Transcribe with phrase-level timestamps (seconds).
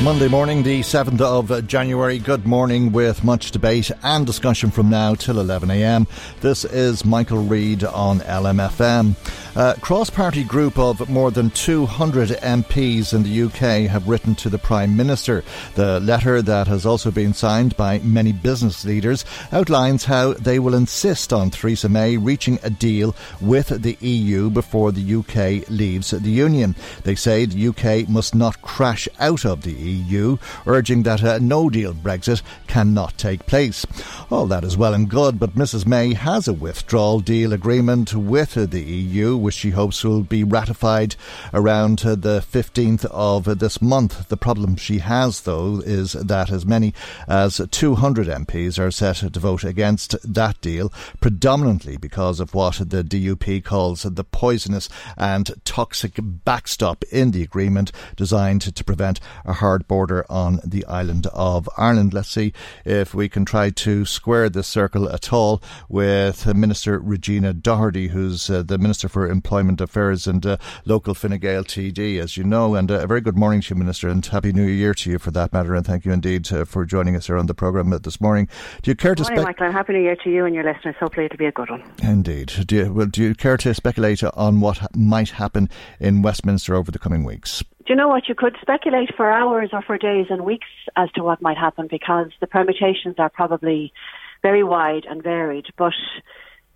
[0.00, 2.18] Monday morning, the 7th of January.
[2.18, 6.08] Good morning with much debate and discussion from now till 11am.
[6.40, 9.14] This is Michael Reade on LMFM.
[9.54, 14.48] A cross party group of more than 200 MPs in the UK have written to
[14.48, 15.44] the Prime Minister.
[15.74, 20.74] The letter, that has also been signed by many business leaders, outlines how they will
[20.74, 26.30] insist on Theresa May reaching a deal with the EU before the UK leaves the
[26.30, 26.74] Union.
[27.04, 31.70] They say the UK must not crash out of the EU, urging that a no
[31.70, 33.86] deal Brexit cannot take place.
[34.30, 38.54] All that is well and good, but Mrs May has a withdrawal deal agreement with
[38.54, 41.16] the EU which she hopes will be ratified
[41.54, 44.28] around the 15th of this month.
[44.28, 46.92] The problem she has, though, is that as many
[47.26, 53.02] as 200 MPs are set to vote against that deal, predominantly because of what the
[53.02, 59.71] DUP calls the poisonous and toxic backstop in the agreement designed to prevent a hard
[59.80, 62.14] border on the island of Ireland.
[62.14, 62.52] Let's see
[62.84, 68.48] if we can try to square this circle at all with Minister Regina Doherty, who's
[68.48, 72.74] uh, the Minister for Employment Affairs and uh, local Fine Gael TD, as you know.
[72.74, 75.18] And uh, a very good morning to you, Minister, and Happy New Year to you
[75.18, 75.74] for that matter.
[75.74, 78.48] And thank you indeed uh, for joining us here on the programme this morning.
[78.82, 79.46] Do you care to speculate?
[79.46, 80.96] Michael, and Happy New Year to you and your listeners.
[80.98, 81.82] Hopefully it'll be a good one.
[82.02, 82.52] Indeed.
[82.66, 85.68] Do you, well, do you care to speculate on what might happen
[86.00, 87.62] in Westminster over the coming weeks?
[87.84, 88.28] Do you know what?
[88.28, 91.88] You could speculate for hours or for days and weeks as to what might happen
[91.90, 93.92] because the permutations are probably
[94.40, 95.66] very wide and varied.
[95.76, 95.94] But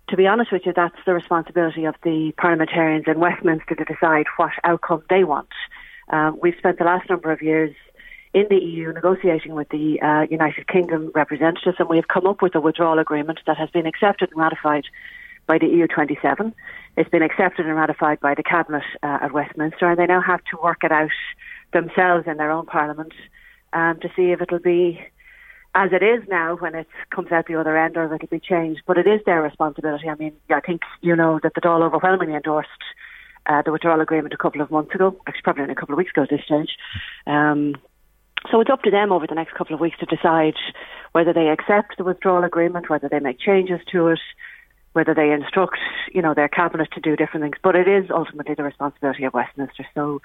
[0.09, 4.25] to be honest with you, that's the responsibility of the parliamentarians in Westminster to decide
[4.35, 5.49] what outcome they want.
[6.09, 7.73] Um, we've spent the last number of years
[8.33, 12.41] in the EU negotiating with the uh, United Kingdom representatives, and we have come up
[12.41, 14.83] with a withdrawal agreement that has been accepted and ratified
[15.45, 16.53] by the EU 27.
[16.97, 20.43] It's been accepted and ratified by the Cabinet uh, at Westminster, and they now have
[20.45, 21.11] to work it out
[21.71, 23.13] themselves in their own Parliament
[23.71, 24.99] um, to see if it'll be
[25.75, 28.39] as it is now when it comes out the other end or if it'll be
[28.39, 28.81] changed.
[28.87, 30.09] But it is their responsibility.
[30.09, 32.69] I mean, I think you know that the Dáil overwhelmingly endorsed
[33.45, 35.97] uh, the withdrawal agreement a couple of months ago, actually probably in a couple of
[35.97, 36.71] weeks ago at this stage.
[37.27, 37.75] Um,
[38.51, 40.55] so it's up to them over the next couple of weeks to decide
[41.11, 44.19] whether they accept the withdrawal agreement, whether they make changes to it,
[44.97, 45.77] whether they instruct,
[46.11, 47.57] you know, their cabinet to do different things.
[47.61, 49.85] But it is ultimately the responsibility of Westminster.
[49.93, 50.21] So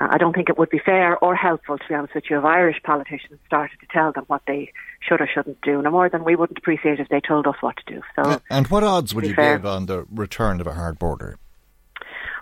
[0.00, 2.38] uh, I don't think it would be fair or helpful, to be honest with you,
[2.38, 6.08] if Irish politicians started to tell them what they should or shouldn't do, no more
[6.08, 8.02] than we wouldn't appreciate if they told us what to do.
[8.16, 9.58] So, and what odds would you fair.
[9.58, 11.38] give on the return of a hard border?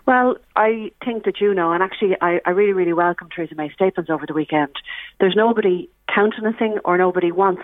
[0.06, 3.72] Well, I think that you know, and actually, I, I really, really welcome Theresa May's
[3.74, 4.74] statements over the weekend.
[5.18, 7.62] There's nobody countenancing or nobody wants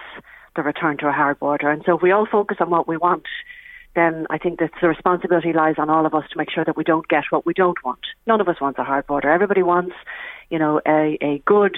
[0.55, 2.97] the return to a hard border, and so if we all focus on what we
[2.97, 3.25] want,
[3.97, 6.77] then I think that the responsibility lies on all of us to make sure that
[6.77, 8.01] we don't get what we don't want.
[8.27, 9.31] None of us wants a hard border.
[9.31, 9.97] Everybody wants,
[10.51, 11.77] you know, a, a good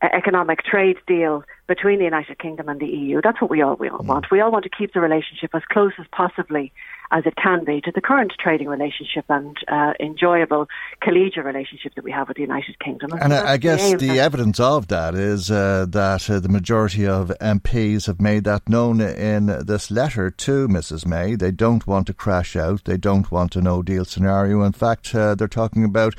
[0.00, 3.20] uh, economic trade deal between the United Kingdom and the EU.
[3.22, 4.26] That's what we all, we all want.
[4.32, 6.72] We all want to keep the relationship as close as possibly
[7.12, 10.66] as it can be to the current trading relationship and uh, enjoyable
[11.02, 13.12] collegial relationship that we have with the United Kingdom.
[13.12, 16.48] And, and I, I guess the, the evidence of that is uh, that uh, the
[16.48, 21.36] majority of MPs have made that known in this letter to Mrs May.
[21.36, 22.84] They don't want to crash out.
[22.84, 24.62] They don't want a no deal scenario.
[24.62, 26.14] In fact, uh, they're talking about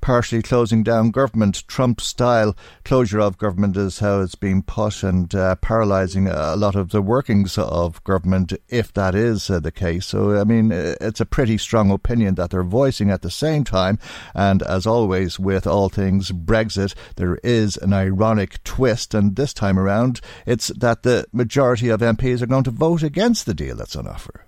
[0.00, 1.66] partially closing down government.
[1.68, 6.56] Trump style closure of government is how it's being put out and uh, paralysing a
[6.56, 10.06] lot of the workings of government if that is uh, the case.
[10.06, 13.98] So, I mean, it's a pretty strong opinion that they're voicing at the same time.
[14.34, 19.14] And as always, with all things Brexit, there is an ironic twist.
[19.14, 23.46] And this time around, it's that the majority of MPs are going to vote against
[23.46, 24.44] the deal that's on offer.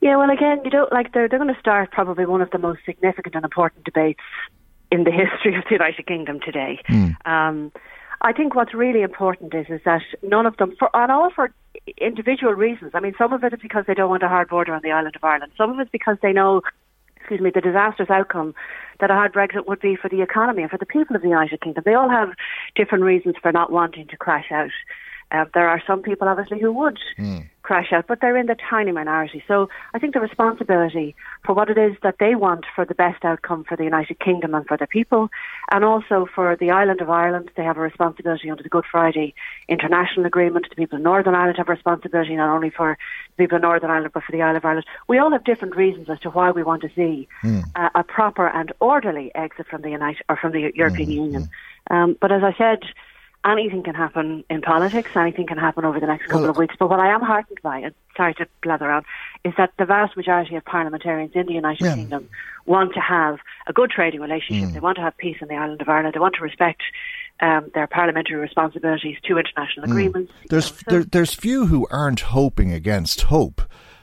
[0.00, 2.58] Yeah, well, again, you don't like they're they're going to start probably one of the
[2.58, 4.20] most significant and important debates
[4.90, 6.80] in the history of the United Kingdom today.
[6.88, 7.16] Mm.
[7.26, 7.72] Um,
[8.22, 11.52] I think what's really important is is that none of them, for and all for
[11.98, 12.92] individual reasons.
[12.94, 14.90] I mean, some of it is because they don't want a hard border on the
[14.90, 15.52] island of Ireland.
[15.56, 16.62] Some of it's because they know,
[17.16, 18.54] excuse me, the disastrous outcome
[19.00, 21.28] that a hard Brexit would be for the economy and for the people of the
[21.28, 21.82] United Kingdom.
[21.86, 22.30] They all have
[22.76, 24.70] different reasons for not wanting to crash out.
[25.32, 27.48] Uh, there are some people, obviously, who would mm.
[27.70, 29.44] Crash out, but they're in the tiny minority.
[29.46, 31.14] So I think the responsibility
[31.44, 34.56] for what it is that they want for the best outcome for the United Kingdom
[34.56, 35.30] and for their people,
[35.70, 39.34] and also for the island of Ireland, they have a responsibility under the Good Friday
[39.68, 40.66] International Agreement.
[40.68, 42.98] The people of Northern Ireland have a responsibility not only for
[43.36, 44.86] the people of Northern Ireland, but for the Isle of Ireland.
[45.06, 47.62] We all have different reasons as to why we want to see mm.
[47.76, 51.14] uh, a proper and orderly exit from the United or from the European mm.
[51.14, 51.48] Union.
[51.88, 52.80] Um, but as I said,
[53.44, 56.74] anything can happen in politics, anything can happen over the next couple well, of weeks.
[56.78, 59.04] But what I am heartened by, and sorry to blather on,
[59.44, 61.94] is that the vast majority of parliamentarians in the United yeah.
[61.94, 62.28] Kingdom
[62.66, 64.68] want to have a good trading relationship.
[64.68, 64.74] Mm.
[64.74, 66.14] They want to have peace in the island of Ireland.
[66.14, 66.82] They want to respect
[67.40, 69.90] um, their parliamentary responsibilities to international mm.
[69.90, 70.32] agreements.
[70.48, 73.62] There's there, there's few who aren't hoping against hope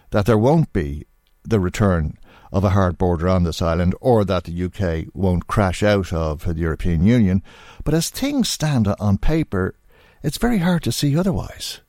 [0.10, 1.06] that there won't be
[1.44, 2.18] the return
[2.52, 6.46] of a hard border on this island or that the UK won't crash out of
[6.46, 7.44] the European Union.
[7.84, 9.76] But as things stand on paper,
[10.24, 11.82] it's very hard to see otherwise.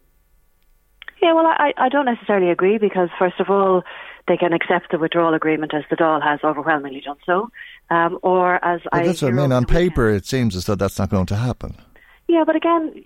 [1.23, 3.83] Yeah, well, I, I don't necessarily agree because, first of all,
[4.29, 7.51] they can accept the withdrawal agreement as the Dáil has overwhelmingly done so,
[7.91, 9.07] um, or as I.
[9.07, 9.53] That's what I mean.
[9.53, 11.77] On paper, it seems as though that's not going to happen.
[12.29, 13.03] Yeah, but again,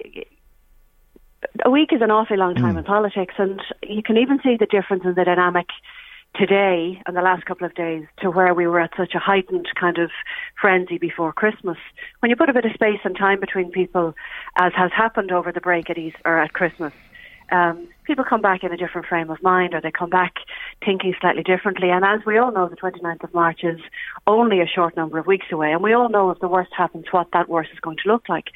[1.65, 2.79] a week is an awfully long time mm.
[2.79, 5.67] in politics, and you can even see the difference in the dynamic
[6.35, 9.69] today and the last couple of days to where we were at such a heightened
[9.79, 10.11] kind of
[10.61, 11.77] frenzy before Christmas.
[12.21, 14.15] When you put a bit of space and time between people,
[14.59, 16.93] as has happened over the break at East or at Christmas,
[17.51, 20.37] um, people come back in a different frame of mind or they come back
[20.85, 21.91] thinking slightly differently.
[21.91, 23.81] And as we all know, the 29th of March is
[24.27, 25.71] only a short number of weeks away.
[25.71, 28.29] And we all know if the worst happens, what that worst is going to look
[28.29, 28.47] like.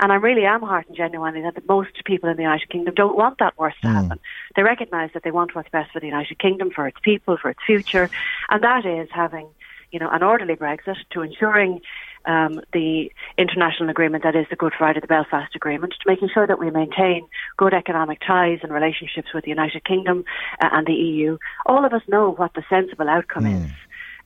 [0.00, 3.38] And I really am heartened genuinely that most people in the United Kingdom don't want
[3.38, 3.94] that worse to mm.
[3.94, 4.20] happen.
[4.54, 7.50] They recognise that they want what's best for the United Kingdom, for its people, for
[7.50, 8.08] its future,
[8.48, 9.48] and that is having,
[9.90, 11.80] you know, an orderly Brexit to ensuring
[12.26, 16.46] um, the international agreement that is the Good Friday, the Belfast Agreement, to making sure
[16.46, 20.24] that we maintain good economic ties and relationships with the United Kingdom
[20.60, 21.38] uh, and the EU.
[21.66, 23.64] All of us know what the sensible outcome mm.
[23.64, 23.72] is.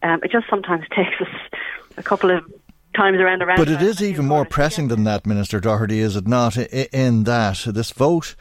[0.03, 1.61] Um, it just sometimes takes us
[1.97, 2.45] a couple of
[2.95, 3.57] times around around.
[3.57, 6.57] But it is even more pressing than that, Minister Doherty, is it not?
[6.57, 8.35] In that this vote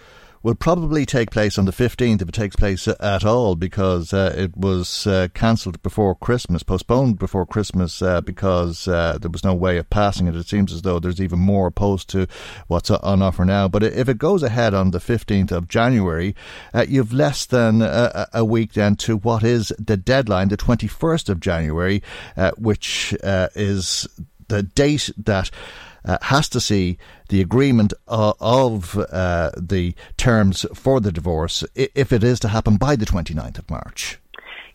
[0.43, 4.33] will probably take place on the 15th if it takes place at all because uh,
[4.35, 9.53] it was uh, cancelled before Christmas, postponed before Christmas uh, because uh, there was no
[9.53, 10.35] way of passing it.
[10.35, 12.27] It seems as though there's even more opposed to
[12.67, 13.67] what's on offer now.
[13.67, 16.35] But if it goes ahead on the 15th of January,
[16.73, 21.29] uh, you've less than a, a, week then to what is the deadline, the 21st
[21.29, 22.01] of January,
[22.35, 24.07] uh, which is
[24.51, 25.49] the date that
[26.03, 26.97] uh, has to see
[27.29, 32.75] the agreement uh, of uh, the terms for the divorce if it is to happen
[32.75, 34.19] by the 29th of March.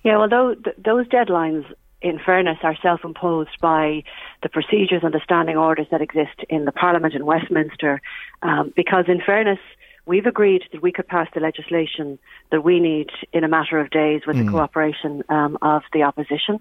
[0.03, 1.65] Yeah, well, those, those deadlines,
[2.01, 4.03] in fairness, are self imposed by
[4.43, 8.01] the procedures and the standing orders that exist in the Parliament in Westminster,
[8.43, 9.59] um, because, in fairness,
[10.07, 12.19] we've agreed that we could pass the legislation
[12.53, 14.47] that we need in a matter of days with mm.
[14.47, 16.61] the cooperation um, of the opposition.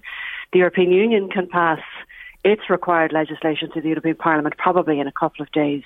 [0.51, 1.79] The European Union can pass
[2.45, 5.81] its required legislation to the European Parliament probably in a couple of days.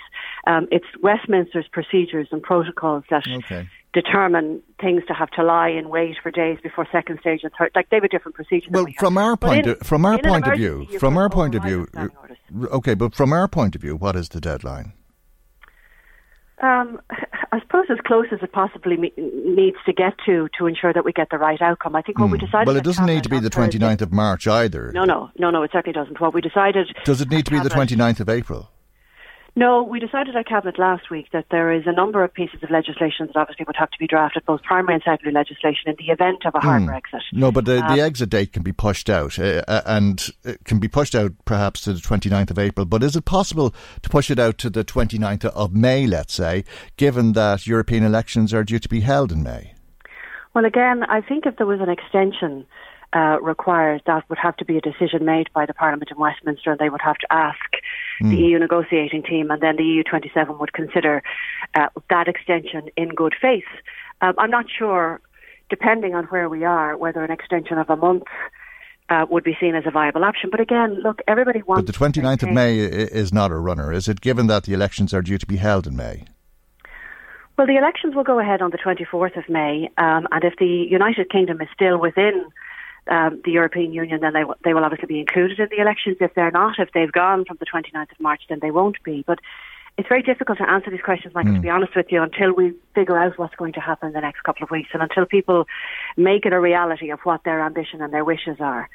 [0.46, 3.70] Um, it's Westminster's procedures and protocols that okay.
[3.94, 7.72] determine things to have to lie in wait for days before second stage and third.
[7.74, 8.68] Like they have a different procedure.
[8.72, 11.56] Well, we from our point, in, of, from our point of view, from our point
[11.56, 11.88] of view,
[12.74, 14.92] okay, but from our point of view, what is the deadline?
[16.62, 17.02] Um,
[17.52, 21.12] I as close as it possibly me- needs to get to to ensure that we
[21.12, 21.96] get the right outcome.
[21.96, 22.34] I think what mm.
[22.34, 22.46] we hmm.
[22.46, 22.68] decided.
[22.68, 24.92] Well, it doesn't need to be the 29th of March either.
[24.92, 25.64] No, no, no, no.
[25.64, 26.20] It certainly doesn't.
[26.20, 26.88] What we decided.
[27.06, 28.72] Does it need to be the 29th of April?
[29.60, 32.72] No, we decided at Cabinet last week that there is a number of pieces of
[32.72, 36.14] legislation that obviously would have to be drafted, both primary and secondary legislation, in the
[36.14, 36.88] event of a hard mm.
[36.88, 37.20] Brexit.
[37.34, 40.64] No, but the, um, the, exit date can be pushed out, uh, uh and it
[40.64, 42.86] can be pushed out perhaps to the 29th of April.
[42.86, 46.64] But is it possible to push it out to the 29th of May, let's say,
[46.96, 49.74] given that European elections are due to be held in May?
[50.54, 52.66] Well, again, I think if there was an extension
[53.14, 56.72] uh, required, that would have to be a decision made by the Parliament in Westminster,
[56.72, 57.58] and they would have to ask
[58.22, 58.30] mm.
[58.30, 58.44] the hmm.
[58.44, 61.24] EU negotiating team, and then the EU 27 would consider
[61.76, 63.64] uh, that extension in good faith.
[64.22, 65.22] Um, I'm not sure,
[65.70, 68.24] depending on where we are, whether an extension of a month
[69.10, 70.50] uh, would be seen as a viable option.
[70.52, 71.86] But again, look, everybody wants.
[71.86, 75.14] But the 29th of May is not a runner, is it, given that the elections
[75.14, 76.26] are due to be held in May?
[77.58, 80.88] Well, the elections will go ahead on the 24th of May, um, and if the
[80.90, 82.46] United Kingdom is still within
[83.10, 86.18] um, the European Union, then they, w- they will obviously be included in the elections.
[86.20, 89.24] If they're not, if they've gone from the 29th of March, then they won't be.
[89.26, 89.40] But
[89.98, 91.56] it's very difficult to answer these questions, Michael, mm.
[91.56, 94.22] to be honest with you, until we figure out what's going to happen in the
[94.22, 95.66] next couple of weeks and until people
[96.16, 98.90] make it a reality of what their ambition and their wishes are.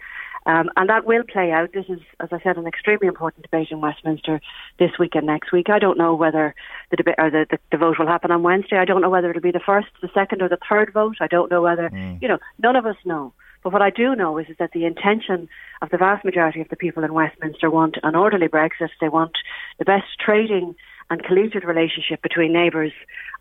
[0.47, 1.73] Um, and that will play out.
[1.73, 4.40] This is, as I said, an extremely important debate in Westminster
[4.78, 5.71] this week and next week.
[5.71, 6.54] I don't know whether
[6.90, 8.76] the debate or the, the, the vote will happen on Wednesday.
[8.76, 11.16] I don't know whether it'll be the first, the second, or the third vote.
[11.21, 12.21] I don't know whether, mm.
[12.21, 13.33] you know, none of us know.
[13.64, 15.49] But what I do know is, is that the intention
[15.80, 18.90] of the vast majority of the people in Westminster want an orderly Brexit.
[19.00, 19.33] They want
[19.78, 20.75] the best trading
[21.11, 22.92] and collegiate relationship between neighbours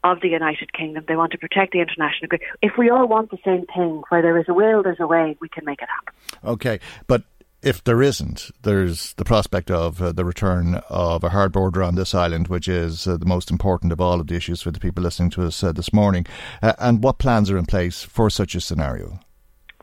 [0.04, 1.04] of the United Kingdom.
[1.08, 2.50] They want to protect the international agreement.
[2.62, 5.38] If we all want the same thing, where there is a will, there's a way,
[5.42, 6.50] we can make it happen.
[6.50, 7.24] Okay, but
[7.62, 11.96] if there isn't, there's the prospect of uh, the return of a hard border on
[11.96, 14.80] this island, which is uh, the most important of all of the issues for the
[14.80, 16.26] people listening to us uh, this morning.
[16.62, 19.20] Uh, and what plans are in place for such a scenario?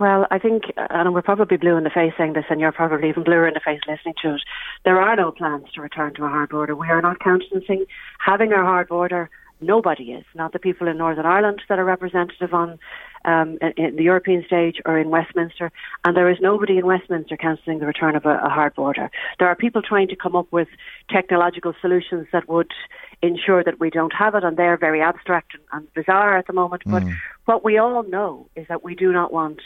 [0.00, 3.11] Well, I think, and we're probably blue in the face saying this, and you're probably
[3.11, 4.40] even bluer in the face listening to it.
[4.83, 6.75] There are no plans to return to a hard border.
[6.75, 7.85] We are not countenancing
[8.19, 9.28] having a hard border.
[9.61, 10.25] Nobody is.
[10.35, 12.78] Not the people in Northern Ireland that are representative on
[13.26, 15.71] um, in, the European stage or in Westminster,
[16.02, 19.11] and there is nobody in Westminster cancelling the return of a, a hard border.
[19.38, 20.69] There are people trying to come up with
[21.11, 22.73] technological solutions that would
[23.21, 26.54] ensure that we don't have it, and they're very abstract and, and bizarre at the
[26.54, 26.85] moment.
[26.87, 26.92] Mm.
[26.92, 27.02] But
[27.45, 29.61] what we all know is that we do not want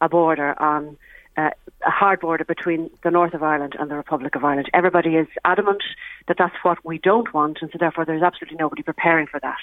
[0.00, 0.96] a border on
[1.36, 1.50] uh,
[1.86, 4.68] a hard border between the north of Ireland and the Republic of Ireland.
[4.74, 5.82] Everybody is adamant
[6.26, 9.58] that that's what we don't want, and so therefore there's absolutely nobody preparing for that.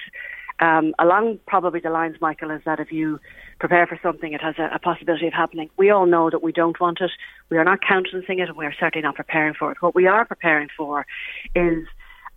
[0.60, 3.20] Um, along probably the lines, Michael, is that if you
[3.60, 5.70] prepare for something, it has a, a, possibility of happening.
[5.76, 7.12] We all know that we don't want it.
[7.50, 9.82] We are not countenancing it, and we are certainly not preparing for it.
[9.82, 11.06] What we are preparing for
[11.56, 11.86] is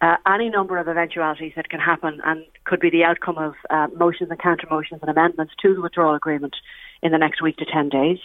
[0.00, 3.86] uh, any number of eventualities that can happen and could be the outcome of uh,
[3.96, 6.56] motions and counter motions and amendments to the withdrawal agreement
[7.02, 8.18] in the next week to 10 days.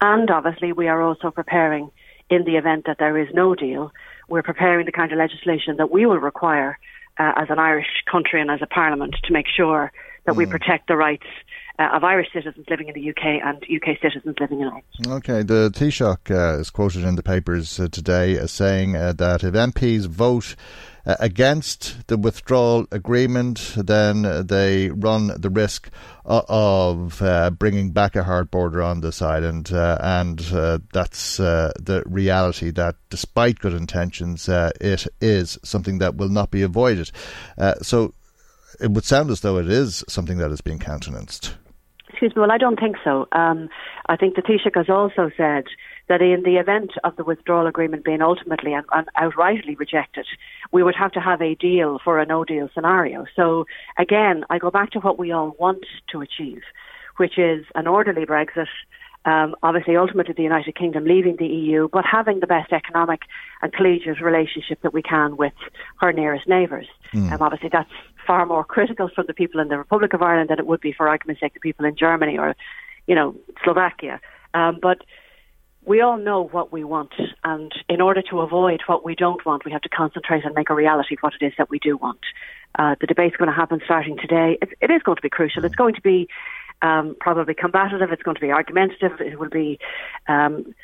[0.00, 1.90] And obviously, we are also preparing,
[2.30, 3.92] in the event that there is no deal,
[4.28, 6.78] we're preparing the kind of legislation that we will require
[7.18, 9.90] uh, as an Irish country and as a parliament to make sure
[10.26, 10.38] that mm.
[10.38, 11.26] we protect the rights
[11.78, 14.84] uh, of Irish citizens living in the UK and UK citizens living in Ireland.
[15.06, 19.42] Okay, the Taoiseach uh, is quoted in the papers uh, today as saying uh, that
[19.44, 20.54] if MPs vote
[21.08, 25.88] uh, against the withdrawal agreement, then they run the risk
[26.26, 31.72] of uh, bringing back a hard border on this island, uh, and uh, that's uh,
[31.80, 32.70] the reality.
[32.70, 37.10] That despite good intentions, uh, it is something that will not be avoided.
[37.80, 38.12] so
[38.78, 41.54] it would sound as though it is something that is being countenanced.
[42.10, 42.40] Excuse me.
[42.40, 43.26] Well, I don't think so.
[43.32, 43.68] Um,
[44.08, 45.64] I think the Taoiseach has also said
[46.08, 50.26] that in the event of the withdrawal agreement being ultimately and, and outrightly rejected,
[50.72, 53.26] we would have to have a deal for a no deal scenario.
[53.36, 53.66] So
[53.98, 56.62] again, I go back to what we all want to achieve,
[57.18, 58.68] which is an orderly Brexit.
[59.24, 63.22] Um, obviously, ultimately, the United Kingdom leaving the EU, but having the best economic
[63.60, 65.52] and collegiate relationship that we can with
[66.00, 66.86] her nearest neighbours.
[67.12, 67.32] Mm.
[67.32, 67.90] Um, obviously, that's
[68.26, 70.92] far more critical for the people in the Republic of Ireland than it would be,
[70.92, 72.54] for argument's sake, the people in Germany or,
[73.06, 73.34] you know,
[73.64, 74.20] Slovakia.
[74.54, 75.02] Um, but
[75.88, 77.14] we all know what we want,
[77.44, 80.68] and in order to avoid what we don't want, we have to concentrate and make
[80.68, 82.20] a reality of what it is that we do want.
[82.78, 84.58] Uh, the debate's going to happen starting today.
[84.60, 85.64] It, it is going to be crucial.
[85.64, 86.28] It's going to be
[86.82, 88.12] um, probably combative.
[88.12, 89.18] It's going to be argumentative.
[89.20, 89.78] It will be
[90.28, 90.74] um,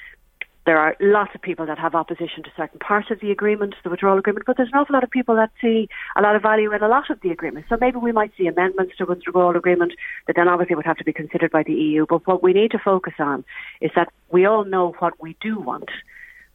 [0.66, 3.90] there are lots of people that have opposition to certain parts of the agreement, the
[3.90, 6.72] withdrawal agreement, but there's an awful lot of people that see a lot of value
[6.72, 7.66] in a lot of the agreement.
[7.68, 9.92] So maybe we might see amendments to the withdrawal agreement
[10.26, 12.06] that then obviously would have to be considered by the EU.
[12.08, 13.44] But what we need to focus on
[13.82, 15.90] is that we all know what we do want,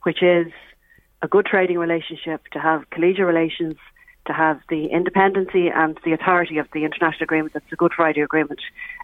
[0.03, 0.51] which is
[1.21, 3.75] a good trading relationship, to have collegial relations,
[4.25, 8.21] to have the independency and the authority of the international agreement, that's the Good Friday
[8.21, 8.59] Agreement,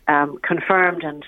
[0.07, 1.23] um, confirmed and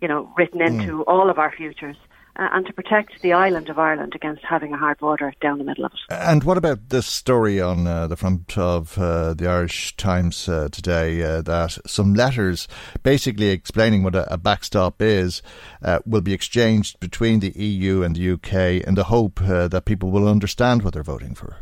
[0.00, 1.04] you know written into mm.
[1.06, 1.96] all of our futures
[2.36, 5.64] uh, and to protect the island of Ireland against having a hard border down the
[5.64, 5.98] middle of it.
[6.10, 10.68] And what about this story on uh, the front of uh, the Irish Times uh,
[10.72, 12.68] today uh, that some letters
[13.02, 15.42] basically explaining what a, a backstop is
[15.82, 20.10] uh, will be exchanged between the EU and the UK in the hope that people
[20.10, 21.56] will understand what they're voting for?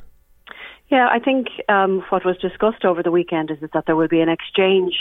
[0.88, 4.20] Yeah, I think um, what was discussed over the weekend is that there will be
[4.20, 4.94] an exchange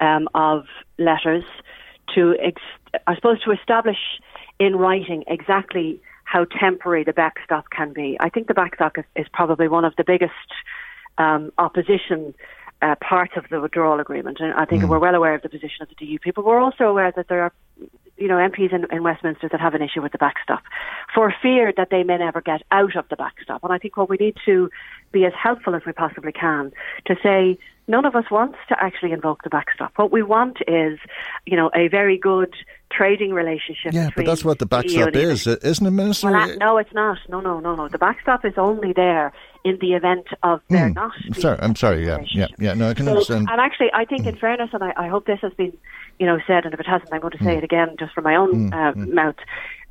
[0.00, 0.64] um, of
[0.98, 1.44] letters
[2.14, 2.62] to, ex-
[3.06, 3.98] I suppose, to establish
[4.58, 8.16] in writing exactly how temporary the backstop can be.
[8.18, 10.32] I think the backstop is, is probably one of the biggest
[11.18, 12.34] um, opposition
[12.82, 14.38] uh, part of the withdrawal agreement.
[14.40, 14.88] And I think Mm.
[14.88, 17.42] we're well aware of the position of the DUP, but we're also aware that there
[17.42, 17.52] are,
[18.18, 20.62] you know, MPs in, in Westminster that have an issue with the backstop
[21.14, 23.62] for fear that they may never get out of the backstop.
[23.64, 24.70] And I think what we need to
[25.12, 26.72] be as helpful as we possibly can
[27.06, 27.56] to say
[27.88, 29.92] none of us wants to actually invoke the backstop.
[29.96, 30.98] What we want is,
[31.46, 32.52] you know, a very good
[32.92, 33.92] trading relationship.
[33.92, 36.30] Yeah, but that's what the backstop the is, isn't it, Minister?
[36.30, 37.18] well, that- no, it's not.
[37.28, 37.88] No, no, no, no.
[37.88, 39.32] The backstop is only there
[39.64, 40.92] in the event of there Hmm.
[40.94, 41.12] not.
[41.26, 42.06] I'm sorry, I'm sorry.
[42.06, 42.74] Yeah, yeah, yeah.
[42.74, 43.48] No, I can So- understand.
[43.50, 45.72] And actually, I think, in fairness, and I, I hope this has been,
[46.20, 47.58] you know, said, and if it hasn't, I'm going to say Hmm.
[47.58, 49.34] it again, just from my own uh, mouth.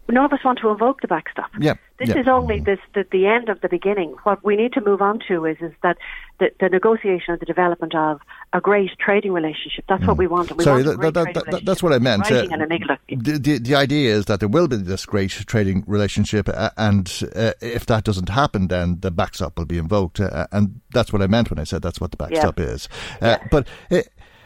[0.08, 1.50] None of us want to invoke the backstop.
[1.60, 2.20] Yeah, This yeah.
[2.20, 4.16] is only this the, the end of the beginning.
[4.24, 5.98] What we need to move on to is is that
[6.40, 8.22] the, the negotiation and the development of
[8.54, 9.86] a great trading relationship.
[9.90, 10.56] That's what we want.
[10.56, 10.64] We.
[10.64, 12.30] Sorry, want that, that, that, that, that's what I meant.
[12.32, 16.70] Uh, the, the, the idea is that there will be this great trading relationship, uh,
[16.78, 20.20] and uh, if that doesn't happen, then the backstop will be invoked.
[20.20, 22.90] Uh, and that's what I meant when I said that's what the backstop is.
[23.22, 24.02] Uh, But, uh,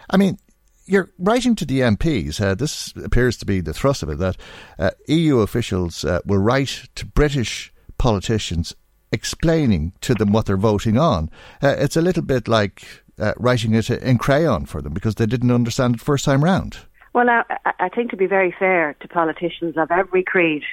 [0.09, 0.37] I mean,
[0.89, 2.41] you're writing to the MPs.
[2.41, 4.37] Uh, this appears to be the thrust of it that
[4.79, 8.75] uh, EU officials uh, will write to British politicians
[9.11, 11.29] explaining to them what they're voting on.
[11.61, 15.25] Uh, it's a little bit like uh, writing it in crayon for them because they
[15.25, 16.77] didn't understand it first time round.
[17.13, 17.43] Well, I,
[17.79, 20.63] I think to be very fair to politicians of every creed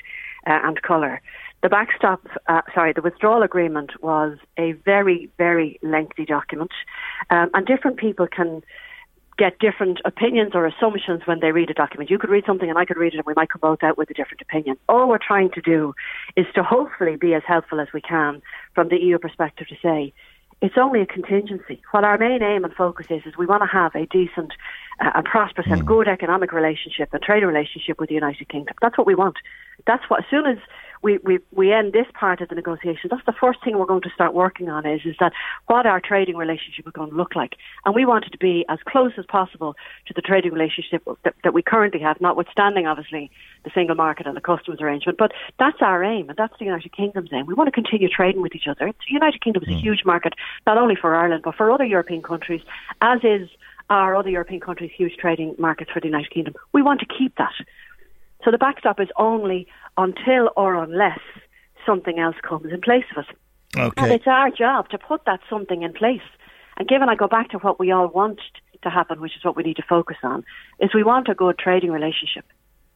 [0.47, 1.21] uh, and colour,
[1.63, 6.71] the backstop, uh, sorry, the withdrawal agreement was a very, very lengthy document,
[7.31, 8.63] um, and different people can
[9.39, 12.11] get different opinions or assumptions when they read a document.
[12.11, 13.99] You could read something and I could read it and we might come both out
[13.99, 14.77] with a different opinion.
[14.89, 15.95] All we're trying to do
[16.37, 18.41] is to hopefully be as helpful as we can
[18.75, 20.13] from the EU perspective to say,
[20.63, 21.83] it's only a contingency.
[21.91, 24.53] What our main aim and focus is, is we want to have a decent
[25.01, 28.75] uh, and prosperous and good economic relationship and trade relationship with the United Kingdom.
[28.81, 29.37] That's what we want.
[29.87, 30.57] That's what, as soon as
[31.07, 34.03] we, we, we end this part of the negotiation, that's the first thing we're going
[34.03, 35.33] to start working on is, is that
[35.69, 37.55] what our trading relationship is going to look like.
[37.85, 39.77] And we want it to be as close as possible
[40.09, 43.31] to the trading relationship that, that we currently have, notwithstanding, obviously,
[43.63, 45.17] the single market and the customs arrangement.
[45.17, 47.47] But that's our aim, and that's the United Kingdom's aim.
[47.47, 48.87] We want to continue trading with each other.
[48.87, 49.79] The United Kingdom is a hmm.
[49.79, 50.33] huge market,
[50.67, 52.63] not only for Ireland, but for other European countries,
[53.01, 53.49] as is
[53.91, 56.55] our other European countries' huge trading markets for the United Kingdom.
[56.73, 57.55] We want to keep that.
[58.45, 61.21] So the backstop is only until or unless
[61.85, 63.37] something else comes in place of it.
[63.97, 66.21] And it's our job to put that something in place.
[66.77, 68.41] And given I go back to what we all want
[68.83, 70.45] to happen, which is what we need to focus on,
[70.81, 72.45] is we want a good trading relationship.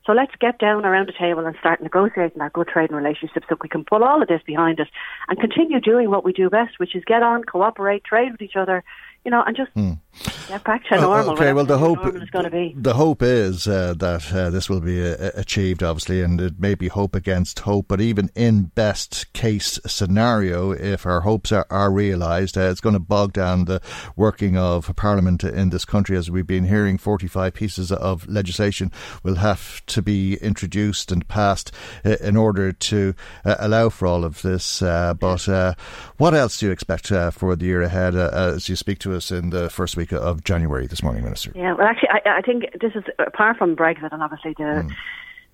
[0.06, 3.56] So let's get down around the table and start negotiating that good trading relationship so
[3.62, 4.88] we can pull all of this behind us
[5.28, 8.56] and continue doing what we do best, which is get on, cooperate, trade with each
[8.56, 8.82] other,
[9.24, 9.70] you know, and just
[10.48, 11.30] get back to Oh, normal.
[11.34, 12.74] okay, well, the hope is going to be.
[12.76, 16.74] the hope is uh, that uh, this will be uh, achieved, obviously, and it may
[16.74, 17.86] be hope against hope.
[17.88, 22.94] But even in best case scenario, if our hopes are, are realised, uh, it's going
[22.94, 23.80] to bog down the
[24.16, 26.98] working of Parliament in this country, as we've been hearing.
[26.98, 28.90] Forty-five pieces of legislation
[29.22, 31.72] will have to be introduced and passed
[32.04, 34.82] uh, in order to uh, allow for all of this.
[34.82, 35.74] Uh, but uh,
[36.16, 39.09] what else do you expect uh, for the year ahead uh, as you speak to
[39.10, 41.52] us in the first week of January this morning, Minister?
[41.54, 44.90] Yeah, well, actually, I, I think this is apart from Brexit and obviously the,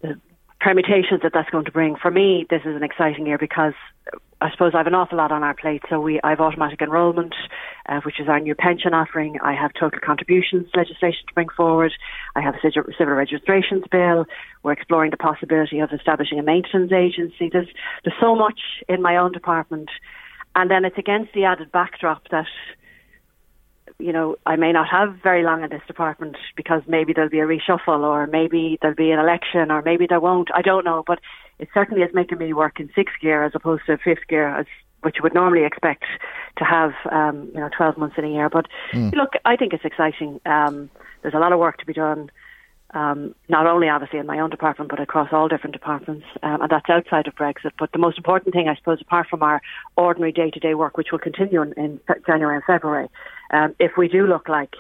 [0.03, 0.21] the
[0.61, 1.97] permutations that that's going to bring.
[1.97, 3.75] For me, this is an exciting year because
[4.41, 5.83] I suppose I have an awful lot on our plate.
[5.89, 7.35] So we, I have automatic enrolment,
[7.89, 9.39] uh, which is our new pension offering.
[9.43, 11.93] I have total contributions legislation to bring forward.
[12.35, 14.27] I have a civil civil registrations bill.
[14.63, 17.49] We're exploring the possibility of establishing a maintenance agency.
[17.51, 17.69] There's
[18.05, 19.89] there's so much in my own department,
[20.55, 22.47] and then it's against the added backdrop that
[23.99, 27.41] you know, I may not have very long in this department because maybe there'll be
[27.41, 30.49] a reshuffle or maybe there'll be an election or maybe there won't.
[30.55, 31.19] I don't know, but
[31.59, 34.67] it certainly is making me work in sixth gear as opposed to fifth gear, as
[35.03, 36.05] which you would normally expect
[36.59, 38.49] to have, um, you know, 12 months in a year.
[38.51, 38.67] But
[39.13, 40.41] look, I think it's exciting.
[40.47, 40.91] Um,
[41.23, 42.31] there's a lot of work to be done.
[42.95, 46.71] Um, not only obviously in my own department, but across all different departments, um, and
[46.71, 47.73] that's outside of Brexit.
[47.79, 49.61] But the most important thing, I suppose, apart from our
[49.97, 53.09] ordinary day-to-day work, which will continue in, in January and February,
[53.51, 54.75] um, if we do look like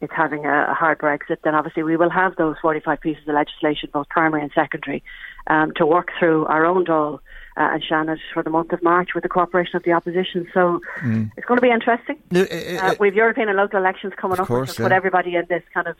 [0.00, 3.34] it's having a, a hard Brexit, then obviously we will have those 45 pieces of
[3.34, 5.02] legislation, both primary and secondary,
[5.46, 7.18] um, to work through our own Dáil
[7.56, 10.46] uh, and Seanad for the month of March with the cooperation of the opposition.
[10.52, 10.80] So
[11.36, 12.18] it's going to be interesting.
[12.78, 15.46] Uh, we've European and local elections coming Of up, course, which will put everybody in
[15.48, 15.96] this kind of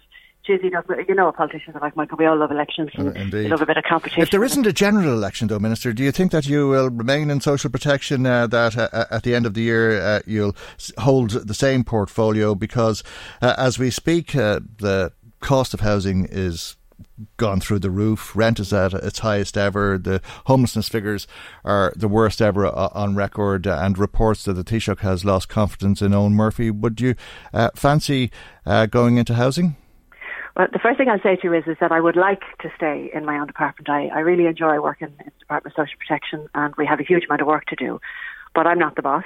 [0.48, 2.18] You know, what politicians are like, Michael.
[2.18, 2.90] We all love elections.
[2.94, 3.50] And Uh, indeed.
[3.50, 4.22] Love a bit of competition.
[4.22, 7.30] If there isn't a general election, though, Minister, do you think that you will remain
[7.30, 8.26] in social protection?
[8.26, 10.56] Uh, that uh, at the end of the year uh, you'll
[10.98, 13.02] hold the same portfolio because,
[13.42, 16.76] uh, as we speak, uh, the cost of housing is
[17.37, 18.35] gone through the roof.
[18.37, 19.98] Rent is at its highest ever.
[19.98, 21.26] The homelessness figures
[21.64, 26.12] are the worst ever on record, and reports that the Taoiseach has lost confidence in
[26.12, 26.70] Eoin Murphy.
[26.70, 27.14] Would you
[27.52, 28.30] uh, fancy
[28.64, 29.76] uh, going into housing?
[30.57, 32.71] Well, the first thing I'll say to you is, is that I would like to
[32.75, 33.90] stay in my own department.
[33.90, 37.03] I, I really enjoy working in the Department of Social Protection, and we have a
[37.03, 38.01] huge amount of work to do.
[38.55, 39.25] But I'm not the boss,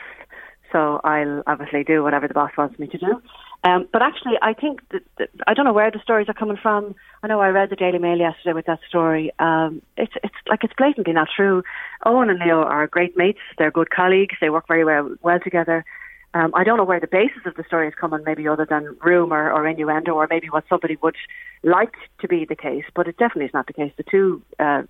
[0.73, 3.23] so I'll obviously do whatever the boss wants me to do.
[3.63, 6.57] Um, but actually, I think that, that, I don't know where the stories are coming
[6.61, 6.97] from.
[7.23, 9.31] I know I read the Daily Mail yesterday with that story.
[9.39, 11.63] Um, it's it's like it's blatantly not true.
[12.05, 13.39] Eoin and Leo are great mates.
[13.57, 14.35] They're good colleagues.
[14.41, 15.85] They work very well well together.
[16.33, 18.97] Um, I don't know where the basis of the story is coming, maybe other than
[19.03, 21.17] rumour or innuendo, or maybe what somebody would
[21.63, 23.93] like to be the case, but it definitely is not the case.
[23.97, 24.83] The two uh,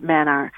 [0.00, 0.52] men are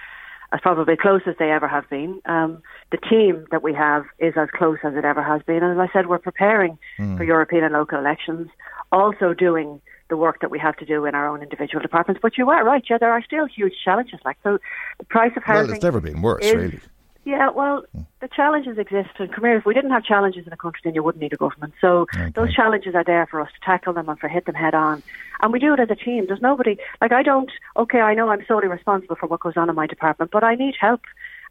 [0.52, 2.20] as probably close as they ever have been.
[2.26, 5.62] Um, the team that we have is as close as it ever has been.
[5.62, 7.16] And as I said, we're preparing mm.
[7.16, 8.48] for European and local elections,
[8.90, 12.20] also doing the work that we have to do in our own individual departments.
[12.20, 14.18] But you are right, yeah, there are still huge challenges.
[14.24, 14.58] Like so,
[14.98, 15.68] the price of housing.
[15.68, 16.80] Well, it's never been worse, really.
[17.24, 17.84] Yeah, well,
[18.20, 19.10] the challenges exist.
[19.18, 21.34] And come here, if we didn't have challenges in the country, then you wouldn't need
[21.34, 21.74] a government.
[21.80, 22.30] So okay.
[22.34, 25.02] those challenges are there for us to tackle them and for hit them head on.
[25.42, 26.26] And we do it as a team.
[26.26, 29.68] There's nobody, like I don't, okay, I know I'm solely responsible for what goes on
[29.68, 31.02] in my department, but I need help.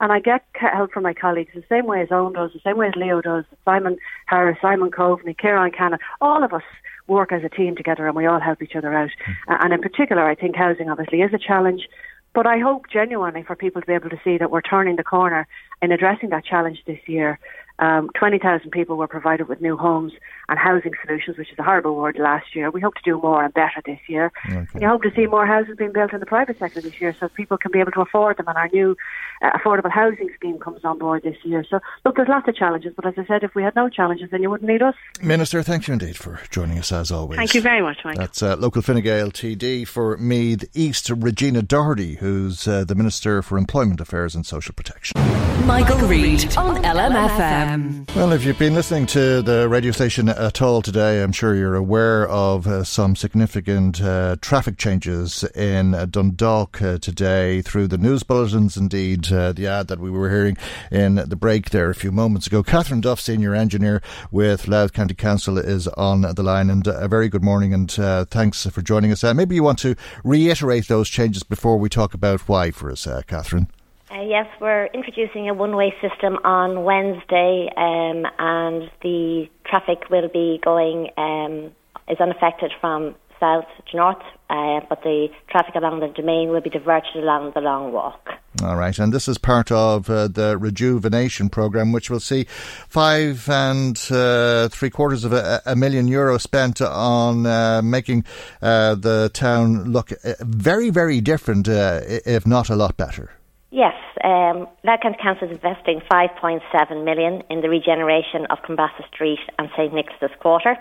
[0.01, 2.77] And I get help from my colleagues the same way as Eoin does, the same
[2.77, 6.63] way as Leo does, Simon Harris, Simon Coveney, Ciarán Cannon, all of us
[7.07, 9.09] work as a team together and we all help each other out.
[9.49, 9.57] Mm.
[9.59, 11.89] And in particular, I think housing obviously is a challenge.
[12.33, 15.03] But I hope genuinely for people to be able to see that we're turning the
[15.03, 15.47] corner
[15.81, 17.39] in addressing that challenge this year.
[17.79, 20.13] Um, 20,000 people were provided with new homes
[20.49, 22.71] and housing solutions, which is a horrible word last year.
[22.71, 24.31] We hope to do more and better this year.
[24.47, 24.67] Okay.
[24.73, 27.29] We hope to see more houses being built in the private sector this year so
[27.29, 28.47] people can be able to afford them.
[28.47, 28.97] And our new
[29.41, 31.63] uh, affordable housing scheme comes on board this year.
[31.69, 32.93] So, look, there's lots of challenges.
[32.95, 34.95] But as I said, if we had no challenges, then you wouldn't need us.
[35.21, 37.37] Minister, thank you indeed for joining us as always.
[37.37, 38.17] Thank you very much, Mike.
[38.17, 43.43] That's uh, local Fine Gael TD for Meath East, Regina Doherty, who's uh, the Minister
[43.43, 45.19] for Employment Affairs and Social Protection.
[45.65, 48.15] Michael Reade on LMFM.
[48.15, 51.75] Well, if you've been listening to the radio station at all today, I'm sure you're
[51.75, 57.97] aware of uh, some significant uh, traffic changes in uh, Dundalk uh, today through the
[57.97, 58.77] news bulletins.
[58.77, 60.57] Indeed, uh, the ad that we were hearing
[60.91, 62.63] in the break there a few moments ago.
[62.63, 66.69] Catherine Duff, senior engineer with Louth County Council, is on the line.
[66.69, 67.91] And a very good morning and
[68.29, 69.23] thanks for joining us.
[69.23, 73.67] maybe you want to reiterate those changes before we talk about why for us, Catherine.
[74.11, 80.59] Uh, yes, we're introducing a one-way system on Wednesday, um, and the traffic will be
[80.63, 81.71] going um,
[82.07, 86.71] is unaffected from south to north, uh, but the traffic along the domain will be
[86.71, 88.29] diverted along the long walk.
[88.63, 93.47] All right, and this is part of uh, the rejuvenation program, which will see five
[93.47, 98.25] and uh, three quarters of a, a, million euro spent on uh, making
[98.61, 103.31] uh, the town look uh, very, very different, if not a lot better.
[103.71, 109.69] Yes, um, County Council is investing 5.7 million in the regeneration of Clanbrassil Street and
[109.77, 110.75] St Nicholas Quarter.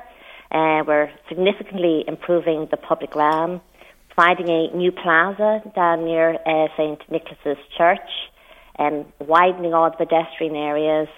[0.50, 3.60] Uh, we're significantly improving the public realm,
[4.08, 8.08] providing a new plaza down near uh, St Nicholas's Church,
[8.78, 11.08] and um, widening all the pedestrian areas,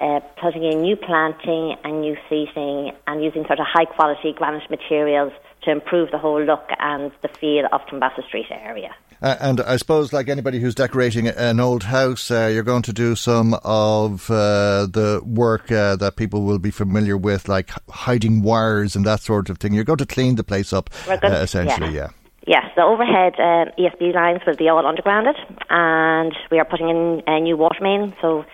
[0.00, 4.68] uh, putting in new planting and new seating, and using sort of high quality granite
[4.68, 5.32] materials
[5.64, 8.94] to improve the whole look and the feel of Clanbrassil Street area.
[9.22, 12.92] Uh, and I suppose, like anybody who's decorating an old house, uh, you're going to
[12.92, 18.42] do some of uh, the work uh, that people will be familiar with, like hiding
[18.42, 19.74] wires and that sort of thing.
[19.74, 22.08] You're going to clean the place up, uh, essentially, yeah.
[22.08, 22.08] yeah.
[22.44, 25.36] Yes, the overhead uh, ESB lines will be all undergrounded,
[25.70, 28.14] and we are putting in a new water main.
[28.20, 28.44] So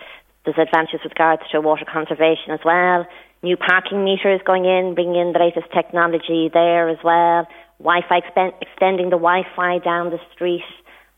[0.45, 3.07] there's advantages with regards to water conservation as well.
[3.41, 7.47] New parking meters going in, bringing in the latest technology there as well.
[7.79, 8.21] Wi-Fi
[8.61, 10.63] extending the Wi-Fi down the street,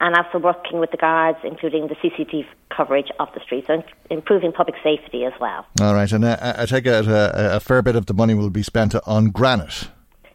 [0.02, 4.52] and also working with the guards, including the CCTV coverage of the street, so improving
[4.52, 5.66] public safety as well.
[5.80, 8.50] All right, and uh, I take it a, a, fair bit of the money will
[8.50, 9.90] be spent on granite.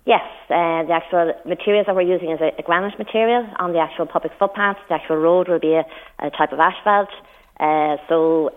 [0.04, 3.80] Yes, uh, the actual materials that we're using is a, a, granite material on the
[3.80, 4.76] actual public footpath.
[4.88, 5.84] The actual road will be a,
[6.20, 7.10] a type of asphalt.
[7.58, 8.50] Uh, so,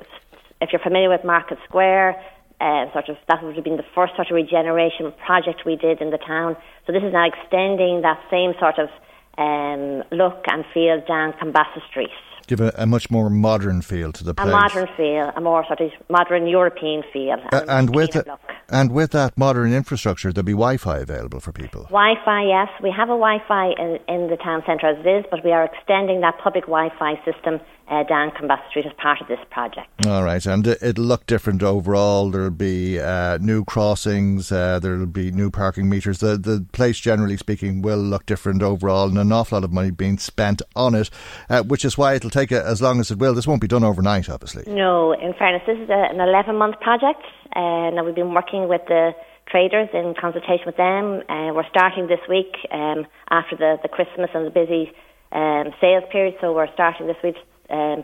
[0.62, 2.22] if you're familiar with Market Square,
[2.60, 6.02] uh, sort of that would have been the first sort of regeneration project we did
[6.02, 6.56] in the town.
[6.86, 8.89] So this is now extending that same sort of
[9.38, 12.10] um, look and feel down Clanbrassil Street.
[12.48, 14.48] Give a, a, much more modern feel to the place.
[14.48, 17.38] A modern feel, a more sort of modern European feel.
[17.52, 21.84] Uh, and with a, And with that modern infrastructure, there'll be Wi-Fi available for people.
[21.84, 25.43] Wi-Fi, yes, we have a Wi-Fi in, in the town centre as it is, but
[25.43, 29.39] we are extending that public Wi-Fi system uh, down Clanbrassil Street as part of this
[29.49, 29.88] project.
[30.06, 32.30] All right, and it'll look different overall.
[32.30, 36.19] There'll be uh, new crossings, uh, there'll be new parking meters.
[36.19, 39.91] The the place, generally speaking, will look different overall, and an awful lot of money
[39.91, 41.10] being spent on it,
[41.49, 43.34] uh, which is why it'll take as long as it will.
[43.34, 44.63] This won't be done overnight, obviously.
[44.71, 47.23] No, in fairness, this is a, an 11 month project,
[47.54, 49.12] and uh, we've been working with the
[49.49, 51.23] traders in consultation with them.
[51.28, 54.91] Uh, we're starting this week um, after the, the Christmas and the busy
[55.32, 57.36] um, sales period, so we're starting this week
[57.69, 58.03] um,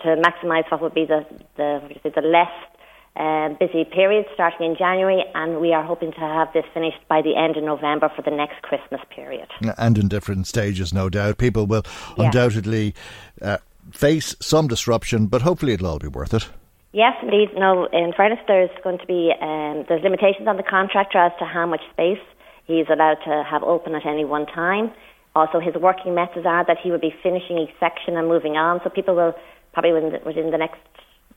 [0.00, 1.24] to maximise what would be the
[1.56, 2.50] the, the less
[3.16, 7.20] um, busy period starting in January, and we are hoping to have this finished by
[7.20, 9.48] the end of November for the next Christmas period.
[9.76, 11.38] And in different stages, no doubt.
[11.38, 11.82] People will
[12.16, 12.26] yeah.
[12.26, 12.94] undoubtedly
[13.42, 13.58] uh,
[13.92, 16.48] face some disruption, but hopefully it'll all be worth it.
[16.92, 17.50] Yes, indeed.
[17.56, 21.44] No, in fairness, there's going to be um, there's limitations on the contractor as to
[21.44, 22.20] how much space
[22.64, 24.90] he's allowed to have open at any one time.
[25.34, 28.80] Also, his working methods are that he will be finishing each section and moving on.
[28.84, 29.34] So people will
[29.72, 30.80] probably within the, within the next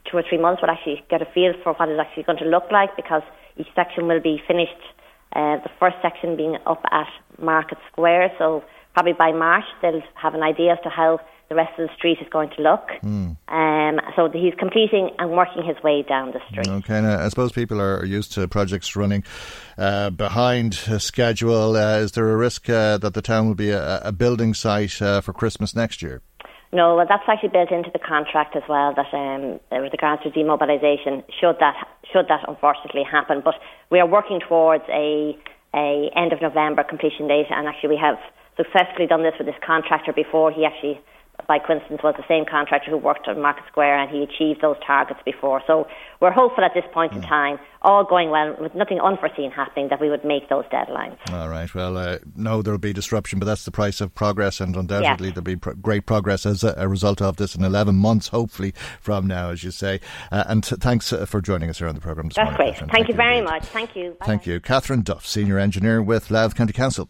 [0.10, 2.46] two or three months will actually get a feel for what it's actually going to
[2.46, 3.24] look like because
[3.58, 4.84] each section will be finished.
[5.34, 7.08] Uh, the first section being up at
[7.42, 8.32] Market Square.
[8.38, 8.64] So
[8.96, 12.18] probably by March they'll have an idea as to how the rest of the street
[12.22, 12.90] is going to look.
[13.04, 13.38] Mm.
[13.50, 16.68] Um, so he's completing and working his way down the street.
[16.68, 19.24] Okay, now, I suppose people are used to projects running
[19.78, 21.76] uh, behind schedule.
[21.76, 25.00] Uh, is there a risk uh, that the town will be a, a building site
[25.02, 26.24] uh, for Christmas next year?
[26.74, 28.94] No, well, that's actually built into the contract as well.
[28.96, 31.76] That um, with regards to demobilisation, should that
[32.12, 33.56] should that unfortunately happen, but
[33.92, 35.38] we are working towards a
[35.76, 38.18] a end of November completion date, and actually we have
[38.58, 40.52] successfully done this with this contractor before.
[40.52, 41.02] He actually
[41.48, 44.78] by coincidence, was the same contractor who worked on Market Square and he achieved those
[44.86, 45.62] targets before.
[45.68, 45.88] So
[46.20, 47.18] we're hopeful at this point mm.
[47.18, 51.18] in time, all going well, with nothing unforeseen happening, that we would make those deadlines.
[51.32, 51.74] All right.
[51.74, 55.44] Well, uh, no, there'll be disruption, but that's the price of progress, and undoubtedly there'll
[55.44, 59.28] be pro- great progress as a, a, result of this in 11 months, hopefully, from
[59.28, 60.00] now, as you say.
[60.32, 62.78] Uh, and t- thanks uh, for joining us here on the programme That's morning, great.
[62.78, 63.52] Thank, Thank, you very indeed.
[63.52, 63.66] much.
[63.66, 64.16] Thank you.
[64.20, 64.60] Bye Thank you.
[64.60, 67.10] Catherine Duff, Senior Engineer with Louth County Council.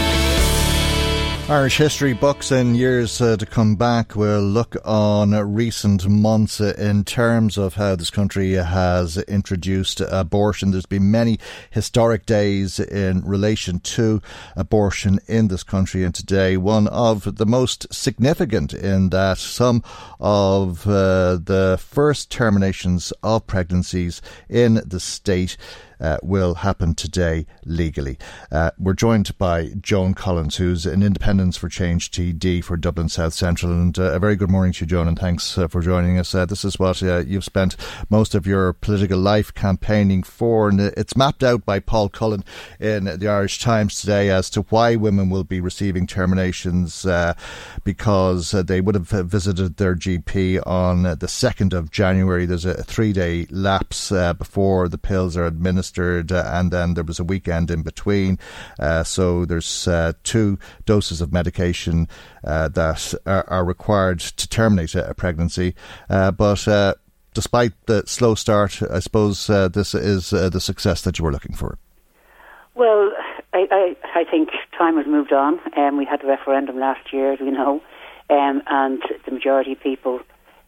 [1.51, 7.03] Irish history books in years uh, to come back will look on recent months in
[7.03, 10.71] terms of how this country has introduced abortion.
[10.71, 14.21] There's been many historic days in relation to
[14.55, 19.83] abortion in this country, and today one of the most significant in that some
[20.21, 25.57] of uh, the first terminations of pregnancies in the state
[26.01, 28.17] uh, will happen today legally.
[28.51, 33.33] Uh, we're joined by Joan Collins, who's an Independents for Change TD for Dublin South
[33.33, 33.71] Central.
[33.71, 36.33] And uh, a very good morning to you, Joan, and thanks uh, for joining us.
[36.33, 37.75] Uh, this is what uh, you've spent
[38.09, 42.43] most of your political life campaigning for, and it's mapped out by Paul Cullen
[42.79, 47.05] in the Irish Times today as to why women will be receiving terminations
[47.83, 52.45] because they would have visited their GP on the 2nd of January.
[52.45, 57.03] There's a three day lapse before the pills are administered administered, uh, and then there
[57.03, 58.39] was a weekend in between.
[58.79, 62.07] Uh, so there's uh, two doses of medication
[62.43, 65.75] that are, are, required to terminate a, pregnancy,
[66.09, 66.67] but
[67.33, 71.31] despite the slow start, I suppose uh, this is uh, the success that you were
[71.31, 71.77] looking for.
[72.75, 73.11] Well,
[73.53, 75.59] I, I, I think time has moved on.
[75.77, 77.81] Um, we had the referendum last year, as we know,
[78.29, 80.21] um, and the majority of people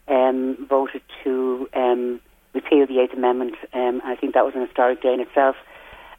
[0.08, 2.20] um, voted to um,
[2.54, 3.56] repeal the Eighth Amendment.
[3.74, 5.56] Um, I think that was an historic day in itself.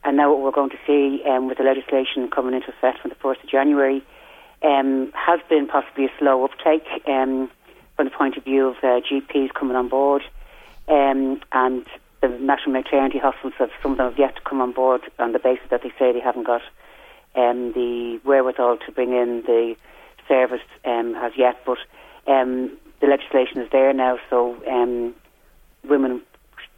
[0.05, 3.09] And now what we're going to see um, with the legislation coming into effect from
[3.11, 4.03] the 1st of January
[4.62, 7.51] um, has been possibly a slow uptake um,
[7.97, 10.23] from the point of view of uh, GPs coming on board.
[10.88, 11.87] Um, and
[12.20, 15.33] the national maternity hospitals, have, some of them have yet to come on board on
[15.33, 16.62] the basis that they say they haven't got
[17.35, 19.77] um, the wherewithal to bring in the
[20.29, 21.57] service um, as yet.
[21.64, 21.79] But
[22.27, 24.57] the legislation is there now, so
[25.88, 26.23] women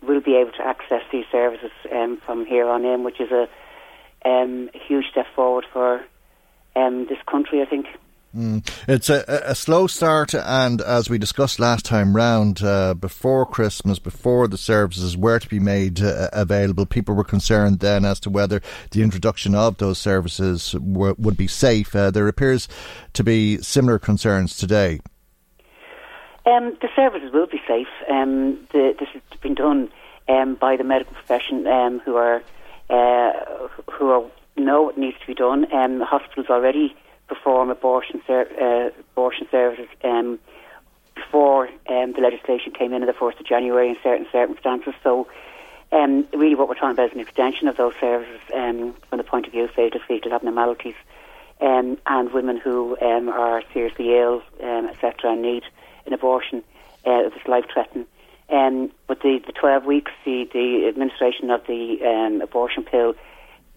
[0.02, 3.48] will be able to access these services um, from here on in, which is a,
[4.24, 6.04] um, huge step forward for
[6.74, 7.86] um, this country, I think.
[8.36, 8.68] Mm.
[8.86, 13.98] It's a, a, slow start, and as we discussed last time round, uh, before Christmas,
[13.98, 18.30] before the services were to be made uh, available, people were concerned then as to
[18.30, 21.96] whether the introduction of those services w- would be safe.
[21.96, 22.68] Uh, there appears
[23.14, 25.00] to be similar concerns today.
[26.46, 27.88] Um, the services will be safe.
[28.08, 29.90] Um, the, this has been done
[30.28, 32.42] um, by the medical profession, um, who are
[32.88, 33.32] uh,
[33.90, 35.72] who are know what needs to be done.
[35.72, 36.94] Um, the hospitals already
[37.26, 40.38] perform abortion ser- uh, abortion services um,
[41.16, 44.94] before um, the legislation came in on the first of January in certain circumstances.
[45.02, 45.26] So.
[45.92, 49.52] Really, what we're talking about is an extension of those services from the point of
[49.52, 50.94] view of fatal fetal abnormalities
[51.58, 55.64] and women who are seriously ill, etc., and need
[56.06, 56.62] an abortion
[57.06, 58.06] uh, if it's life threatening.
[58.48, 63.14] Um, but the, the 12 weeks, the, the administration of the um, abortion pill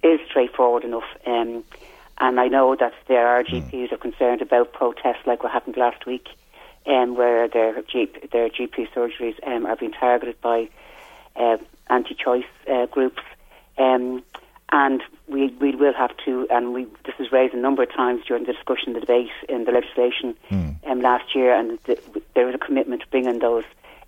[0.03, 1.03] is straightforward enough.
[1.25, 1.63] Um,
[2.19, 5.77] and I know that there are GPs who are concerned about protests like what happened
[5.77, 6.27] last week,
[6.85, 10.69] um, where their, GP, their GP surgeries um, are being targeted by
[11.35, 11.57] uh,
[11.89, 13.21] anti-choice uh, groups.
[13.77, 14.23] Um,
[14.71, 18.23] and we, we will have to, and we, this was raised a number of times
[18.27, 20.69] during the discussion, the debate in the legislation Hmm.
[20.87, 21.97] um, last year, and the,
[22.35, 23.63] there is a commitment to bring in those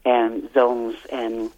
[0.06, 1.52] um, zones um,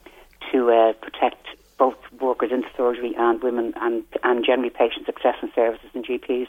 [0.51, 5.51] to uh, protect both workers in surgery and women and, and generally patient success and
[5.53, 6.47] services and GPs.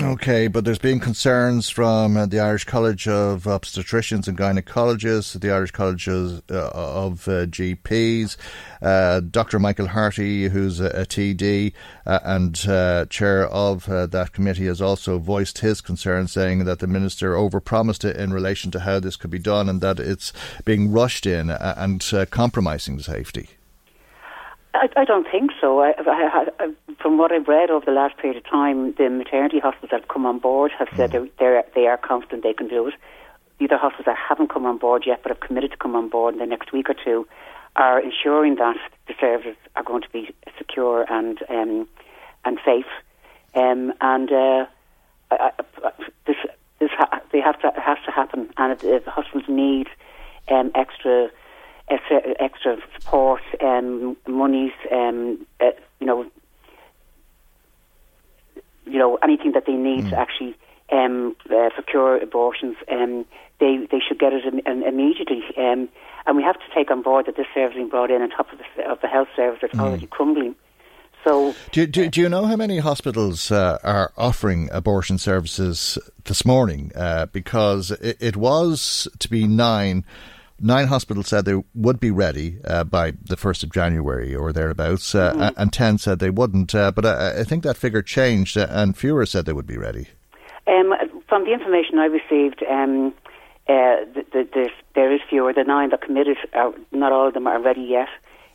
[0.00, 5.52] Okay, but there's been concerns from uh, the Irish College of Obstetricians and Gynecologists, the
[5.52, 8.36] Irish Colleges uh, of uh, GPs,
[8.82, 9.60] uh, Dr.
[9.60, 11.74] Michael Harty, who's a, a TD
[12.06, 16.88] uh, and uh, chair of that committee, has also voiced his concern, saying that the
[16.88, 20.32] minister overpromised it in relation to how this could be done and that it's
[20.64, 23.50] being rushed in and compromising safety.
[24.74, 25.80] I, I don't think so.
[25.82, 26.72] I, I,
[27.04, 30.08] from what I've read over the last period of time, the maternity hospitals that have
[30.08, 31.30] come on board have said mm.
[31.38, 32.94] they're, they are confident they can do it.
[33.58, 36.08] The other hospitals that haven't come on board yet but have committed to come on
[36.08, 37.28] board in the next week or two
[37.76, 41.86] are ensuring that the services are going to be secure and um,
[42.46, 42.86] and safe.
[43.54, 44.66] Um, and uh,
[45.30, 45.50] I,
[45.84, 45.90] I,
[46.26, 46.36] this
[46.78, 49.88] this ha- they have to has to happen, and it, the hospitals need
[50.50, 51.28] um, extra
[51.90, 56.24] extra, extra support, um, monies, um, uh, you know,
[58.86, 60.10] you know anything that they need mm.
[60.10, 60.56] to actually
[60.92, 62.76] um, uh, procure abortions.
[62.90, 63.24] Um,
[63.60, 65.42] they they should get it Im- Im- immediately.
[65.56, 65.88] Um,
[66.26, 68.52] and we have to take on board that this service being brought in on top
[68.52, 69.80] of the, of the health service that's mm.
[69.80, 70.54] already crumbling.
[71.22, 76.44] So, do, do, do, you know how many hospitals uh, are offering abortion services this
[76.44, 76.92] morning?
[76.94, 80.04] Uh, because it, it was to be nine
[80.60, 85.14] nine hospitals said they would be ready uh, by the 1st of January or thereabouts,
[85.14, 85.60] uh, mm-hmm.
[85.60, 86.74] and 10 said they wouldn't.
[86.74, 89.78] Uh, but I, I, think that figure changed, uh, and fewer said they would be
[89.78, 90.08] ready.
[90.66, 90.94] Um,
[91.28, 93.12] from the information I received, um,
[93.68, 95.52] uh, the, the, there is fewer.
[95.52, 98.08] The nine that committed, are, not all of them are ready yet.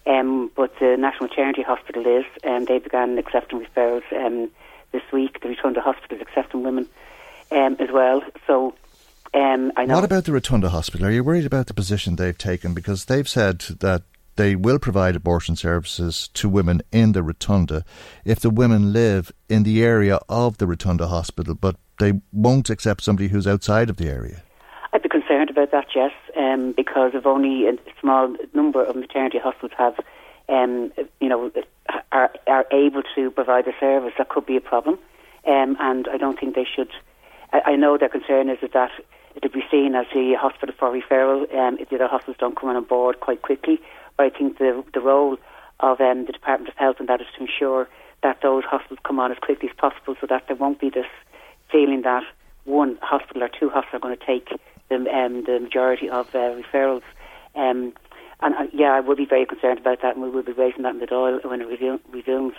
[0.05, 4.49] Um, but the National Charity Hospital is, and they began accepting referrals um,
[4.91, 5.41] this week.
[5.41, 6.87] The Rotunda Hospital is accepting women
[7.51, 8.23] um, as well.
[8.47, 8.73] So
[9.33, 11.07] um, what about the Rotunda Hospital?
[11.07, 12.73] Are you worried about the position they've taken?
[12.73, 14.03] Because they've said that
[14.35, 17.83] they will provide abortion services to women in the Rotunda
[18.23, 23.03] if the women live in the area of the Rotunda Hospital, but they won't accept
[23.03, 24.41] somebody who's outside of the area.
[24.93, 29.37] I'd be concerned about that, yes, um, because if only a small number of maternity
[29.37, 29.99] hospitals have,
[30.47, 31.51] um, you know,
[32.11, 34.97] are, are able to provide the service, that could be a problem.
[35.45, 36.89] Um, and I don't think they should.
[37.53, 38.91] I, I know their concern is that
[39.41, 42.69] it'll be seen as a hospital for referral um, if the other hospitals don't come
[42.69, 43.79] on board quite quickly.
[44.17, 45.37] But I think the the role
[45.79, 47.87] of um, the Department of Health and that is to ensure
[48.21, 51.07] that those hospitals come on as quickly as possible so that there won't be this
[51.71, 52.23] feeling that
[52.65, 54.49] one hospital or two hospitals are going to take
[54.89, 57.03] the, um, the majority of uh, referrals.
[57.55, 57.93] Um,
[58.41, 60.83] and uh, yeah, I would be very concerned about that, and we will be raising
[60.83, 62.53] that in the Dáil when it resumes.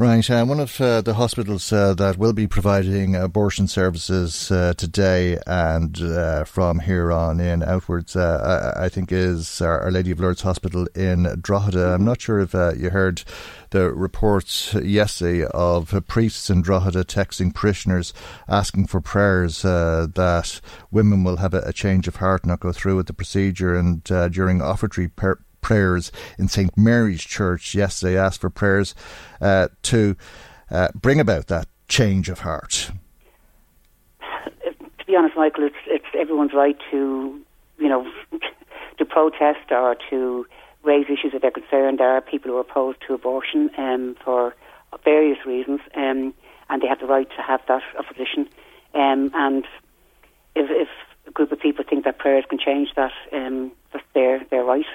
[0.00, 0.30] Right.
[0.30, 5.38] Uh, one of uh, the hospitals uh, that will be providing abortion services uh, today
[5.46, 10.40] and uh, from here on in outwards, I, I, think, is Our Lady of Lourdes
[10.40, 11.92] Hospital in Drogheda.
[11.92, 13.24] I'm not sure if you heard
[13.72, 18.14] the reports yesterday of priests in Drogheda texting parishioners
[18.48, 22.96] asking for prayers that women will have a, a, change of heart, not go through
[22.96, 28.18] with the procedure, and during offertory per- prayers in St Mary's Church yesterday.
[28.18, 28.94] Asked for prayers
[29.40, 30.16] uh, to
[30.70, 32.90] uh, bring about that change of heart.
[34.20, 37.40] To be honest, Michael, it's it's everyone's right to
[37.78, 38.10] you know
[38.98, 40.46] to protest or to
[40.82, 41.98] raise issues that they're concerned.
[41.98, 44.54] There are people who are opposed to abortion um, for
[45.04, 46.34] various reasons, um,
[46.68, 48.48] and they have the right to have that opposition.
[48.94, 49.64] Um, and
[50.54, 50.88] if, if
[51.26, 54.86] a group of people think that prayers can change that, um, that's their their right.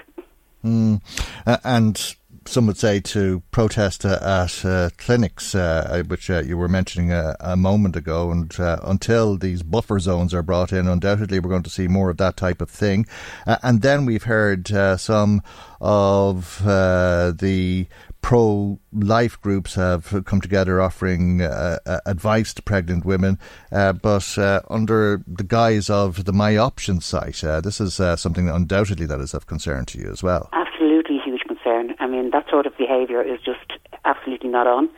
[0.65, 1.01] Mm.
[1.45, 2.15] Uh, and
[2.47, 7.11] some would say to protest uh, at uh, clinics, uh, which uh, you were mentioning
[7.11, 11.49] a, a moment ago, and uh, until these buffer zones are brought in, undoubtedly we're
[11.49, 13.05] going to see more of that type of thing.
[13.45, 14.67] and then we've heard
[14.99, 15.41] some
[15.81, 17.87] of the
[18.25, 23.37] pro life groups have come together offering uh, uh, advice to pregnant women,
[23.71, 27.43] uh, but uh, under the guise of the My Options site.
[27.43, 30.49] Uh, this is uh, something undoubtedly that is of concern to you as well.
[30.53, 31.93] Absolutely huge concern.
[31.99, 33.73] I mean, that sort of behaviour is just
[34.05, 34.89] absolutely not on.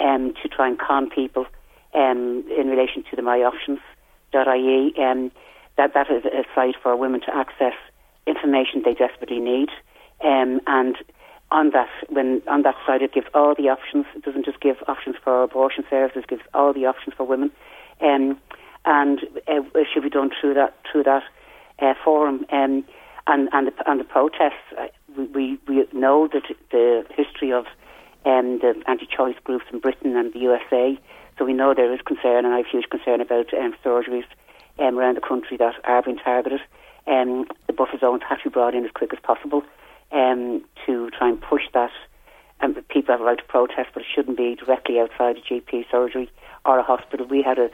[0.00, 1.44] Um, to try and con people
[1.92, 4.94] um, in relation to the myoptions.ie.
[4.96, 5.30] Um,
[5.76, 7.74] that, that is a site for women to access
[8.26, 9.68] information they desperately need.
[10.24, 10.96] Um, and
[11.52, 14.06] on that when on that side it gives all the options.
[14.16, 16.24] It doesn't just give options for abortion services.
[16.24, 17.52] It gives all the options for women,
[18.00, 18.38] um,
[18.84, 21.22] and uh, it should be done through that through that
[21.78, 22.46] uh, forum.
[22.50, 22.84] Um,
[23.26, 24.88] and and the, and the protests, uh,
[25.32, 26.42] we, we know that
[26.72, 27.66] the history of
[28.24, 30.98] um, the anti-choice groups in Britain and the USA.
[31.38, 34.24] So we know there is concern, and I have huge concern about um, surgeries
[34.80, 36.60] um, around the country that are being targeted.
[37.06, 39.62] Um, the buffer zones have to be brought in as quick as possible
[40.12, 41.90] um, to try and push that.
[42.60, 45.40] And um, people have a right to protest, but it shouldn't be directly outside a
[45.40, 46.30] GP surgery
[46.64, 47.26] or a hospital.
[47.26, 47.70] We had a,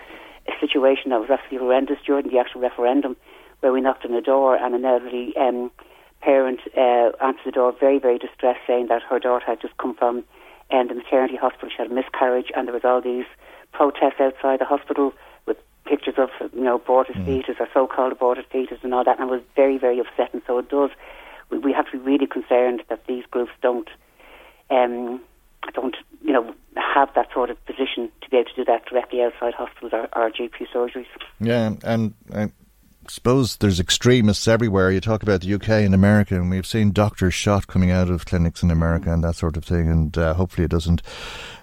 [0.49, 3.16] a situation that was absolutely horrendous during the actual referendum,
[3.61, 5.70] where we knocked on the door and an elderly um,
[6.20, 9.95] parent uh, answered the door, very, very distressed, saying that her daughter had just come
[9.95, 10.24] from
[10.70, 11.68] um, the maternity hospital.
[11.70, 13.26] She had a miscarriage, and there was all these
[13.72, 15.12] protests outside the hospital
[15.47, 17.24] with pictures of you know aborted mm.
[17.24, 20.43] fetus or so-called aborted fetus and all that, and it was very, very upsetting.
[20.47, 20.91] So it does
[21.51, 23.89] we, we have to be really concerned that these groups don't
[24.71, 25.21] um,
[25.75, 29.23] don't you know have that sort of position to be able to do that directly
[29.23, 31.07] outside hospitals or, or GP surgeries.
[31.41, 32.15] Yeah, and.
[32.31, 32.51] I
[33.11, 34.91] suppose there's extremists everywhere.
[34.91, 38.27] You talk about the UK and America, and we've seen doctors shot coming out of
[38.27, 39.89] clinics in America and that sort of thing.
[39.89, 41.03] And uh, hopefully, it doesn't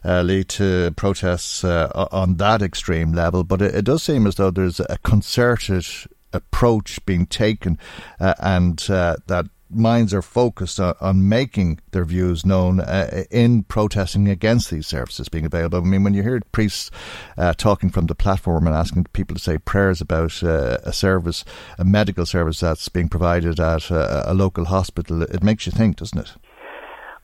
[0.03, 3.43] uh, lead to protests uh, on that extreme level.
[3.43, 5.85] But it, it, does seem as though there's a concerted
[6.33, 7.77] approach being taken,
[8.19, 13.63] uh, and uh, that minds are focused on, on making their views known uh, in
[13.63, 15.79] protesting against these services being available.
[15.79, 16.91] I mean, when you hear priests
[17.37, 21.43] uh, talking from the platform and asking people to say prayers about uh, a service,
[21.77, 25.97] a medical service that's being provided at a, a, local hospital, it makes you think,
[25.97, 26.33] doesn't it?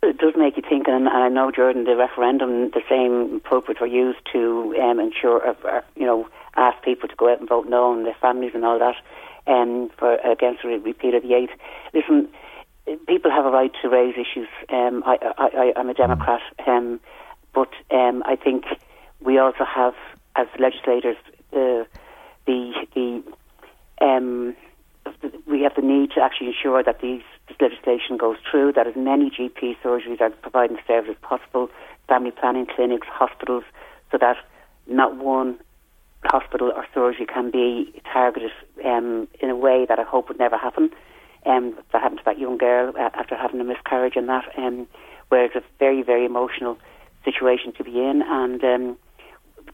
[0.03, 3.87] It does make you think, and I know during the referendum, the same pulpits were
[3.87, 7.93] used to um, ensure, uh, you know, ask people to go out and vote no,
[7.93, 8.95] and their families and all that
[9.47, 11.51] um, for against repeal of the eighth.
[11.93, 12.29] Listen,
[13.07, 14.47] people have a right to raise issues.
[14.69, 16.99] Um, I, I, I'm a Democrat, um,
[17.53, 18.65] but um, I think
[19.19, 19.93] we also have,
[20.35, 21.17] as legislators,
[21.51, 21.85] the
[22.45, 23.23] the the
[24.05, 24.55] um,
[25.45, 28.73] we have the need to actually ensure that these this legislation goes through.
[28.73, 31.69] That as many GP surgeries are providing service as possible,
[32.07, 33.63] family planning clinics, hospitals,
[34.11, 34.37] so that
[34.87, 35.59] not one
[36.25, 38.51] hospital or surgery can be targeted
[38.85, 40.91] um, in a way that I hope would never happen.
[41.45, 44.87] Um, that happened to that young girl uh, after having a miscarriage and that, um,
[45.29, 46.77] where it's a very, very emotional
[47.25, 48.97] situation to be in, and um,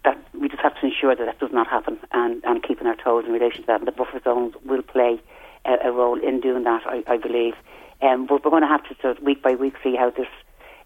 [0.05, 2.95] that we just have to ensure that that does not happen, and, and keeping our
[2.95, 3.79] toes in relation to that.
[3.79, 5.19] And the buffer zones will play
[5.65, 7.55] a, a role in doing that, I, I believe.
[8.01, 10.27] Um, but we're going to have to sort of week by week see how this,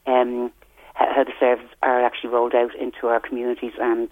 [0.07, 0.51] um,
[0.95, 4.09] how the services are actually rolled out into our communities and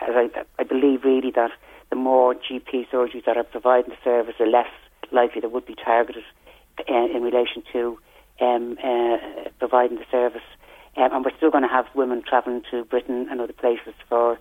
[0.00, 0.28] I,
[0.58, 1.50] I believe really that
[1.90, 4.68] the more GP surgeries that are providing the service, the less
[5.12, 6.24] likely they would be targeted
[6.78, 7.98] uh, in relation to
[8.40, 9.18] um, uh,
[9.58, 10.42] providing the service.
[10.96, 14.38] Um, and we're still going to have women travelling to Britain and other places for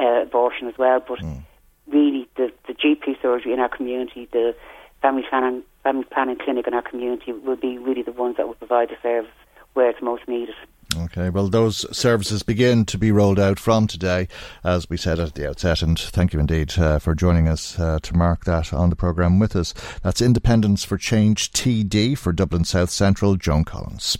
[0.00, 1.02] uh, abortion as well.
[1.06, 1.42] But mm.
[1.86, 4.54] really, the, the GP surgery in our community, the
[5.02, 8.54] family planning, family planning clinic in our community will be really the ones that will
[8.54, 9.30] provide the service
[9.78, 10.56] where it's most needed.
[10.96, 14.26] Okay, well, those services begin to be rolled out from today,
[14.64, 15.82] as we said at the outset.
[15.82, 19.38] And thank you indeed uh, for joining us uh, to mark that on the programme
[19.38, 19.72] with us.
[20.02, 24.18] That's Independents for Change TD for Dublin South Central, Joan Collins.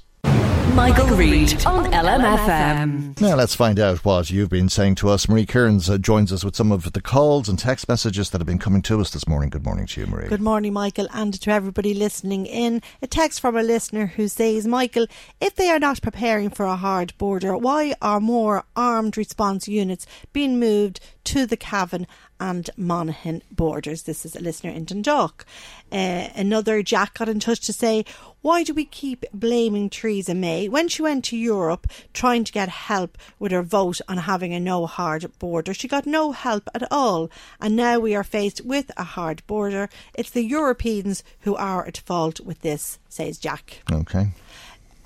[0.78, 3.20] Michael, Reade on LMFM.
[3.20, 5.28] Now let's find out what you've been saying to us.
[5.28, 8.46] Marie Kearns uh, joins us with some of the calls and text messages that have
[8.46, 9.50] been coming to us this morning.
[9.50, 10.28] Good morning to you, Marie.
[10.28, 12.80] Good morning, Michael, and to everybody listening in.
[13.02, 15.08] A text from a listener who says, Michael,
[15.40, 20.06] if they are not preparing for a hard border, why are more armed response units
[20.32, 22.06] being moved to the Cavan
[22.40, 24.02] and Monaghan borders.
[24.02, 25.44] This is a listener in Dundalk.
[25.90, 28.04] Uh, another Jack got in touch to say,
[28.40, 32.68] why do we keep blaming Theresa May when she went to Europe trying to get
[32.68, 35.74] help with her vote on having a no hard border?
[35.74, 37.30] She got no help at all,
[37.60, 39.88] and now we are faced with a hard border.
[40.14, 43.82] It's the Europeans who are at fault with this, says Jack.
[43.90, 44.28] Okay.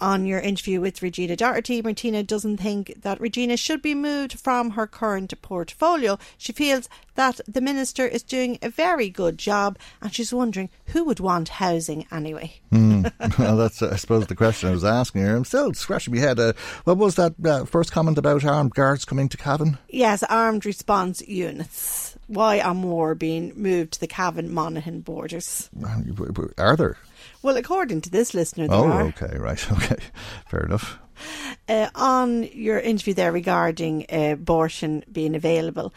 [0.02, 4.70] On your interview with Regina Doherty, Martina doesn't think that Regina should be moved from
[4.70, 6.18] her current portfolio.
[6.36, 11.04] She feels that the minister is doing a very good job and she's wondering who
[11.04, 12.54] would want housing anyway.
[12.72, 13.12] Mm.
[13.38, 15.36] well, that's, I suppose, the question I was asking her.
[15.36, 16.40] I'm still scratching my head.
[16.40, 16.52] Uh,
[16.84, 19.78] what was that uh, first comment about armed guards coming to Cavan?
[19.88, 22.18] Yes, armed response units.
[22.26, 25.70] Why are more being moved to the Cavan Monaghan borders?
[26.58, 26.96] Are there?
[27.42, 29.02] Well, according to this listener, there oh, are.
[29.08, 29.96] okay, right, okay,
[30.46, 30.98] fair enough.
[31.68, 35.92] Uh, on your interview there regarding uh, abortion being available,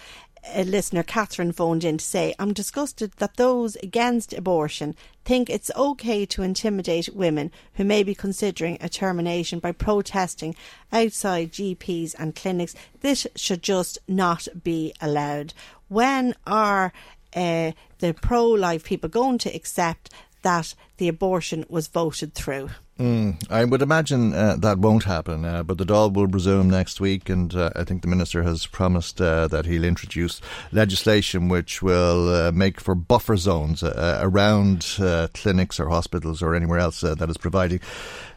[0.54, 5.72] a listener, Catherine, phoned in to say, I'm disgusted that those against abortion think it's
[5.76, 10.56] okay to intimidate women who may be considering a termination by protesting
[10.92, 12.76] outside GPs and clinics.
[13.02, 15.54] This should just not be allowed.
[15.88, 16.94] When are
[17.36, 20.12] uh, the pro life people going to accept
[20.46, 22.70] that the abortion was voted through.
[23.00, 27.02] Mm, I would imagine uh, that won't happen, uh, but the Dáil will resume next
[27.02, 30.40] week, and uh, I think the minister has promised uh, that he'll introduce
[30.72, 34.86] legislation which will uh, make for buffer zones uh, around
[35.34, 37.82] clinics or hospitals or anywhere else that is providing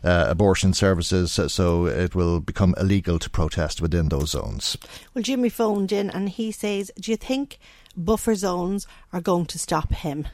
[0.02, 4.78] abortion services, so it will become illegal to protest within those zones.
[5.14, 7.58] Well, Jimmy phoned in and he says, "Do you think
[7.96, 10.26] buffer zones are going to stop him?"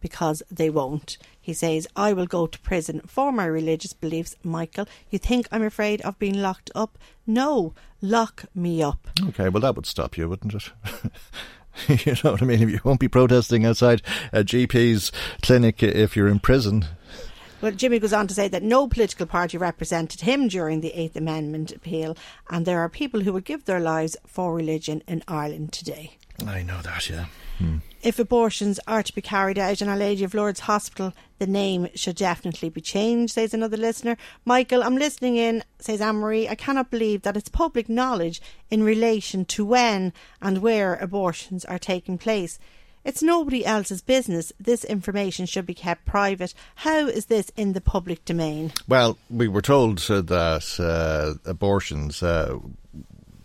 [0.00, 1.18] Because they won't.
[1.40, 4.86] He says, I will go to prison for my religious beliefs, Michael.
[5.10, 6.98] You think I'm afraid of being locked up?
[7.26, 9.08] No, lock me up.
[9.28, 10.70] Okay, well, that would stop you, wouldn't it?
[12.06, 12.68] you know what I mean?
[12.68, 16.86] You won't be protesting outside a GP's clinic if you're in prison.
[17.60, 21.14] Well, Jimmy goes on to say that no political party represented him during the Eighth
[21.14, 22.16] Amendment appeal,
[22.48, 26.16] and there are people who would give their lives for religion in Ireland today.
[26.46, 27.26] I know that, yeah.
[27.58, 27.78] Hmm.
[28.02, 31.88] If abortions are to be carried out in Our Lady of Lourdes Hospital, the name
[31.94, 34.16] should definitely be changed, says another listener.
[34.46, 36.48] Michael, I'm listening in, says Anne Marie.
[36.48, 38.40] I cannot believe that it's public knowledge
[38.70, 42.58] in relation to when and where abortions are taking place.
[43.04, 44.50] It's nobody else's business.
[44.58, 46.54] This information should be kept private.
[46.76, 48.72] How is this in the public domain?
[48.88, 52.58] Well, we were told uh, that uh, abortions uh,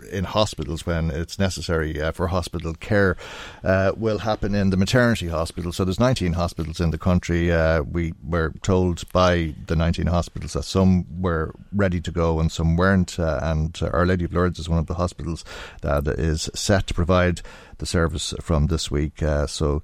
[0.06, 3.18] in hospitals when it's necessary uh, for hospital care
[3.64, 5.72] uh, will happen in the maternity hospital.
[5.72, 7.52] So there's 19 hospitals in the country.
[7.52, 12.52] Uh, we were told by the 19 hospitals that some were ready to go and
[12.52, 13.20] some weren't.
[13.20, 15.44] Uh, and Our Lady of Lourdes is one of the hospitals
[15.82, 17.42] that is set to provide
[17.78, 19.22] the service from this week.
[19.22, 19.84] Uh, so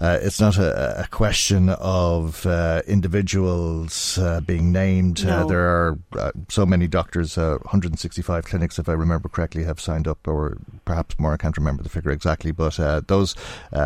[0.00, 5.24] uh, it's not a, a question of uh, individuals uh, being named.
[5.24, 5.48] Uh, no.
[5.48, 10.26] there are uh, so many doctors, 165 clinics, if I remember correctly, have signed up,
[10.26, 11.32] or perhaps more.
[11.32, 12.76] I can't remember the figure exactly, but
[13.06, 13.34] those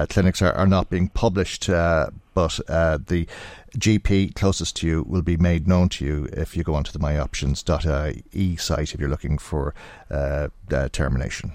[0.09, 1.66] clinics are, are, not being published.
[1.68, 3.26] but the
[3.76, 6.98] GP closest to you will be made known to you if you go onto the
[6.98, 9.74] myoptions.ie site if you're looking for
[10.92, 11.52] termination.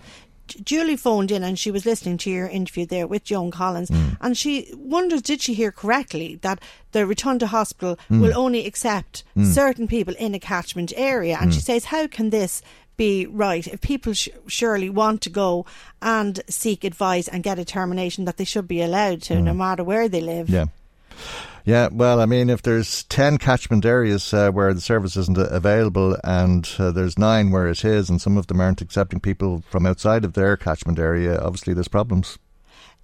[0.48, 4.18] Julie phoned in and she was listening to your interview there with Joan Collins, mm.
[4.22, 6.60] and she wonders did she hear correctly that
[6.92, 8.22] the Rotunda hospital mm.
[8.22, 9.46] will only accept mm.
[9.46, 11.66] certain people in a catchment area, and she hmm.
[11.66, 12.62] says, how can this
[12.96, 15.66] be right if people sh- surely want to go
[16.02, 19.58] and seek advice and get a termination that they should be allowed to, no hmm.
[19.58, 20.50] matter where they live.
[20.50, 20.66] Yeah.
[21.66, 26.18] Yeah, well, I mean, if there's 10 catchment areas uh, where the service isn't available
[26.22, 29.86] and uh, there's nine where it is, and some of them aren't accepting people from
[29.86, 32.38] outside of their catchment area, obviously there's problems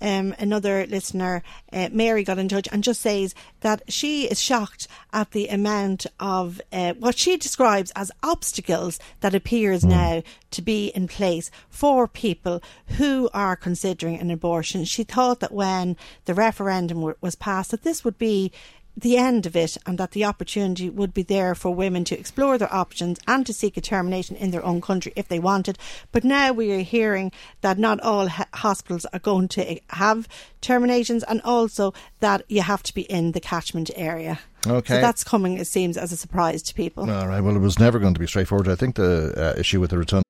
[0.02, 4.88] um, another listener, uh, Mary, got in touch and just says that she is shocked
[5.14, 9.90] at the amount of uh, what she describes as obstacles that appears mm.
[9.90, 12.62] now to be in place for people
[12.98, 14.86] who are considering an abortion.
[14.86, 18.52] She thought that when the referendum w- was passed, that this would be
[19.00, 22.58] the end of it and that the opportunity would be there for women to explore
[22.58, 25.78] their options and to seek a termination in their own country if they wanted.
[26.12, 27.32] But now we are hearing
[27.62, 30.28] that not all ha- hospitals are going to have
[30.62, 34.40] terminations and also that you have to be in the catchment area.
[34.68, 34.96] Okay.
[34.96, 37.10] So that's coming, it seems, as a surprise to people.
[37.10, 37.42] All right.
[37.42, 38.68] Well, it was never going to be straightforward.
[38.68, 40.24] I think the uh, issue with the Rotunda.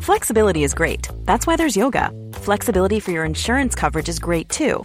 [0.00, 1.08] Flexibility is great.
[1.24, 2.12] That's why there's yoga.
[2.34, 4.84] Flexibility for your insurance coverage is great too.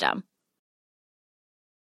[0.01, 0.23] system.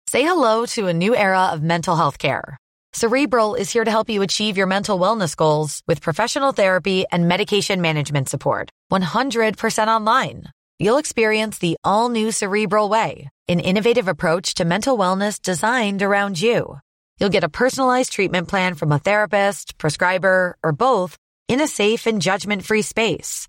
[0.08, 2.56] Say hello to a new era of mental health care.
[2.92, 7.28] Cerebral is here to help you achieve your mental wellness goals with professional therapy and
[7.28, 8.70] medication management support.
[8.92, 10.44] 100% online.
[10.78, 16.40] You'll experience the all new Cerebral Way, an innovative approach to mental wellness designed around
[16.40, 16.78] you.
[17.18, 21.16] You'll get a personalized treatment plan from a therapist, prescriber, or both
[21.48, 23.48] in a safe and judgment free space.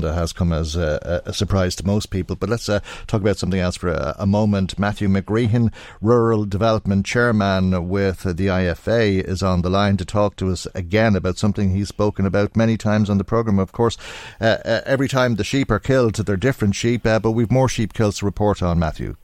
[0.00, 2.36] has come as a, a, surprise to most people.
[2.36, 4.78] But let's uh, talk about something else for a, a, moment.
[4.78, 10.50] Matthew McGreehan, Rural Development Chairman with the IFA, is on the line to talk to
[10.50, 13.58] us again about something he's spoken about many times on the programme.
[13.58, 13.96] Of course,
[14.40, 17.68] uh, uh, every time the sheep are killed, they're different sheep, uh, but we've more
[17.68, 19.16] sheep kills to report on, Matthew.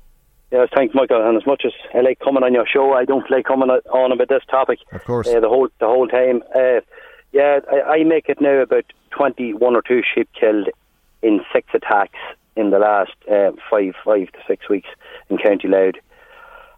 [0.54, 1.26] Yeah, thanks, Michael.
[1.26, 4.12] And as much as I like coming on your show, I don't like coming on
[4.12, 4.78] about this topic.
[4.92, 6.42] Of course, uh, the whole the whole time.
[6.54, 6.80] Uh,
[7.32, 8.84] yeah, I, I make it now about
[9.16, 10.68] 21 or two sheep killed
[11.22, 12.18] in six attacks
[12.56, 14.88] in the last uh, five, five to six weeks
[15.28, 15.94] in County Louth.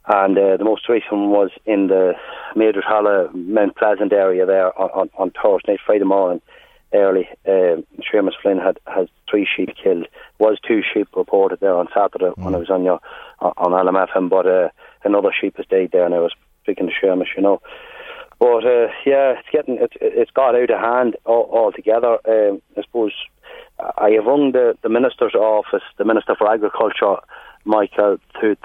[0.08, 2.12] And uh, the most recent one was in the
[2.54, 6.40] Major Hollow, Mount Pleasant area there on, on, on Thursday night, Friday morning,
[6.94, 7.28] early.
[7.44, 10.06] Uh, Seamus Flynn had has three sheep killed.
[10.38, 12.38] Was two sheep reported there on Saturday mm.
[12.38, 13.00] when I was on your
[13.40, 14.68] on LMFM, but uh,
[15.04, 16.32] another sheep has died there, and I was
[16.62, 17.60] speaking to Seamus, you know.
[18.38, 22.18] But uh, yeah, it's getting it's it's got out of hand altogether.
[22.28, 23.12] Um, I suppose
[23.78, 27.16] I have rung the, the minister's office, the minister for agriculture,
[27.64, 28.56] Michael, to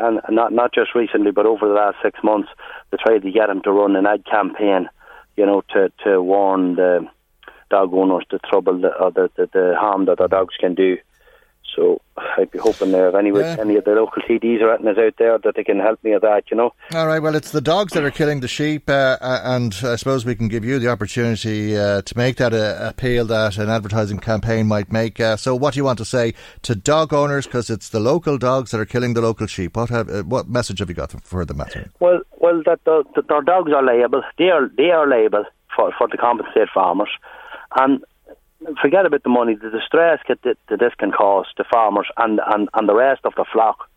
[0.00, 2.48] and not not just recently, but over the last six months,
[2.90, 4.88] to try to get him to run an ad campaign,
[5.36, 7.06] you know, to to warn the
[7.68, 10.98] dog owners the trouble that, or the, the the harm that their dogs can do.
[11.76, 13.56] So I'd be hoping there if any, yeah.
[13.60, 16.14] any of the local TDs or anything is out there that they can help me
[16.14, 16.72] with that, you know.
[16.94, 19.96] All right, well, it's the dogs that are killing the sheep, uh, uh and I
[19.96, 23.68] suppose we can give you the opportunity uh, to make that a, appeal that an
[23.68, 25.20] advertising campaign might make.
[25.20, 27.46] Uh, so, what do you want to say to dog owners?
[27.46, 29.76] Because it's the local dogs that are killing the local sheep.
[29.76, 31.88] What have, uh, what message have you got for them, Matthew?
[32.00, 34.22] Well, well, that the, the, their dogs are liable.
[34.38, 37.10] They are they are liable for for the compensate farmers,
[37.78, 38.02] and
[38.80, 42.68] forget about the money, the distress that, that this can cause to farmers and, and,
[42.74, 43.88] and the rest of the flock,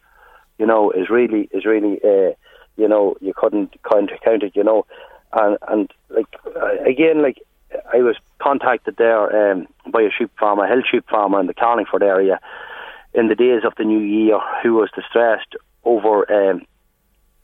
[0.57, 2.33] you know, is really is really, uh,
[2.77, 4.85] you know, you couldn't count, count it, you know,
[5.33, 7.37] and and like uh, again, like
[7.93, 11.53] I was contacted there um, by a sheep farmer, a hill sheep farmer in the
[11.53, 12.39] Carlingford area,
[13.13, 16.65] in the days of the new year, who was distressed over um,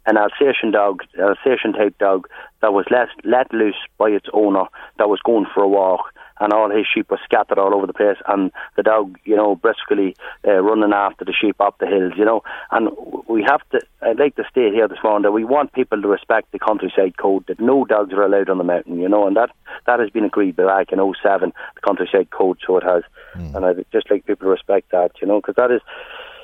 [0.05, 2.28] an Alsatian dog, Alsatian type dog
[2.61, 4.65] that was let let loose by its owner
[4.97, 7.93] that was going for a walk and all his sheep were scattered all over the
[7.93, 10.15] place, and the dog, you know, briskly
[10.47, 12.43] uh, running after the sheep up the hills, you know.
[12.71, 12.89] And
[13.27, 16.07] we have to, I'd like to state here this morning that we want people to
[16.07, 19.36] respect the countryside code, that no dogs are allowed on the mountain, you know, and
[19.38, 19.51] that,
[19.88, 23.03] that has been agreed back in 07, the countryside code, so it has.
[23.36, 23.55] Mm.
[23.55, 25.81] And I'd just like people to respect that, you know, because that is,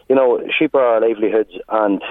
[0.10, 2.02] you know, sheep are our livelihoods and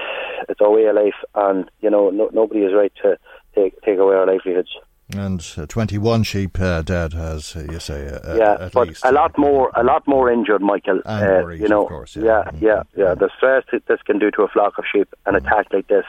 [0.49, 3.17] it's our way of life, and, you know, no, nobody is right to
[3.55, 4.69] take, take away our livelihoods.
[5.15, 8.07] And uh, 21 sheep uh, dead, as you say.
[8.07, 9.05] Uh, yeah, but least.
[9.05, 11.01] a lot more, a lot more injured, Michael.
[11.05, 12.65] And you know, of course, yeah, yeah, mm-hmm.
[12.65, 13.15] yeah, yeah.
[13.15, 15.37] The stress that this can do to a flock of sheep, an mm.
[15.37, 16.05] attack like this,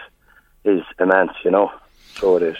[0.64, 1.32] is immense.
[1.44, 1.70] You know,
[2.14, 2.56] so it is.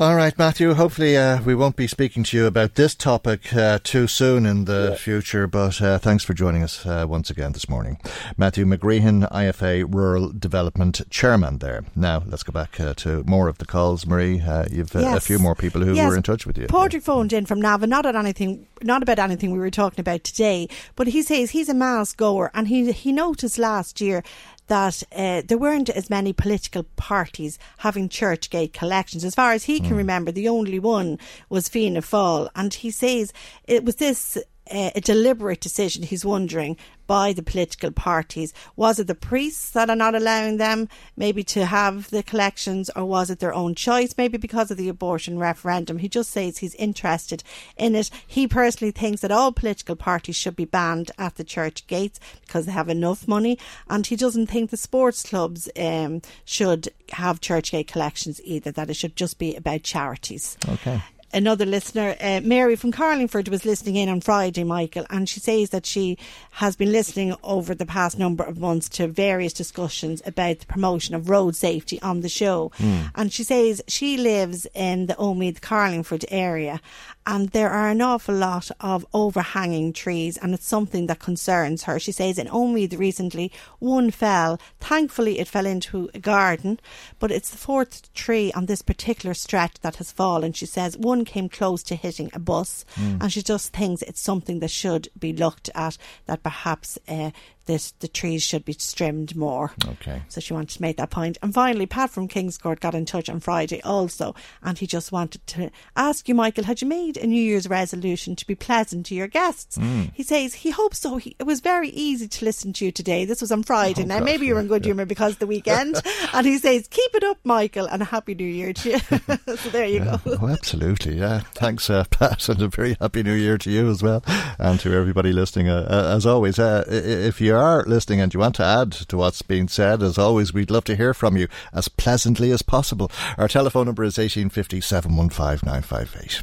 [0.00, 0.74] All right, Matthew.
[0.74, 4.64] Hopefully, uh, we won't be speaking to you about this topic uh, too soon in
[4.64, 4.96] the yeah.
[4.96, 7.98] future, but uh, thanks for joining us uh, once again this morning.
[8.36, 11.84] Matthew McGreehan, IFA Rural Development Chairman there.
[11.94, 14.04] Now, let's go back uh, to more of the calls.
[14.04, 15.16] Marie, uh, you've yes.
[15.16, 16.10] a few more people who yes.
[16.10, 16.66] were in touch with you.
[16.66, 20.24] Padraig phoned in from Navan, not at anything, not about anything we were talking about
[20.24, 20.66] today,
[20.96, 24.24] but he says he's a mass goer and he, he noticed last year
[24.68, 29.24] that uh, there weren't as many political parties having Churchgate collections.
[29.24, 29.96] As far as he can Hmm.
[29.96, 33.32] remember, the only one was Fianna Fáil, and he says
[33.66, 34.38] it was this.
[34.70, 38.54] A deliberate decision, he's wondering, by the political parties.
[38.76, 43.04] Was it the priests that are not allowing them maybe to have the collections, or
[43.04, 45.98] was it their own choice, maybe because of the abortion referendum?
[45.98, 47.42] He just says he's interested
[47.76, 48.08] in it.
[48.26, 52.64] He personally thinks that all political parties should be banned at the church gates because
[52.64, 53.58] they have enough money,
[53.88, 58.88] and he doesn't think the sports clubs um, should have church gate collections either, that
[58.88, 61.00] it should just be about charities Okay.
[61.34, 65.70] Another listener, uh, Mary from Carlingford, was listening in on Friday, Michael, and she says
[65.70, 66.16] that she
[66.52, 71.12] has been listening over the past number of months to various discussions about the promotion
[71.12, 72.70] of road safety on the show.
[72.78, 73.10] Mm.
[73.16, 76.80] And she says she lives in the Omeath Carlingford area,
[77.26, 81.98] and there are an awful lot of overhanging trees, and it's something that concerns her.
[81.98, 84.60] She says in Omeath recently, one fell.
[84.78, 86.78] Thankfully, it fell into a garden,
[87.18, 90.52] but it's the fourth tree on this particular stretch that has fallen.
[90.52, 93.22] She says one came close to hitting a bus, Mm.
[93.22, 95.96] and she just thinks it's something that should be looked at,
[96.26, 97.30] that perhaps uh,
[97.66, 99.72] this, the trees should be trimmed more.
[99.86, 100.22] Okay.
[100.28, 101.38] So she wanted to make that point.
[101.42, 105.46] And finally, Pat from Kingscourt got in touch on Friday also, and he just wanted
[105.48, 109.14] to ask you, Michael, had you made a New Year's resolution to be pleasant to
[109.14, 109.78] your guests?
[109.78, 110.10] Mm.
[110.14, 111.16] He says he hopes so.
[111.16, 113.24] He, it was very easy to listen to you today.
[113.24, 114.04] This was on Friday.
[114.04, 116.00] now, maybe you were in good humour because of the weekend.
[116.34, 118.98] and he says, keep it up, Michael, and a happy New Year to you.
[119.56, 120.38] so there you Yeah, go.
[120.42, 121.18] oh, absolutely.
[121.18, 121.40] Yeah.
[121.54, 124.22] Thanks, uh, Pat, and a very happy New Year to you as well,
[124.58, 125.68] and to everybody listening.
[125.68, 129.16] Uh, uh, as always, uh, if you are listening and you want to add to
[129.16, 133.10] what's being said, as always, we'd love to hear from you as pleasantly as possible.
[133.38, 136.42] Our telephone number is eighteen fifty seven one five nine five eight.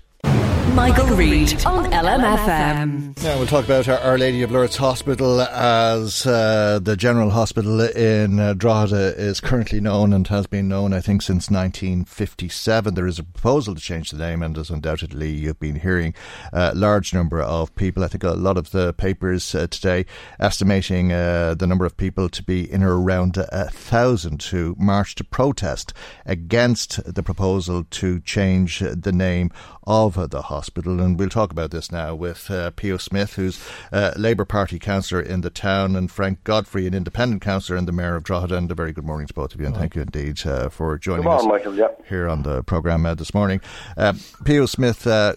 [0.76, 3.24] Michael Reade on LMFM.
[3.24, 7.82] Now we'll talk about our, our Lady of Lourdes Hospital as uh, the General Hospital
[7.82, 12.94] in uh, Drogheda is currently known and has been known, I think, since 1957.
[12.94, 16.16] There is a proposal to change the name, and as undoubtedly you've been hearing,
[16.54, 18.04] a large number of people.
[18.04, 20.06] I think a lot of the papers uh, today
[20.40, 25.18] estimating uh, the number of people to be in or around a thousand who marched
[25.18, 25.94] to protest
[26.26, 29.52] against the proposal to change the name
[29.86, 31.02] of the hospital.
[31.02, 35.22] And we'll talk about this now with uh, Pio Smith, who's uh, Labour Party councillor
[35.22, 38.58] in the town, and Frank Godfrey, an independent councillor and the Mayor of Drogheda.
[38.58, 40.98] And a very good morning to both of you, and thank you indeed uh, for
[40.98, 41.90] joining Good morning, us Michael, yeah.
[42.08, 43.62] here on the programme uh, this morning.
[43.98, 44.14] Uh,
[44.46, 45.36] Pio Smith, uh,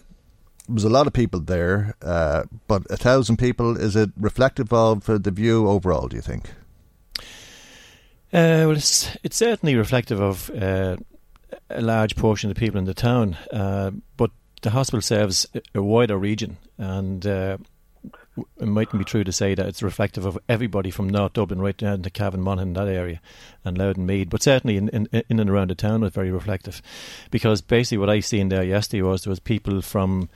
[0.67, 5.09] was a lot of people there, uh, but a thousand people, is it reflective of
[5.09, 6.51] uh, the view overall, do you think?
[8.33, 10.97] Uh, well, it's it's certainly reflective of uh,
[11.69, 14.31] a large portion of the people in the town, uh, but
[14.61, 17.57] the hospital serves a- wider region, and uh,
[18.59, 21.77] it mightn't be true to say that it's reflective of everybody from North Dublin right
[21.77, 23.21] down to Cavan Monaghan, that area,
[23.63, 24.29] and Louth and Meath.
[24.29, 26.81] But certainly in, in, in and around the town, was very reflective,
[27.31, 30.29] because basically what I seen there yesterday was there was people from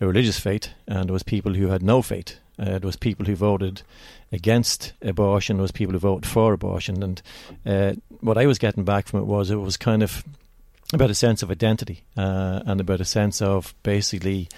[0.00, 2.38] a religious faith, and there was people who had no faith.
[2.58, 3.82] Uh, there was people who voted
[4.30, 5.56] against abortion.
[5.56, 7.22] There was people who voted for abortion, and
[7.66, 10.24] uh, what I was getting back from it was it was kind of
[10.94, 14.48] about a sense of identity uh, and about a sense of basically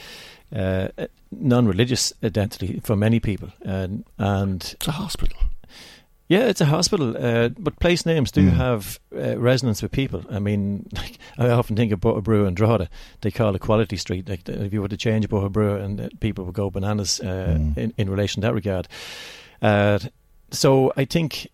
[0.55, 0.89] uh,
[1.31, 3.49] non-religious identity for many people.
[3.65, 5.37] And, and it's a hospital.
[6.29, 8.57] Yeah, it's a hospital, uh, but place names do Mm.
[8.57, 10.25] have uh, resonance with people.
[10.29, 12.89] I mean, like, I often think of Brew and Drogheda.
[13.21, 14.29] They call it Quality Street.
[14.29, 17.79] Like if you were to change Brew, and uh, people would go bananas uh, Mm.
[17.79, 18.89] in, in relation to that regard.
[19.63, 19.99] Uh,
[20.51, 21.49] so I think,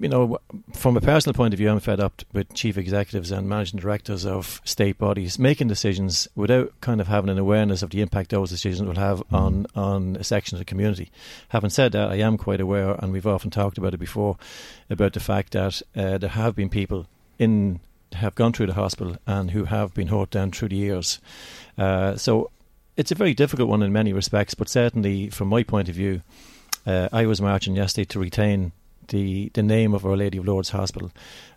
[0.00, 0.38] you know,
[0.72, 4.24] from a personal point of view, I'm fed up with chief executives and managing directors
[4.24, 8.50] of state bodies making decisions without kind of having an awareness of the impact those
[8.50, 11.10] decisions will have on, on a section of the community.
[11.48, 14.36] Having said that, I am quite aware, and we've often talked about it before,
[14.88, 17.06] about the fact that uh, there have been people
[17.38, 17.80] in
[18.14, 21.20] have gone through the hospital and who have been hurt down through the years.
[21.76, 22.50] Uh, so
[22.96, 26.22] it's a very difficult one in many respects, but certainly from my point of view,
[26.86, 28.72] uh, I was marching yesterday to retain
[29.08, 31.10] the the name of Our Lady of Lourdes Hospital.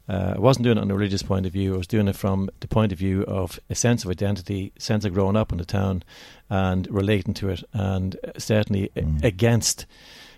[0.09, 1.75] Uh, I wasn't doing it on a religious point of view.
[1.75, 5.05] I was doing it from the point of view of a sense of identity, sense
[5.05, 6.03] of growing up in the town,
[6.49, 9.85] and relating to it, and certainly a- against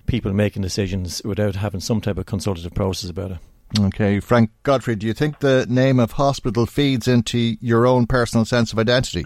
[0.06, 3.38] people making decisions without having some type of consultative process about it.
[3.80, 8.46] Okay, Frank Godfrey, do you think the name of hospital feeds into your own personal
[8.46, 9.26] sense of identity?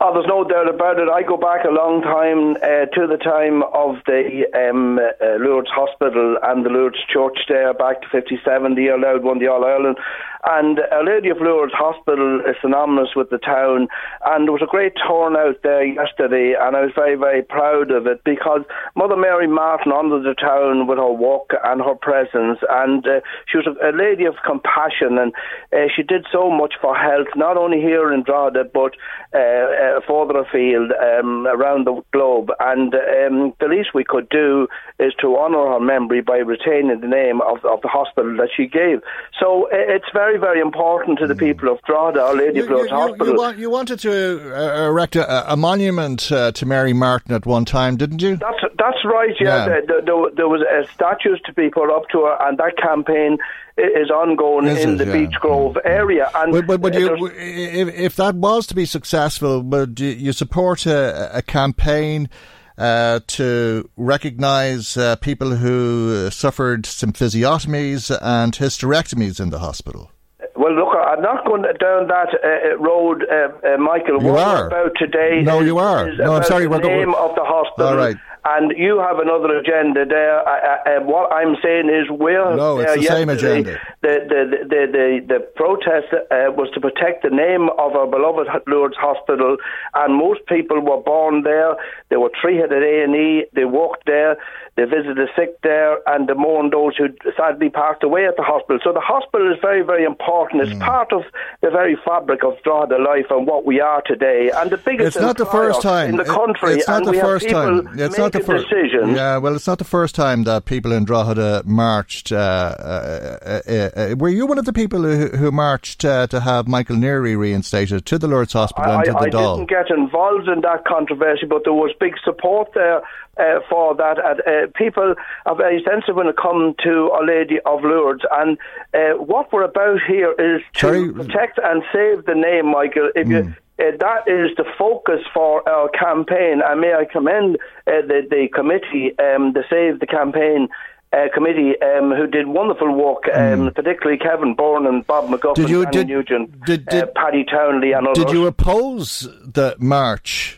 [0.00, 1.08] Oh, there's no doubt about it.
[1.08, 5.70] I go back a long time uh, to the time of the um, uh, Lourdes
[5.74, 9.64] Hospital and the Lourdes Church there, back to 57, the year Louth won the All
[9.64, 9.98] Ireland.
[10.44, 13.88] And Our Lady of Lourdes Hospital is synonymous with the town,
[14.24, 18.06] and there was a great turnout there yesterday, and I was very, very proud of
[18.06, 18.62] it because
[18.94, 23.58] Mother Mary Martin honoured the town with her walk and her presence, and uh, she
[23.58, 25.32] was a, a, lady of compassion, and
[25.72, 28.94] uh, she did so much for health, not only here in Drogheda, but
[29.34, 32.50] uh, uh, further afield um, around the globe.
[32.60, 34.68] And um, the least we could do
[34.98, 38.66] is to honour her memory by retaining the name of, of the hospital that she
[38.66, 39.00] gave.
[39.38, 41.38] So it's very, very very important to the mm.
[41.38, 43.26] people of Drogheda, Our Lady of Lourdes Hospital.
[43.26, 44.12] You, want, you, wanted to
[44.54, 48.36] uh, erect a, a monument uh, to Mary Martin at one time, didn't you?
[48.36, 49.34] That's that's right.
[49.40, 49.80] Yeah, yeah.
[49.86, 53.38] There, there, there, was a statues to be put up to her, and that campaign
[53.78, 55.26] is ongoing is in it, the yeah.
[55.26, 56.30] Beech Grove area.
[56.34, 60.86] And but, but, but you, if, if that was to be successful, would you support
[60.86, 62.28] a, a campaign?
[62.76, 70.12] Uh, to recognise uh, people who suffered symphysiotomies and hysterectomies in the hospital?
[70.58, 74.20] Well, look, I'm not going down that uh, uh road, uh, uh, Michael.
[74.20, 74.66] You what are.
[74.66, 75.42] about today.
[75.42, 76.12] No, you are.
[76.12, 76.66] No, I'm sorry.
[76.66, 77.88] The name of the hospital.
[77.88, 80.40] All right and you have another agenda there.
[80.40, 83.78] Uh, what I'm saying is, we're no, it's the same agenda.
[84.02, 88.48] The the the the, the protest uh, was to protect the name of our beloved
[88.66, 89.56] Lourdes Hospital,
[89.94, 91.76] and most people were born there.
[92.10, 93.44] They were treated at A and E.
[93.54, 94.36] They walked there.
[94.78, 98.44] They visited the sick there, and they mourned those who sadly passed away at the
[98.44, 98.78] hospital.
[98.84, 100.62] So the hospital is very, very important.
[100.62, 100.78] It's mm.
[100.78, 101.22] part of
[101.62, 104.52] the very fabric of Drogheda life and what we are today.
[104.54, 106.74] And the biggest it's not the first time in the country.
[106.74, 107.88] It's not the first time.
[107.98, 108.68] It's not the first.
[108.68, 109.16] Decision.
[109.16, 112.30] Yeah, well, it's not the first time that people in Drogheda marched.
[112.30, 116.38] Uh, uh, uh, uh were you one of the people who, who marched uh, to
[116.38, 119.54] have Michael Neary reinstated to the Lourdes Hospital I, and to the I Dáil?
[119.54, 123.02] I didn't get involved in that controversy, but there was big support there
[123.38, 124.18] uh, for that.
[124.18, 125.14] Uh, people
[125.46, 128.58] are very sensitive when it comes to Our Lady of Lourdes, and
[128.94, 131.12] uh, what we're about here is to Sorry.
[131.12, 133.10] protect and save the name, Michael.
[133.14, 133.46] If mm.
[133.46, 133.54] you.
[133.80, 138.48] Uh, that is the focus for our campaign, and may I commend uh, the, the
[138.52, 140.66] committee, um, the Save the Campaign
[141.12, 143.74] uh, committee, um, who did wonderful work, um, mm.
[143.76, 147.92] particularly Kevin Bourne and Bob McGuffin, did you, did, Nugent, did, did, uh, Paddy Townley,
[147.92, 148.24] and others.
[148.24, 150.57] Did you oppose the march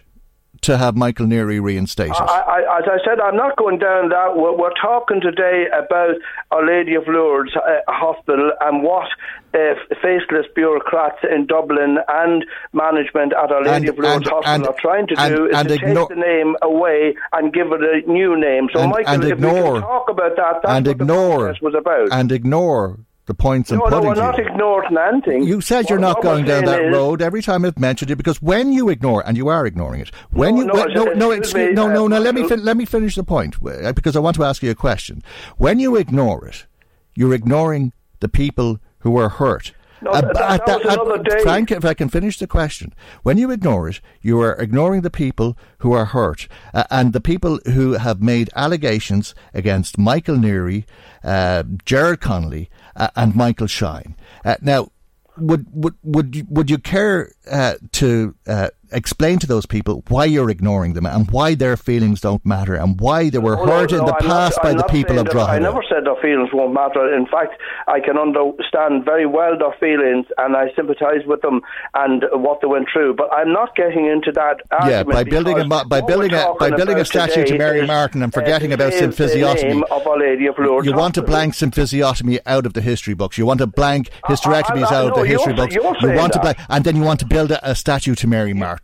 [0.63, 2.15] to have Michael Neary reinstated?
[2.15, 4.37] I, I, as I said, I'm not going down that.
[4.37, 6.17] We're, we're talking today about
[6.51, 9.09] Our Lady of Lourdes uh, Hospital and what
[9.55, 14.55] uh, faceless bureaucrats in Dublin and management at Our Lady and, of Lourdes and, Hospital
[14.55, 17.81] and, are trying to do is to ignore, take the name away and give it
[17.81, 18.69] a new name.
[18.73, 21.75] So, Michael, if ignore, we can talk about that, that's and what ignore, the was
[21.75, 22.09] about.
[22.13, 22.99] And ignore
[23.31, 24.45] the points I'm no, putting no, we're not you.
[24.45, 25.45] ignoring anything.
[25.45, 28.43] You said you're not going down that is, road every time I've mentioned it because
[28.43, 31.31] when you ignore and you are ignoring it, when no, you no, when, no, no,
[31.31, 33.93] excuse, me, no, no, uh, no, let me fin- let me finish the point uh,
[33.93, 35.23] because I want to ask you a question.
[35.59, 36.67] When you ignore it,
[37.15, 39.73] you're ignoring the people who are hurt.
[40.03, 42.95] No, that, that, that Frank, if I can finish the question.
[43.23, 47.21] When you ignore it, you are ignoring the people who are hurt uh, and the
[47.21, 50.85] people who have made allegations against Michael Neary,
[51.23, 54.17] uh, Gerard Connolly, uh, and Michael Shine.
[54.45, 54.91] Uh, now,
[55.37, 60.25] would would would you, would you care uh, to uh, explain to those people why
[60.25, 63.93] you're ignoring them and why their feelings don't matter and why they were oh, hurt
[63.93, 65.53] no, in the I'm past not, by I'm the people of Drogheda?
[65.53, 67.15] I never said their feelings won't matter.
[67.15, 67.55] In fact,
[67.87, 71.61] I can understand very well their feelings and I sympathise with them
[71.95, 73.15] and what they went through.
[73.15, 74.61] But I'm not getting into that.
[74.87, 78.33] Yeah, by building a by building a by building a statue to Mary Martin and
[78.33, 79.83] forgetting about symphysiotomy.
[79.91, 83.39] Of Our Lady of Lourdes you want to blank symphysiotomy out of the history books.
[83.39, 85.75] You want to blank hysterectomies out of the history books.
[85.75, 88.55] You want to blank, and then you want to build a, a statue to Mary
[88.55, 88.80] Martin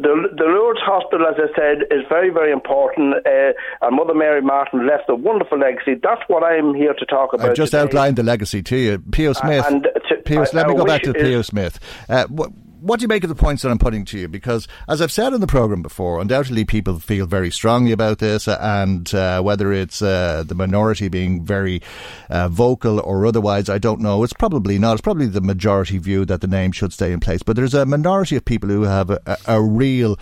[0.00, 3.14] the, the Lourdes Hospital, as I said, is very, very important.
[3.26, 5.94] Uh, and Mother Mary Martin left a wonderful legacy.
[6.02, 7.50] That's what I'm here to talk about.
[7.50, 7.82] I've just today.
[7.82, 8.98] outlined the legacy to you.
[8.98, 9.64] Pio Smith.
[9.64, 11.80] Uh, to, Pio, let I, me go back to Pio Smith.
[12.08, 12.50] Uh, what,
[12.80, 14.28] what do you make of the points that I'm putting to you?
[14.28, 18.48] Because, as I've said in the programme before, undoubtedly people feel very strongly about this,
[18.48, 21.82] and uh, whether it's uh, the minority being very
[22.30, 24.22] uh, vocal or otherwise, I don't know.
[24.24, 24.92] It's probably not.
[24.92, 27.42] It's probably the majority view that the name should stay in place.
[27.42, 30.18] But there's a minority of people who have a, a real.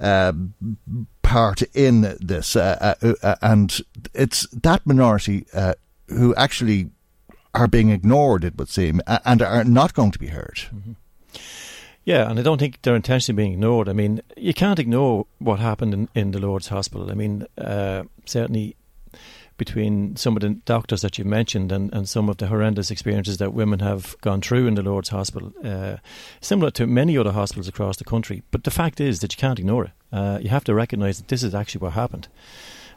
[0.00, 0.32] Uh,
[1.24, 3.80] part in this, uh, uh, and
[4.14, 5.44] it's that minority
[6.06, 6.90] who actually
[7.54, 10.60] are being ignored, it would seem, and are not going to be heard.
[10.72, 10.92] Mm-hmm.
[12.08, 13.86] Yeah, and I don't think they're intentionally being ignored.
[13.86, 17.10] I mean, you can't ignore what happened in, in the Lourdes Hospital.
[17.10, 18.76] I mean, uh, certainly
[19.58, 23.36] between some of the doctors that you mentioned and, and some of the horrendous experiences
[23.36, 25.98] that women have gone through in the Lourdes Hospital, uh,
[26.40, 28.42] similar to many other hospitals across the country.
[28.52, 29.90] But the fact is that you can't ignore it.
[30.10, 32.28] Uh, you have to recognise that this is actually what happened.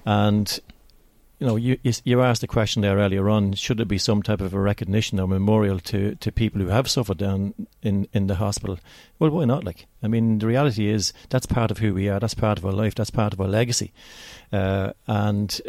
[0.05, 0.57] And
[1.41, 4.41] you know, you, you asked the question there earlier on: should there be some type
[4.41, 8.35] of a recognition or memorial to, to people who have suffered down in, in the
[8.35, 8.77] hospital?
[9.17, 9.63] Well, why not?
[9.63, 12.19] Like, I mean, the reality is that's part of who we are.
[12.19, 12.93] That's part of our life.
[12.93, 13.91] That's part of our legacy.
[14.53, 15.59] Uh, and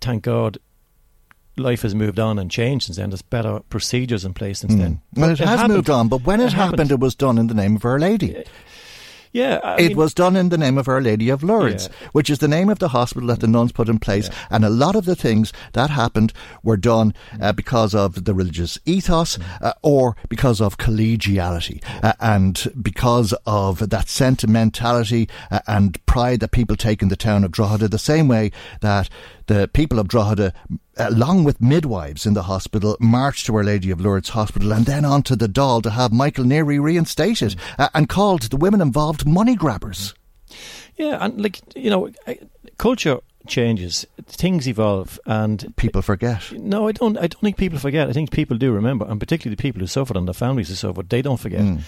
[0.00, 0.56] thank God,
[1.58, 3.10] life has moved on and changed since then.
[3.10, 4.78] There's better procedures in place since mm.
[4.78, 5.02] then.
[5.14, 5.74] Well, it, it has happened.
[5.74, 7.84] moved on, but when it, it happened, happened, it was done in the name of
[7.84, 8.46] Our Lady.
[9.32, 12.08] Yeah, I it mean, was done in the name of Our Lady of Lourdes, yeah.
[12.12, 14.28] which is the name of the hospital that the nuns put in place.
[14.28, 14.34] Yeah.
[14.50, 16.32] And a lot of the things that happened
[16.64, 19.44] were done uh, because of the religious ethos mm.
[19.60, 26.50] uh, or because of collegiality uh, and because of that sentimentality uh, and pride that
[26.50, 28.50] people take in the town of Drogheda, the same way
[28.80, 29.08] that
[29.50, 30.52] the people of Drogheda,
[30.96, 35.04] along with midwives in the hospital, marched to Our Lady of Lourdes Hospital and then
[35.04, 39.26] on to the Dáil to have Michael Neary reinstated uh, and called the women involved
[39.26, 40.14] money grabbers.
[40.94, 42.10] Yeah, and like, you know,
[42.78, 46.52] culture changes, things evolve, and people forget.
[46.52, 47.16] No, I don't.
[47.16, 48.08] I don't think people forget.
[48.08, 50.74] I think people do remember, and particularly the people who suffered and the families who
[50.74, 51.62] suffered, they don't forget.
[51.62, 51.80] Mm.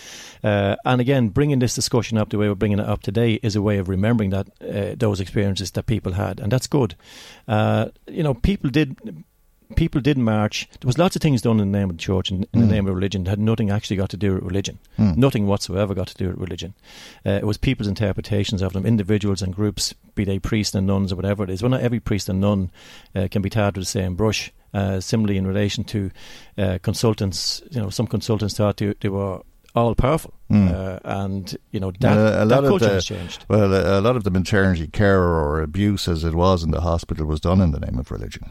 [0.42, 3.54] Uh, and again, bringing this discussion up the way we're bringing it up today is
[3.56, 6.94] a way of remembering that uh, those experiences that people had, and that's good.
[7.46, 8.96] Uh, you know, people did
[9.72, 10.68] people did march.
[10.80, 12.68] There was lots of things done in the name of the church and in, mm.
[12.68, 14.78] the name of religion that had nothing actually got to do with religion.
[14.98, 15.16] Mm.
[15.16, 16.74] Nothing whatsoever got to do with religion.
[17.24, 21.12] Uh, it was people's interpretations of them, individuals and groups, be they priests and nuns
[21.12, 21.62] or whatever it is.
[21.62, 22.70] Well, not every priest and nun
[23.14, 24.52] uh, can be tarred with the same brush.
[24.74, 26.10] Uh, similarly, in relation to
[26.56, 29.42] uh, consultants, you know, some consultants thought they, they were
[29.74, 30.70] all powerful, mm.
[30.72, 33.44] uh, and you know that, a, a that culture the, has changed.
[33.48, 36.82] Well, a, a, lot of the maternity care or abuse, as it was in the
[36.82, 38.50] hospital, was done in the name of religion.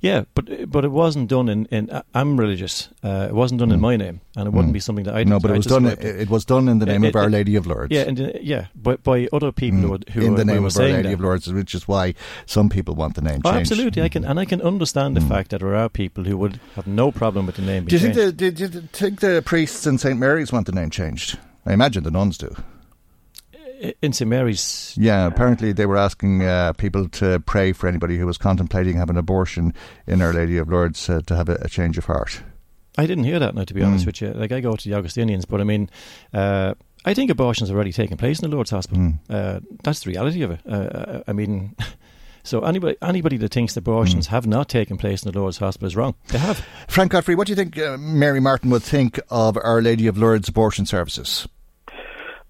[0.00, 1.66] Yeah, but but it wasn't done in.
[1.66, 2.88] in I'm religious.
[3.02, 3.74] Uh, it wasn't done mm.
[3.74, 4.74] in my name, and it wouldn't mm.
[4.74, 5.24] be something that I.
[5.24, 5.86] No, but it was done.
[5.86, 7.92] It, it, was done in the name it, of Our Lady of Lourdes.
[7.92, 10.08] Yeah, and, yeah, but by other people mm.
[10.10, 11.14] who, were in the name of Our Lady that.
[11.14, 12.14] of Lourdes, which is why
[12.46, 13.72] some people want the name oh, changed.
[13.72, 15.28] Absolutely, I can and I can understand the mm.
[15.28, 17.84] fact that there are people who would have no problem with the name.
[17.86, 20.90] Do you think the, do you think the priests in St Mary's want the name
[20.90, 21.38] changed?
[21.66, 22.54] I imagine the nuns do
[24.02, 24.94] in St Mary's.
[24.98, 29.16] Yeah, apparently they were asking uh, people to pray for anybody who was contemplating having
[29.16, 29.74] an abortion
[30.06, 32.42] in Our Lady of Lourdes uh, to have a, a, change of heart.
[32.96, 33.86] I didn't hear that now, to be mm.
[33.86, 34.32] honest with you.
[34.32, 35.90] Like I go to the Augustinians, but I mean.
[36.32, 36.74] Uh,
[37.06, 39.12] I think abortions are already taking place in the Lourdes Hospital.
[39.28, 39.62] Mm.
[39.82, 40.60] that's the reality of it.
[40.66, 41.76] Uh, uh, I mean,
[42.44, 44.30] So anybody anybody that thinks abortions mm.
[44.30, 46.14] have not taken place in the Lourdes Hospital is wrong.
[46.28, 46.64] They have.
[46.88, 50.18] Frank Godfrey, what do you think uh, Mary Martin would think of Our Lady of
[50.18, 51.48] Lourdes abortion services?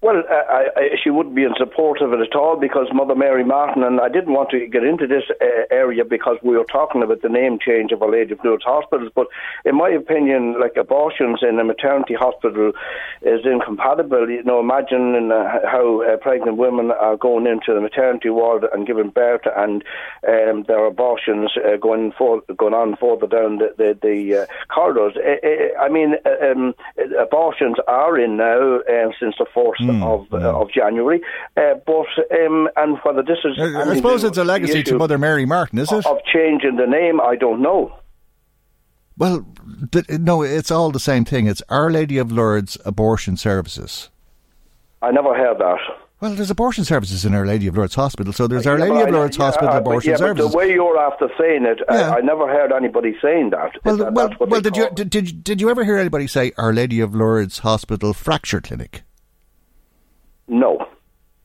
[0.05, 3.43] Well, I, I, she wouldn't be in support of it at all because Mother Mary
[3.43, 7.01] Martin, and I didn't want to get into this uh, area because we were talking
[7.01, 9.25] about the name change of Our Lady of Lourdes hospitals, but
[9.65, 12.73] in my opinion, like abortions in a maternity hospital
[13.23, 14.29] is incompatible.
[14.29, 18.85] You know, imagine uh, how uh, pregnant women are going into the maternity ward and
[18.85, 19.83] giving birth, and
[20.27, 24.45] um, there are abortions uh, going for, going on further down the the, the uh,
[24.71, 25.17] corridors.
[25.81, 26.75] I mean, uh, um,
[27.19, 28.81] abortions are in now
[29.19, 29.94] since the first.
[30.01, 30.43] Mm of mm.
[30.43, 31.21] of January.
[31.57, 35.17] Uh, but um, and whether this is, I, I suppose it's a legacy to Mother
[35.17, 36.05] Mary Martin, is it?
[36.05, 37.97] Of changing the name, I don't know.
[39.17, 39.45] Well,
[39.91, 41.47] th- no, it's all the same thing.
[41.47, 44.09] It's Our Lady of Lourdes Abortion Services.
[45.01, 45.79] I never heard that.
[46.21, 49.09] Well, there's abortion services in Our Lady of Lourdes Hospital, so there's Our Lady of
[49.09, 50.51] Lourdes yeah, Hospital uh, abortion yeah, services.
[50.51, 52.11] the way you're after saying it, yeah.
[52.11, 53.71] I, I, never heard anybody saying that.
[53.83, 56.73] Well, that, well, well did you did, did, did you ever hear anybody say Our
[56.73, 59.03] Lady of Lourdes Hospital fracture clinic?
[60.47, 60.87] No.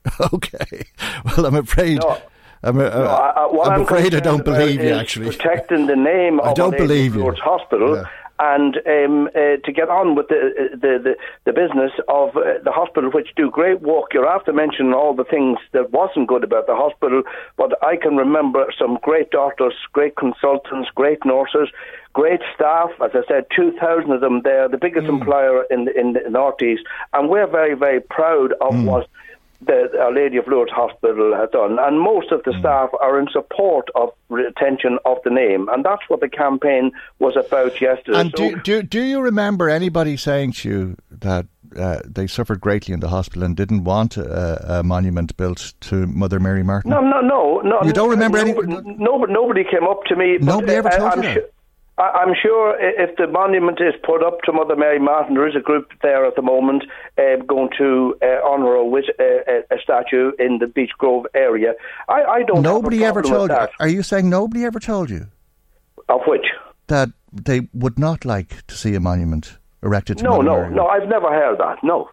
[0.32, 0.84] Okay.
[1.24, 2.00] Well, I'm afraid.
[2.00, 2.18] No.
[2.62, 4.90] I'm, uh, no, I, am afraid I don't believe you.
[4.90, 7.30] Actually, protecting the name I of don't believe you.
[7.32, 7.96] Hospital.
[7.96, 8.04] Yeah.
[8.42, 12.72] And um, uh, to get on with the the, the, the business of uh, the
[12.72, 14.14] hospital, which do great work.
[14.14, 17.22] You're after mentioning all the things that wasn't good about the hospital,
[17.58, 21.68] but I can remember some great doctors, great consultants, great nurses,
[22.14, 22.90] great staff.
[23.04, 25.20] As I said, 2,000 of them there, the biggest mm.
[25.20, 26.82] employer in the, in the Northeast.
[27.12, 28.84] And we're very, very proud of mm.
[28.84, 29.06] what
[29.62, 31.78] the Our Lady of Lourdes Hospital has done.
[31.78, 32.60] And most of the mm.
[32.60, 35.68] staff are in support of retention of the name.
[35.68, 38.20] And that's what the campaign was about yesterday.
[38.20, 41.46] And so, do, do, do you remember anybody saying to you that
[41.76, 46.06] uh, they suffered greatly in the hospital and didn't want a, a, monument built to
[46.06, 46.90] Mother Mary Martin?
[46.90, 47.80] No, no, no, no.
[47.84, 48.96] You don't remember nobody, any?
[48.98, 50.38] Nobody, nobody came up to me.
[50.38, 51.52] Nobody ever told you that.
[52.00, 55.60] I'm sure if the monument is put up to Mother Mary Martin, there is a
[55.60, 56.84] group there at the moment
[57.18, 61.74] uh, going to uh, honour her with a, a, statue in the Beech Grove area.
[62.08, 62.62] I, I don't.
[62.62, 63.66] Nobody ever told you.
[63.80, 65.26] Are you saying nobody ever told you?
[66.08, 66.46] Of which?
[66.86, 70.74] That they would not like to see a monument erected to no, Mother no, Mary.
[70.74, 70.86] no.
[70.86, 71.78] I've never heard that.
[71.82, 72.10] No.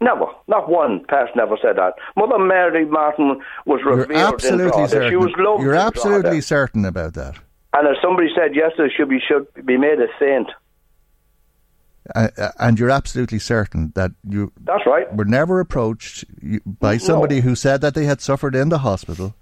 [0.00, 1.94] Never, not one person ever said that.
[2.16, 5.10] Mother Mary Martin was revered You're absolutely certain.
[5.10, 5.62] She was loved.
[5.62, 7.36] You're absolutely certain about that.
[7.76, 10.48] And as somebody said yesterday, should be should be made a saint.
[12.14, 15.12] Uh, and you're absolutely certain that you That's right.
[15.16, 16.24] were never approached
[16.78, 19.34] by somebody who said that they had suffered in the hospital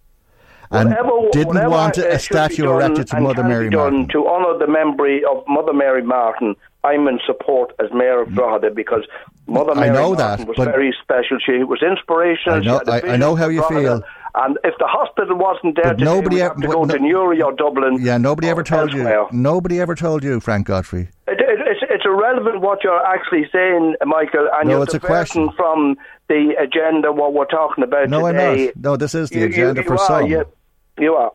[0.71, 4.07] and Whatever- didn't whatever, want a statue erected to Mother Mary Martin.
[4.09, 6.55] to honour the memory of Mother Mary Martin.
[6.85, 9.05] I'm in support as mayor of Drogheda because
[9.49, 11.39] Mother Mary I know Martin that, was very special.
[11.45, 12.59] She was inspirational.
[12.59, 13.81] I know- had a I- I know how you Drogheda.
[13.83, 14.03] feel.
[14.35, 17.99] And if the hospital wasn't there, nobody ever- to go no- to Newry or Dublin.
[18.01, 19.27] Yeah, nobody ever told you.
[19.31, 21.09] Nobody ever told you, Frank Godfrey.
[21.29, 25.01] It, it, it's, it's irrelevant what you're actually saying, Michael, and No, you're it's a
[25.01, 25.97] question from
[26.29, 28.65] the agenda what we're talking about No, I'm today.
[28.67, 28.77] not.
[28.77, 30.27] No, this is the You- you- agenda you for are, some.
[30.31, 30.45] You,
[30.99, 31.33] you are.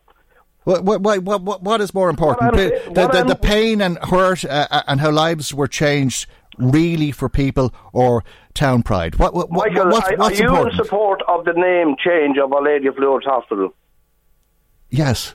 [0.64, 2.52] What, what, what, what, is more important?
[2.52, 5.54] What I'm Pa- saying- the, the, the pain and hurt uh, uh, and how lives
[5.54, 6.26] were changed
[6.58, 9.16] really for people or town pride?
[9.16, 10.78] What, what, what, Michael, what's, are, what's are you important?
[10.78, 13.74] in support of the name change of Our Lady of Lourdes Hospital?
[14.90, 15.34] yes.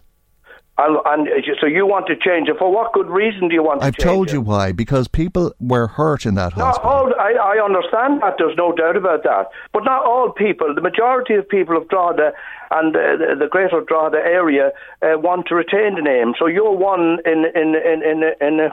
[0.76, 1.28] And, and
[1.62, 2.58] so you want to change it.
[2.58, 3.96] For what good reason do you want to change?
[3.96, 4.34] I've change told it?
[4.34, 4.72] you why.
[4.72, 6.90] Because people were hurt in that hospital.
[6.90, 9.50] all, I, I understand that, there's no doubt about that.
[9.72, 12.34] But not all people, the majority of people of Drogheda
[12.72, 14.72] and uh, the, the greater Drogheda area
[15.04, 16.34] uh, want to retain the name.
[16.40, 18.70] So you're one in, in, in, in, in, a,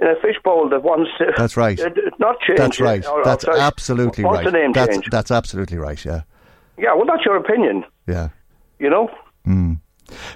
[0.00, 1.78] in a fishbowl that wants to That's right.
[1.80, 3.06] uh, not change That's right.
[3.06, 4.44] or- That's absolutely right.
[4.44, 6.22] the name that's, that's absolutely right, yeah.
[6.78, 8.28] Yeah, well, that's your opinion, Yeah.
[8.78, 9.10] you know?
[9.46, 9.80] Mm.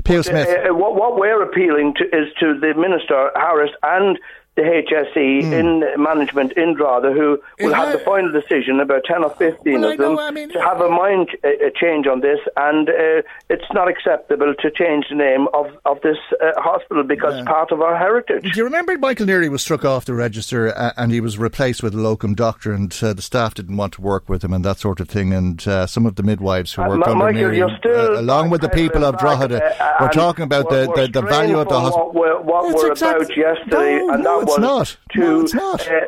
[0.05, 0.49] Pio Smith.
[0.49, 4.19] Uh, uh, what, what we're appealing to is to the Minister, Harris, and
[4.57, 5.53] the HSE Hmm.
[5.53, 9.91] in management in Drogheda, who will have the final decision, about 10 or 15 Well,
[9.93, 12.39] of them, know, I mean- to have a mind uh, uh, change on this.
[12.57, 17.37] And uh, it's not acceptable to change the name of, of this uh, hospital because
[17.39, 18.45] it's part of our heritage.
[18.53, 21.83] Do you remember Michael Neary was struck off the register uh, and he was replaced
[21.83, 24.65] with a locum doctor and uh, the staff didn't want to work with him and
[24.65, 27.57] that sort of thing and uh, some of the midwives who worked under Michael, Neary,
[27.57, 29.61] you're still along with the people of Drogheda,
[30.01, 32.07] were talking about the, the, the value of the hospital.
[32.13, 34.97] What we're, what we're about yesterday, No, and that it's was not.
[35.13, 35.81] to No, it's not.
[35.89, 36.01] Uh,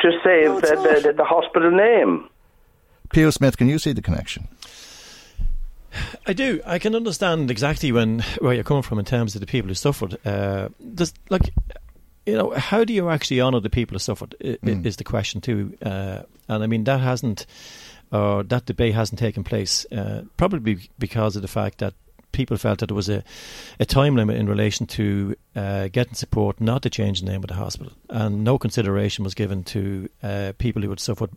[0.00, 2.28] to save the, the, the, the hospital name.
[3.12, 4.48] Pio Smith, can you see the connection?
[6.26, 6.60] I do.
[6.66, 9.74] I can understand exactly when where you're coming from in terms of the people who
[9.74, 10.18] suffered.
[10.26, 11.54] Uh, does, like,
[12.26, 14.34] you know, how do you actually honour the people who suffered?
[14.44, 14.84] i- i- Mm.
[14.84, 15.76] Is the question too?
[15.80, 17.46] Uh, and I mean that hasn't,
[18.10, 19.86] or that debate hasn't taken place.
[19.92, 21.94] Uh, probably because of the fact that
[22.34, 23.22] people felt that there was a,
[23.80, 27.48] a time limit in relation to uh, getting support not to change the name of
[27.48, 31.30] the hospital, and no consideration was given to uh, people who had suffered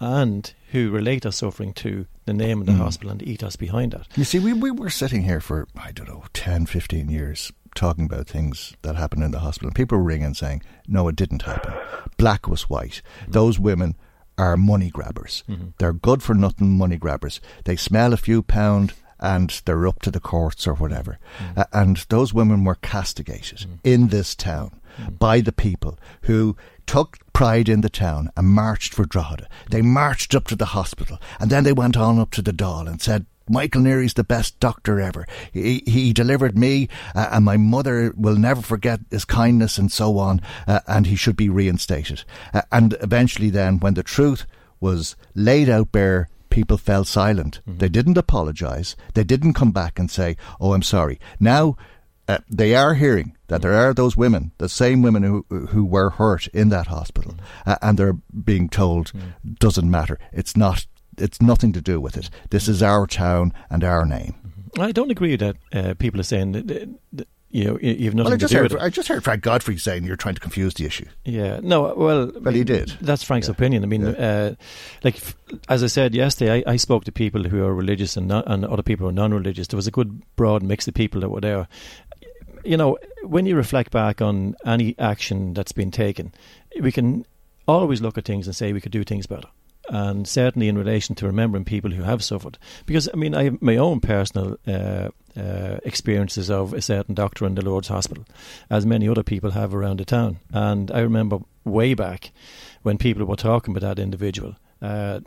[0.00, 2.78] and who relate their suffering to the name of the Mm.
[2.78, 4.06] hospital and the ethos behind that.
[4.16, 8.04] You see, we, we were sitting here for, I don't know, 10, 15 years talking
[8.04, 9.68] about things that happened in the hospital.
[9.68, 11.74] And people were ringing saying, no, it didn't happen.
[12.16, 13.02] Black was white.
[13.26, 13.96] Those women
[14.36, 15.42] are money grabbers.
[15.48, 15.72] Mhm.
[15.78, 17.40] They're good for nothing money grabbers.
[17.64, 21.18] They smell a few pound and they're up to the courts or whatever.
[21.56, 24.80] Uh, and those women were castigated in this town
[25.18, 26.56] by the people who
[26.86, 29.48] took pride in the town and marched for Drogheda.
[29.70, 32.88] They marched up to the hospital and then they went on up to the Dáil
[32.88, 35.26] and said, Michael Neary's the best doctor ever.
[35.52, 40.18] He, he delivered me, uh, and my mother will never forget his kindness and so
[40.18, 42.24] on, uh, and he should be reinstated.
[42.52, 44.44] Uh, and eventually, then, when the truth
[44.80, 47.60] was laid out bare, people fell silent.
[47.66, 48.96] They didn't apologise.
[49.14, 51.76] They didn't come back and say, "Oh, I'm sorry." Now.
[52.30, 56.10] Uh, they are hearing that there are those women, the same women who who were
[56.10, 57.34] hurt in that hospital,
[57.64, 59.12] uh, and they're being told
[59.58, 60.18] doesn't matter.
[60.30, 60.86] It's not.
[61.16, 62.28] It's nothing to do with it.
[62.50, 64.34] This is our town and our name.
[64.78, 66.66] I don't agree that uh, people are saying that,
[67.12, 68.72] that, you know you- you've nothing Well, I to just do heard.
[68.72, 68.84] with it.
[68.84, 71.06] I just heard Frank Godfrey saying you're trying to confuse the issue.
[71.24, 72.92] Yeah, no, well, Well, he did.
[73.00, 73.82] That's Frank's opinion.
[73.84, 74.54] I mean, uh,
[75.02, 75.16] like
[75.68, 78.64] as I said yesterday, I, I spoke to people who are religious and, not, and
[78.64, 79.66] other people who are non-religious.
[79.68, 81.68] There was a good broad mix of people that were there.
[82.64, 86.32] You know, when you reflect back on any action that's been taken,
[86.80, 87.24] we can
[87.66, 89.48] always look at things and say we could do things better.
[89.90, 93.62] And certainly in relation to remembering people who have suffered, because I mean, I have
[93.62, 98.24] my own personal uh, uh, experiences of a certain doctor in the Lourdes Hospital,
[98.68, 100.40] as many other people have around the town.
[100.52, 102.32] And I remember way back
[102.82, 105.20] when people were talking about that individual, uh,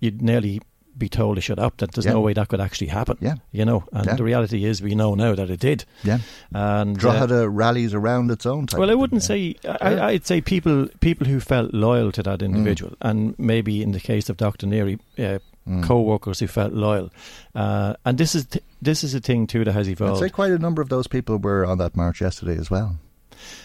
[0.00, 0.60] you'd nearly
[0.96, 1.76] be told to shut up.
[1.78, 2.12] That there's Yeah.
[2.12, 3.16] no way that could actually happen.
[3.20, 3.36] Yeah.
[3.50, 3.84] you know.
[3.92, 4.14] And Yeah.
[4.16, 5.84] the reality is, we know now that it did.
[6.04, 6.18] Yeah.
[6.52, 8.78] And uh, Drogheda rallies around its own type.
[8.80, 9.56] well, I wouldn't say.
[9.80, 10.00] I.
[10.12, 12.44] I'd say people people who felt loyal to that Mm.
[12.46, 15.38] individual, and maybe in the case of Doctor Neary, uh,
[15.68, 15.84] Mm.
[15.84, 17.10] co-workers who felt loyal.
[17.54, 20.16] Uh, and this is t- this is a thing too that has evolved.
[20.22, 22.96] I'd say quite a number of those people were on that march yesterday as well.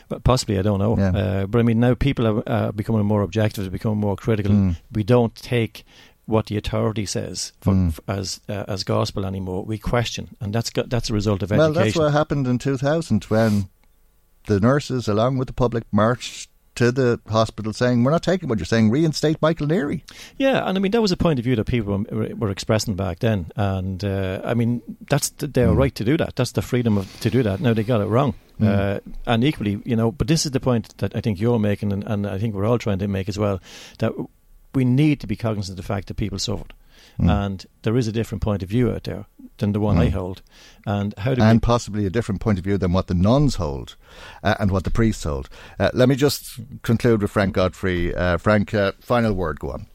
[0.10, 0.98] But possibly, I don't know.
[0.98, 1.10] Yeah.
[1.10, 4.52] Uh, but I mean, now people are uh, becoming more objective, becoming more critical.
[4.54, 4.76] Mm.
[4.91, 5.86] We don't take
[6.28, 7.88] what the authority says for, Mm.
[7.90, 9.66] f- as uh, as gospel anymore.
[9.66, 11.74] We question, and that's got, that's a result of education.
[11.74, 13.70] Well, that's what happened in 2000 when
[14.45, 18.60] the nurses, along with the public, marched to the hospital saying, We're not taking what
[18.60, 20.04] you're saying, reinstate Michael Neary.
[20.38, 22.95] Yeah, and I mean that was a point of view that people were, were expressing
[22.95, 25.78] back then, and uh, I mean that's th- their Mm.
[25.78, 26.36] right to do that.
[26.36, 27.62] That's the freedom of, to do that.
[27.62, 28.68] Now they got it wrong, Mm.
[28.68, 30.12] uh, and equally, you know.
[30.12, 32.66] But this is the point that I think you're making, and, and I think we're
[32.66, 33.60] all trying to make as well.
[33.98, 34.12] That
[34.78, 36.74] we need to be cognizant of the fact that people suffered,
[37.20, 37.30] Mm.
[37.45, 39.26] and there is a different point of view out there
[39.58, 40.14] than the one I Mm.
[40.14, 40.41] hold.
[40.86, 43.95] And how do and possibly a different point of view than what the nuns hold
[44.44, 45.49] uh, and what the priests hold.
[45.80, 46.44] Uh, let me just
[46.84, 48.14] conclude with Frank Godfrey.
[48.16, 49.88] Uh, Frank, uh, final word, go on.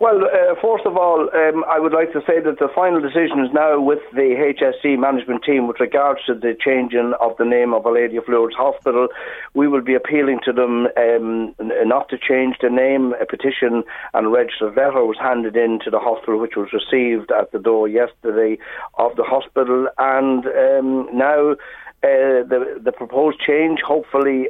[0.00, 3.38] Well, uh, first of all, um, I would like to say that the final decision
[3.44, 7.72] is now with the HSE management team with regards to the changing of the name
[7.72, 9.06] of Our Lady of Lourdes Hospital.
[9.54, 13.14] We will be appealing to them um, not to change the name.
[13.20, 13.84] A petition
[14.14, 17.60] and a registered letter was handed in to the hospital, which was received at the
[17.60, 18.58] door yesterday
[18.98, 24.48] of the hospital, and um, now uh, the the proposed change, hopefully.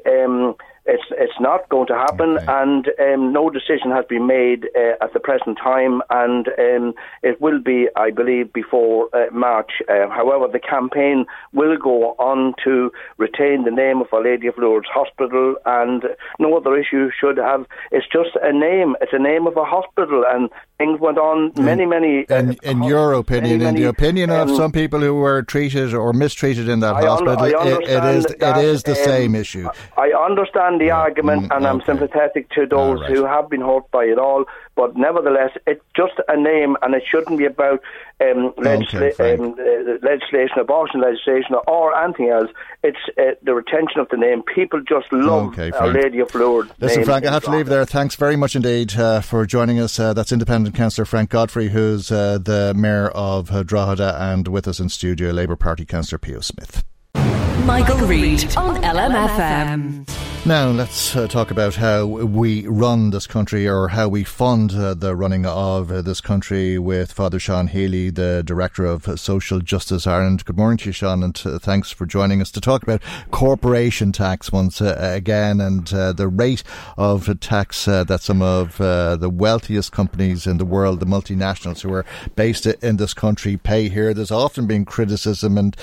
[0.86, 5.14] It's it's not going to happen, and um, no decision has been made uh, at
[5.14, 9.72] the present time, and um, it will be, I believe, before uh, March.
[9.88, 11.24] Uh, however, the campaign
[11.54, 16.02] will go on to retain the name of Our Lady of Lourdes Hospital, and
[16.38, 17.64] no other issue should have.
[17.90, 18.94] It's just a name.
[19.00, 22.28] It's a name of a hospital, and things went on many, many.
[22.28, 26.12] uh, In, your opinion, in the opinion of um, some people who were treated or
[26.12, 29.34] mistreated in that I hospital, I it, it is that, it is the um, same
[29.34, 29.68] issue.
[29.96, 33.10] I understand the argument, and I'm sympathetic to those right.
[33.10, 34.44] who have been hurt by it all.
[34.76, 37.80] But nevertheless, it's just a name, and it shouldn't be about
[38.20, 39.40] um, legisla- Frank.
[39.40, 42.50] um, uh, legislation, abortion legislation, or anything else.
[42.82, 44.42] It's uh, the retention of the name.
[44.54, 46.72] People just love Okay, Our Lady of Lourdes.
[46.80, 47.84] Listen, name Frank, I have to leave there.
[47.84, 49.98] Thanks very much indeed uh, for joining us.
[49.98, 54.80] Uh, that's Independent Councillor Frank Godfrey, who's uh, the Mayor of Drogheda, and with us
[54.80, 56.84] in studio, Labour Party Councillor Pio Smith.
[57.64, 60.33] Michael Reade on LMFM.
[60.46, 64.92] Now, let's uh, talk about how we run this country or how we fund uh,
[64.92, 70.06] the running of uh, this country with Father Sean Healy, the Director of Social Justice
[70.06, 70.44] Ireland.
[70.44, 73.00] Good morning to you, Sean, and uh, thanks for joining us to talk about
[73.30, 76.62] corporation tax once uh, again and uh, the rate
[76.98, 82.04] of tax that some of the wealthiest companies in the world, the multinationals who are
[82.36, 84.12] based in this country, pay here.
[84.12, 85.74] There's often been criticism and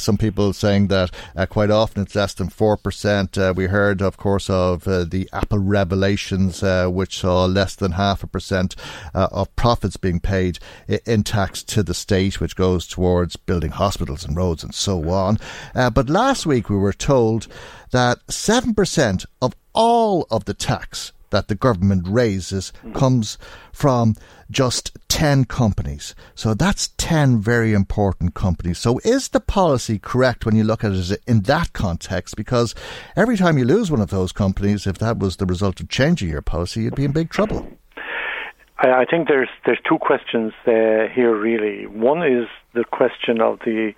[0.00, 1.10] some people saying that
[1.48, 3.36] quite often it's less than 4%.
[3.36, 7.92] Uh, we heard, of course, of uh, the Apple revelations, uh, which saw less than
[7.92, 8.76] half a percent
[9.14, 10.58] uh, of profits being paid
[11.06, 15.38] in tax to the state, which goes towards building hospitals and roads and so on.
[15.74, 17.48] Uh, but last week we were told
[17.90, 23.38] that 7% of all of the tax that the government raises comes
[23.72, 24.14] from
[24.50, 26.14] just 10 companies.
[26.36, 28.78] So that's 10 very important companies.
[28.78, 32.36] So is the policy correct when you look at it in that context?
[32.36, 32.72] Because
[33.16, 36.28] every time you lose one of those companies, if that was the result of changing
[36.28, 37.66] your policy, you'd be in big trouble.
[38.92, 41.86] I, think there's there's two questions uh, here really.
[41.86, 43.92] One is the question of the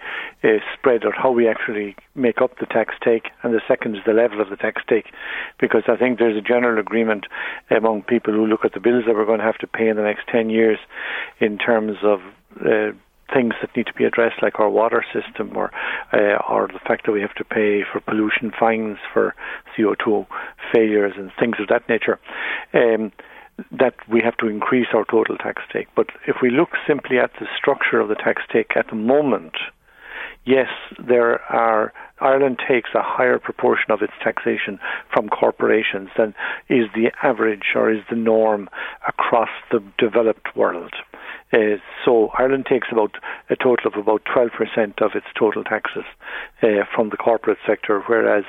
[0.45, 4.03] uh, spread or how we actually make up the tax take, and the second is
[4.07, 5.07] the level of the tax take,
[5.59, 7.27] because I think there's a general agreement
[7.71, 9.97] among people who look at the bills that we're going to have to pay in
[9.97, 10.79] the next ten years,
[11.41, 12.21] in terms of.
[12.61, 12.93] Uh,
[13.35, 15.73] things that need to be addressed, like our water system, or
[16.13, 19.35] uh, or the fact that we have to pay for pollution fines for
[19.77, 20.25] CO2
[20.73, 22.21] failures and things of that nature.
[22.73, 23.11] Um,
[23.70, 25.89] that we have to increase our total tax take.
[25.95, 29.55] But if we look simply at the structure of the tax take at the moment,
[30.45, 30.69] yes,
[30.99, 34.78] there are Ireland takes a higher proportion of its taxation
[35.12, 36.35] from corporations than
[36.69, 38.69] is the average or is the norm
[39.07, 40.95] across the developed world.
[41.52, 43.16] Uh, so Ireland takes about
[43.51, 44.51] a total of about 12%
[45.01, 46.05] of its total taxes
[46.62, 48.44] uh, from the corporate sector, whereas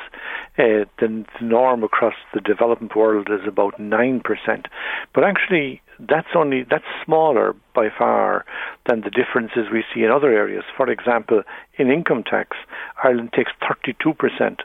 [0.57, 4.21] uh, the, the norm across the developed world is about 9%.
[5.13, 8.45] But actually, that's only that's smaller by far
[8.87, 10.63] than the differences we see in other areas.
[10.75, 11.43] For example,
[11.77, 12.57] in income tax,
[13.03, 14.59] Ireland takes 32%.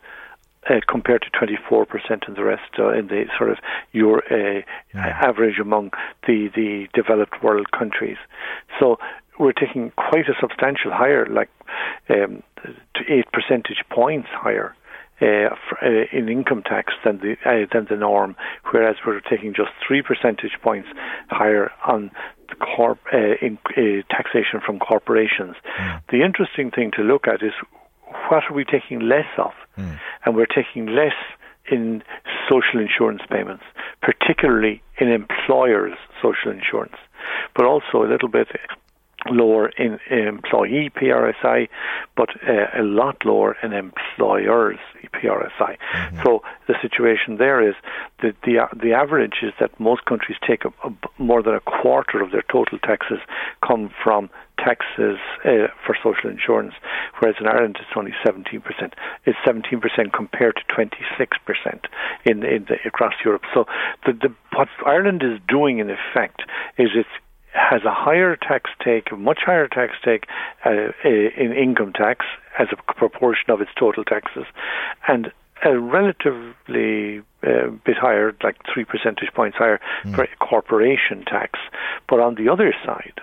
[0.71, 3.59] Uh, compared to 24% in the rest, uh, in the sort of
[3.91, 4.63] your uh,
[4.95, 5.91] average among
[6.29, 8.17] the, the developed world countries.
[8.79, 8.97] So
[9.41, 11.51] we're taking quite a substantial higher, like
[12.09, 12.45] um,
[12.95, 14.77] to eight percentage points higher.
[15.21, 18.35] Uh, for, uh, in income tax than the uh, than the norm,
[18.73, 20.89] whereas we're taking just three percentage points
[21.29, 22.11] higher on
[22.49, 25.55] the corp uh, in, uh, taxation from corporations.
[26.11, 27.53] The interesting thing to look at is
[28.29, 29.53] what are we taking less of?
[30.25, 31.15] And we're taking less
[31.71, 32.03] in
[32.49, 33.65] social insurance payments,
[34.01, 36.97] particularly in employers' social insurance,
[37.55, 38.49] but also a little bit
[39.31, 41.69] lower in employee PRSI,
[42.17, 44.79] but uh, a lot lower in employers
[45.15, 45.77] PRSI.
[45.79, 46.23] Mm-hmm.
[46.25, 47.75] So the situation there is
[48.23, 52.23] that the the average is that most countries take a, a, more than a quarter
[52.23, 53.19] of their total taxes
[53.67, 54.31] come from
[54.65, 56.75] taxes uh, for social insurance,
[57.19, 58.63] whereas in Ireland it's only 17%.
[59.27, 61.85] It's 17% compared to 26%
[62.25, 63.43] in, in the, across Europe.
[63.53, 63.67] So
[64.07, 66.43] the, the, what Ireland is doing in effect
[66.79, 67.09] is it's
[67.55, 70.27] has a higher tax take, a much higher tax take
[70.65, 72.25] uh, in income tax
[72.59, 74.45] as a proportion of its total taxes,
[75.07, 75.31] and
[75.65, 80.15] a relatively uh, bit higher, like three percentage points higher, mm.
[80.15, 81.59] for corporation tax.
[82.09, 83.21] But on the other side,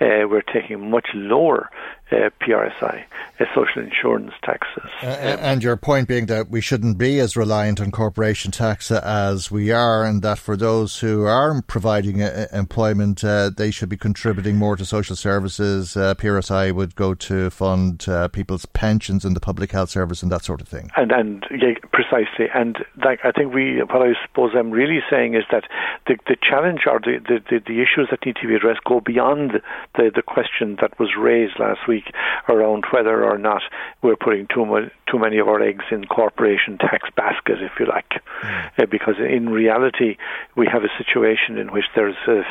[0.00, 1.70] uh, we're taking much lower
[2.12, 3.04] uh, PRSI,
[3.38, 4.90] uh, social insurance taxes.
[5.02, 9.50] Uh, and your point being that we shouldn't be as reliant on corporation tax as
[9.50, 13.96] we are, and that for those who are providing uh, employment, uh, they should be
[13.96, 15.96] contributing more to social services.
[15.96, 20.44] Uh, PRSI would go to fund people's pensions and the public health service and that
[20.44, 20.90] sort of thing.
[20.96, 22.46] And and yeah, precisely.
[22.52, 25.64] And like I think we, what I suppose I'm really saying is that
[26.06, 29.60] the the challenge or the, the, the issues that need to be addressed go beyond
[29.96, 32.04] the the question that was raised last week
[32.48, 33.62] around whether or not
[34.02, 37.86] we're putting too much too many of our eggs in corporation tax basket, if you
[37.86, 38.70] like, mm.
[38.78, 40.16] uh, because in reality
[40.56, 42.42] we have a situation in which there's a,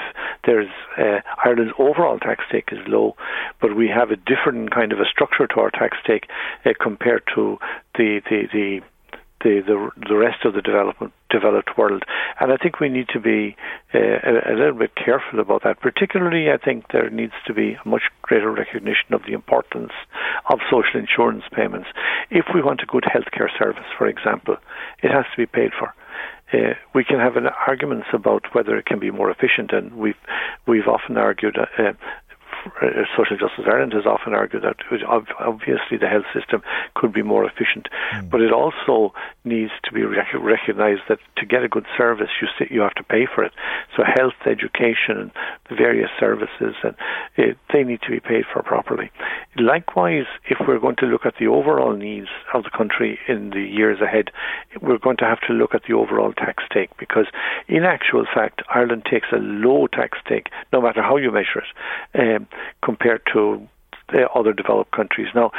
[0.46, 3.16] there's uh, Ireland's overall tax take is low,
[3.62, 6.28] but we have a different kind of a structure to our tax take
[6.66, 7.58] uh, compared to
[7.96, 8.82] the the the
[9.44, 12.04] the, the the rest of the development developed world.
[12.40, 13.56] And I think we need to be
[13.94, 15.80] uh, a, a, little bit careful about that.
[15.80, 19.92] Particularly, I think there needs to be a much greater recognition of the importance
[20.50, 21.88] of social insurance payments.
[22.30, 24.58] If we want a good healthcare service, for example,
[25.04, 25.94] it has to be paid for.
[26.52, 30.20] Uh, we can have an arguments about whether it can be more efficient, and we've
[30.68, 31.94] we've often argued uh,
[33.18, 34.78] Social Justice Ireland has often argued that
[35.08, 36.62] obviously the health system
[36.96, 38.30] could be more efficient, mm.
[38.30, 39.14] but it also
[39.44, 43.04] needs to be rec- recognised that to get a good service, you you have to
[43.04, 43.52] pay for it.
[43.96, 45.32] So health, education, and
[45.70, 46.96] the various services, and
[47.38, 49.12] it, they need to be paid for properly.
[49.58, 53.62] Likewise, if we're going to look at the overall needs of the country in the
[53.62, 54.32] years ahead,
[54.82, 57.28] we're going to have to look at the overall tax take because,
[57.68, 61.70] in actual fact, Ireland takes a low tax take, no matter how you measure it.
[62.20, 62.48] Um,
[62.84, 63.68] compared to
[64.36, 65.28] other developed countries.
[65.36, 65.52] Now,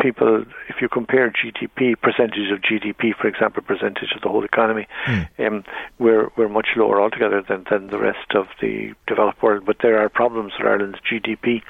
[0.00, 4.86] people, if you compare GDP, percentage of GDP, for example, percentage of the whole economy,
[5.06, 5.28] mm.
[5.46, 5.64] um,
[5.98, 9.64] we're we're much lower altogether than, than the rest of the developed world.
[9.66, 11.62] But there are problems with Ireland's GDP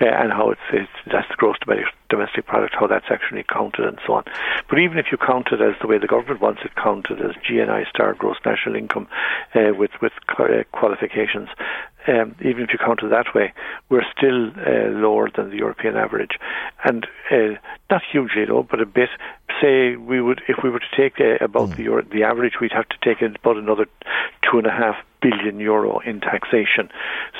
[0.00, 3.84] uh, and how it's, it's that's the gross domestic domestic product, how that's actually counted,
[3.84, 4.24] and so on.
[4.70, 7.32] But even if you count it as the way the government wants it counted as
[7.48, 9.08] GNI star gross national income
[9.54, 10.12] uh, with with
[10.72, 11.48] qualifications,
[12.08, 13.52] um, even if you count it that way,
[13.88, 16.38] we're still uh, lower than the European average,
[16.84, 17.58] and uh,
[17.90, 19.08] not hugely low, but a bit.
[19.60, 21.76] Say we would, if we were to take uh, about mm.
[21.76, 23.86] the the average, we'd have to take about another
[24.42, 26.88] two and a half billion euro in taxation.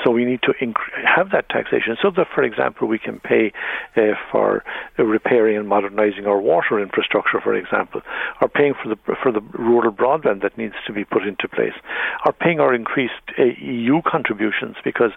[0.03, 3.51] So we need to inc- have that taxation so that, for example, we can pay
[3.95, 4.63] uh, for
[4.97, 8.01] repairing and modernising our water infrastructure, for example,
[8.41, 11.77] or paying for the for the rural broadband that needs to be put into place,
[12.25, 15.11] or paying our increased uh, EU contributions because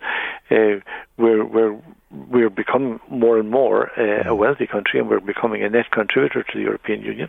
[0.50, 0.76] uh,
[1.16, 1.76] we're we're
[2.10, 6.42] we're becoming more and more uh, a wealthy country and we're becoming a net contributor
[6.42, 7.28] to the European Union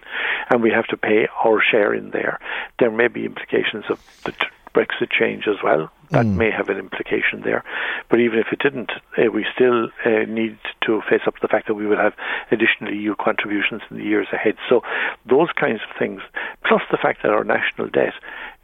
[0.49, 2.39] and we have to pay our share in there.
[2.79, 4.33] There may be implications of the
[4.79, 5.91] Brexit change as well.
[6.11, 6.37] That mm.
[6.37, 7.63] may have an implication there.
[8.09, 11.47] But even if it didn't, uh, we still uh, need to face up to the
[11.47, 12.13] fact that we will have
[12.51, 14.55] additional EU contributions in the years ahead.
[14.69, 14.81] So
[15.29, 16.21] those kinds of things,
[16.65, 18.13] plus the fact that our national debt,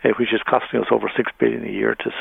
[0.04, 2.12] uh, which is costing us over six billion a year to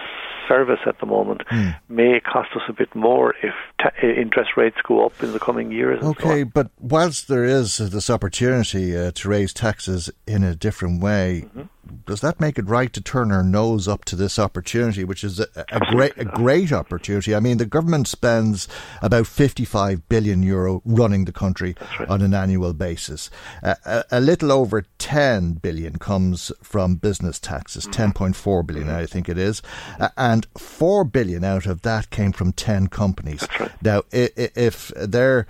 [0.48, 1.76] service at the moment, mm.
[1.88, 5.70] may cost us a bit more if ta- interest rates go up in the coming
[5.70, 6.02] years.
[6.02, 11.02] Okay, so but whilst there is this opportunity uh, to raise taxes in a different
[11.02, 11.44] way.
[11.46, 11.62] Mm-hmm
[12.06, 15.40] does that make it right to turn our nose up to this opportunity, which is
[15.40, 17.34] a, a great a great opportunity?
[17.34, 18.68] I mean, the government spends
[19.02, 22.08] about 55 billion euro running the country right.
[22.08, 23.30] on an annual basis.
[23.62, 28.12] Uh, a, a, little over 10 billion comes from business taxes, mm-hmm.
[28.12, 28.96] 10.4 billion, mm-hmm.
[28.96, 29.62] I think it is,
[30.00, 33.46] uh, and 4 billion out of that came from 10 companies.
[33.60, 33.70] Right.
[33.82, 35.46] Now, if they're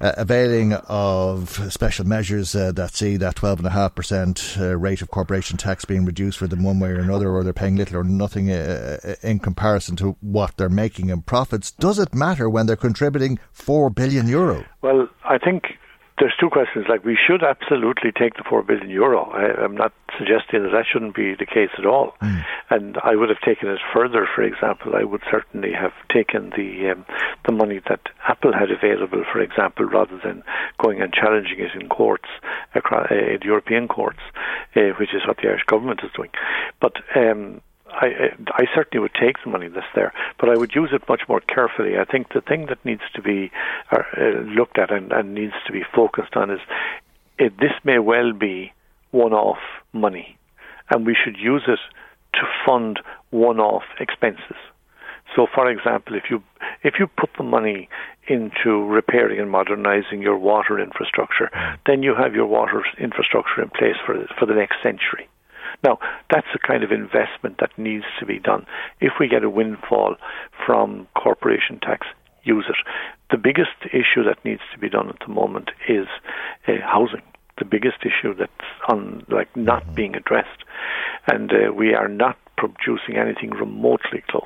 [0.00, 5.84] uh, availing of special measures uh, that see that 12.5% uh, rate of corporation tax
[5.84, 8.98] being reduced for them one way or another, or they're paying little or nothing uh,
[9.04, 11.70] uh, in comparison to what they're making in profits.
[11.70, 14.64] Does it matter when they're contributing 4 billion euro?
[14.82, 15.78] Well, I think
[16.18, 16.86] there's two questions.
[16.88, 19.30] Like we should absolutely take the four billion euro.
[19.30, 22.14] I, am not suggesting that that shouldn't be the case at all.
[22.22, 22.44] Mm.
[22.70, 24.26] And I would have taken it further.
[24.34, 27.04] For example, I would certainly have taken the um,
[27.46, 30.42] the money that Apple had available, for example, rather than
[30.82, 32.28] going and challenging it in courts,
[32.74, 34.20] across, uh, in European courts,
[34.74, 36.30] uh, which is what the Irish government is doing.
[36.80, 37.60] But um,
[37.96, 41.22] I, I certainly would take the money that's there, but I would use it much
[41.28, 41.98] more carefully.
[41.98, 43.50] I think the thing that needs to be
[43.90, 44.02] uh,
[44.44, 46.60] looked at and, and, needs to be focused on is
[47.38, 48.72] it, this may well be
[49.12, 49.58] one-off
[49.92, 50.36] money,
[50.90, 51.80] and we should use it
[52.34, 53.00] to fund
[53.30, 54.56] one-off expenses.
[55.34, 56.42] So, for example, if you
[56.82, 57.88] if you put the money
[58.28, 61.50] into repairing and modernising your water infrastructure,
[61.86, 65.28] then you have your water infrastructure in place for for the next century.
[65.84, 65.98] Now,
[66.30, 68.66] that's the kind of investment that needs to be done.
[69.00, 70.16] If we get a windfall
[70.64, 72.06] from corporation tax,
[72.44, 72.76] use it.
[73.30, 76.06] The biggest issue that needs to be done at the moment is
[76.68, 77.22] uh, housing.
[77.58, 78.52] The biggest issue that's
[78.88, 79.94] on like not mm-hmm.
[79.94, 80.62] being addressed,
[81.26, 84.44] and uh, we are not producing anything remotely close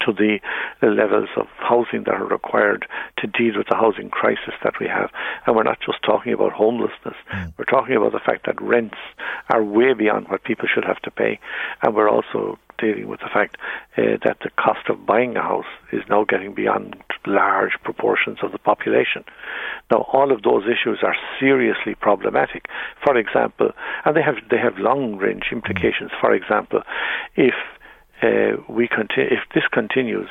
[0.00, 0.38] to the,
[0.82, 2.86] levels of housing that are required
[3.18, 5.10] to deal with the housing crisis that we have.
[5.46, 7.52] And we're not just talking about homelessness, mm.
[7.58, 8.96] we're talking about the fact that rents
[9.50, 11.38] are way beyond what people should have to pay.
[11.82, 13.56] And we're also dealing with the fact
[13.96, 16.96] uh, that the cost of buying a house is now getting beyond
[17.26, 19.24] large proportions of the population.
[19.90, 22.66] Now, all of those issues are seriously problematic.
[23.04, 23.70] For example,
[24.04, 26.10] and they have they have long range implications.
[26.20, 26.82] For example,
[27.36, 27.54] if
[28.22, 30.28] uh, we if this continues,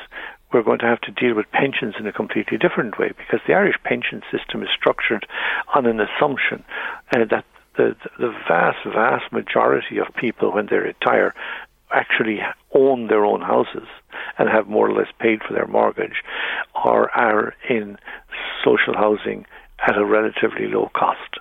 [0.52, 3.54] we're going to have to deal with pensions in a completely different way because the
[3.54, 5.26] Irish pension system is structured
[5.74, 6.64] on an assumption
[7.14, 7.44] uh, that
[7.76, 11.34] the, the vast, vast majority of people, when they retire,
[11.92, 12.38] actually
[12.74, 13.88] own their own houses
[14.38, 16.22] and have more or less paid for their mortgage
[16.84, 17.96] or are in
[18.64, 19.44] social housing
[19.86, 21.38] at a relatively low cost.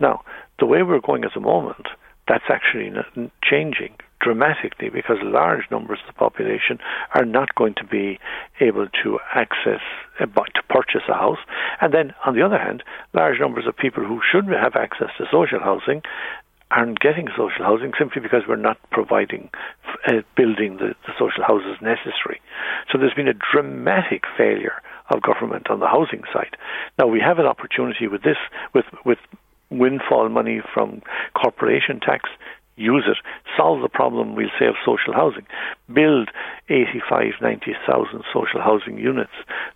[0.00, 0.22] Now,
[0.58, 1.88] the way we're going at the moment,
[2.28, 2.92] that's actually
[3.42, 6.78] changing dramatically because large numbers of the population
[7.14, 8.18] are not going to be
[8.60, 9.80] able to access
[10.20, 11.38] uh, to purchase a house.
[11.80, 12.82] And then on the other hand
[13.12, 16.02] large numbers of people who should have access to social housing
[16.70, 19.50] aren't getting social housing simply because we're not providing
[20.06, 22.40] uh, building the, the social houses necessary.
[22.90, 24.80] So there's been a dramatic failure
[25.10, 26.56] of government on the housing side.
[26.98, 28.38] Now we have an opportunity with this
[28.74, 29.18] with with
[29.70, 31.02] windfall money from
[31.34, 32.28] corporation tax
[32.76, 33.18] use it,
[33.56, 35.46] solve the problem, we'll save social housing,
[35.92, 36.30] build
[36.68, 39.32] 85, 90,000 social housing units.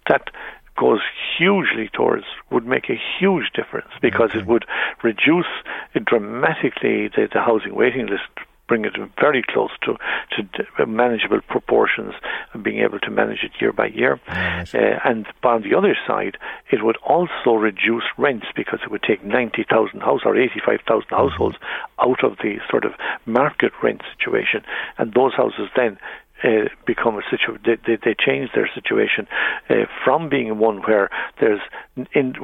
[0.09, 0.31] That
[0.77, 1.01] goes
[1.39, 4.41] hugely towards, would make a huge difference because okay.
[4.41, 4.67] it would
[5.03, 5.47] reduce
[6.05, 8.29] dramatically the, the housing waiting list
[8.69, 9.97] bring it very close to,
[10.33, 12.15] to manageable proportions
[12.53, 14.21] and being able to manage it year by year.
[14.29, 16.37] uh, and on the other side,
[16.71, 21.15] it would also reduce rents because it would take 90,000 houses or 85,000 mm-hmm.
[21.15, 21.57] households
[22.01, 22.93] out of the sort of
[23.25, 24.63] market rent situation.
[24.99, 25.99] And those houses then
[26.45, 27.63] uh, become a situation.
[27.65, 29.27] They, they, they, change their situation
[29.71, 31.09] uh, from being one where
[31.41, 31.61] there's
[32.13, 32.35] in,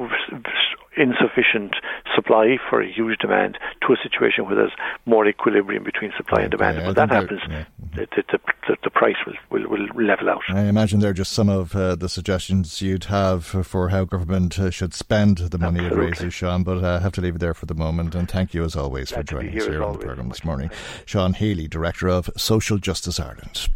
[0.97, 1.75] insufficient
[2.15, 4.71] supply for a huge demand to a situation where there's
[5.05, 6.77] more equilibrium between supply and demand.
[6.77, 7.65] Yeah, when that happens, yeah.
[7.95, 10.41] the, the, the, the, price will, will, will, level out.
[10.49, 14.69] I imagine they're just some of uh, the suggestions you'd have for how government uh,
[14.69, 16.07] should spend the money Absolutely.
[16.07, 16.63] it raises, Sean.
[16.63, 18.15] But I have to leave it there for the moment.
[18.15, 20.69] And thank you as always Glad for joining us here on the programme this morning.
[21.05, 23.67] Sean Healy, Director of Social Justice Ireland.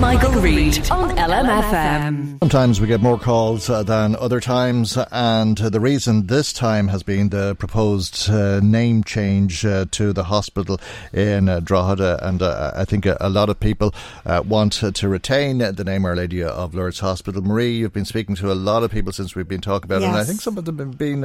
[0.00, 2.38] Michael, Reade on LMFM.
[2.40, 6.88] Sometimes we get more calls uh, than other times, and uh, the reason this time
[6.88, 10.80] has been the proposed uh, name change uh, to the hospital
[11.12, 13.94] in uh, Drogheda, and uh, I think a, a, lot of people
[14.24, 17.42] want to retain the name Our Lady of Lourdes Hospital.
[17.42, 20.08] Marie, you've been speaking to a lot of people since we've been talking about yes.
[20.08, 21.22] it, and I think some of them have been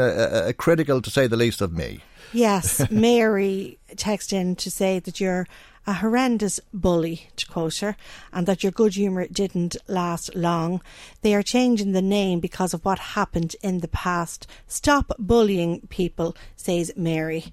[0.57, 2.01] critical, to say the least, of me.
[2.33, 5.47] Yes, Mary texted in to say that you're
[5.89, 7.97] a horrendous bully, to quote her,
[8.31, 10.81] and that your good humour didn't last long.
[11.23, 14.45] They are changing the name because of what happened in the past.
[14.67, 17.45] Stop bullying people, says Mary.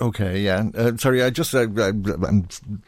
[0.00, 0.64] Okay, yeah.
[0.74, 1.92] Uh, sorry, I just uh, uh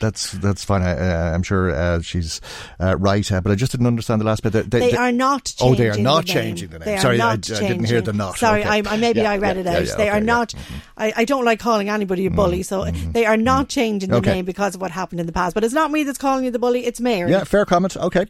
[0.01, 0.83] that's that's fine.
[0.83, 2.41] I, am sure uh, she's
[2.81, 4.53] uh, right, uh, but I just didn't understand the last bit.
[4.53, 5.55] They, they, they are not.
[5.61, 6.87] oh, they are not the changing the name.
[6.87, 8.39] They sorry, I, I, didn't hear the not.
[8.39, 8.83] Sorry, okay.
[8.85, 9.87] I, maybe yeah, I read yeah, it out.
[9.87, 10.49] Yeah, they okay, are not.
[10.49, 10.75] Mm-hmm.
[10.97, 12.63] I, I, don't like calling anybody a bully, mm-hmm.
[12.63, 13.13] so mm-hmm.
[13.13, 13.81] they are not mm-hmm.
[13.81, 14.35] changing the okay.
[14.35, 15.55] name because of what happened in the past.
[15.55, 17.31] But it's not me that's calling you the bully; it's Mary.
[17.31, 17.97] Yeah, fair comment.
[17.97, 18.27] Okay.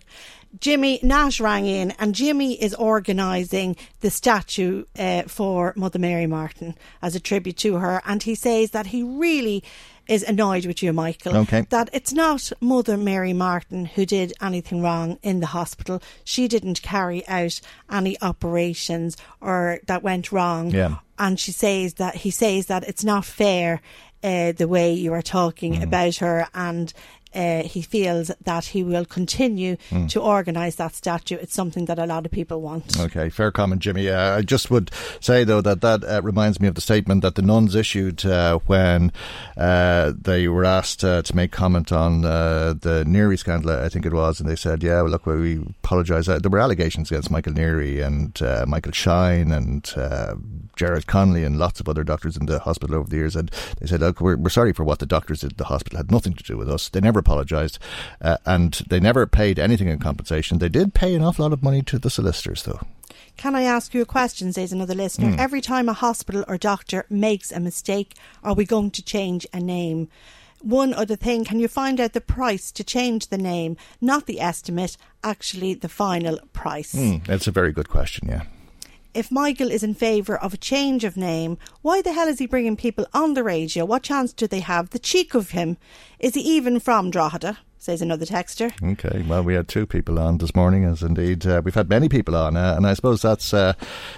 [0.61, 6.75] Jimmy Nash rang in, and Jimmy is organising the statue uh, for Mother Mary Martin
[7.03, 8.01] as a tribute to her.
[8.07, 9.63] And he says says that he really
[10.09, 11.37] is annoyed with you, Michael.
[11.39, 11.67] Okay.
[11.71, 16.01] That it's not Mother Mary Martin who did anything wrong in the hospital.
[16.25, 17.61] She didn't carry out
[17.91, 20.71] any operations or that went wrong.
[20.71, 20.97] Yeah.
[21.19, 23.81] And she says that he says that it's not fair
[24.23, 25.83] uh, the way you are talking Mm.
[25.83, 26.93] about her and
[27.37, 30.09] uh, he feels that he will continue Mm.
[30.11, 31.37] to organise that statue.
[31.37, 32.99] It's something that a lot of people want.
[32.99, 34.09] Okay, fair comment, Jimmy.
[34.09, 34.91] Uh, I just would
[35.21, 38.59] say, though, that that uh, reminds me of the statement that the nuns issued uh,
[38.67, 39.13] when
[39.57, 44.07] uh, they were asked uh, to make comment on uh, the Neary scandal, I think
[44.07, 46.29] it was, and they said, yeah, well, look, we apologise.
[46.29, 50.35] Uh, there were allegations against Michael Neary and uh, Michael Shine and uh,
[50.77, 53.37] Jared Conley and lots of other doctors in the hospital over the years.
[53.37, 53.51] And
[53.81, 56.35] they said, look, we're, we're sorry for what the doctors at the hospital had nothing
[56.35, 56.89] to do with us.
[56.89, 57.79] They never apologised
[58.21, 60.59] uh, and they never paid anything in compensation.
[60.59, 62.81] They did pay an awful lot of money to the solicitors, though.
[63.37, 65.33] Can I ask you a question, says another listener?
[65.33, 65.41] Hmm.
[65.41, 69.61] Every time a hospital or doctor makes a mistake, are we going to change a
[69.61, 70.09] name?
[70.63, 73.77] One other thing, can you find out the price to change the name?
[74.01, 76.93] Not the estimate, actually the final price.
[76.93, 78.45] Hmm, that's a very good question, yeah.
[79.17, 82.47] If Michael is in favour of a change of name, why the hell is he
[82.47, 83.87] bringing people on the radio?
[83.87, 84.91] What chance do they have?
[84.91, 85.79] The cheek of him.
[86.19, 87.57] Is he even from Drogheda?
[87.79, 88.73] Says another texter.
[88.93, 92.09] Okay, well, we had two people on this morning, as indeed uh, we've had many
[92.11, 93.75] people on, uh, and I suppose that's uh,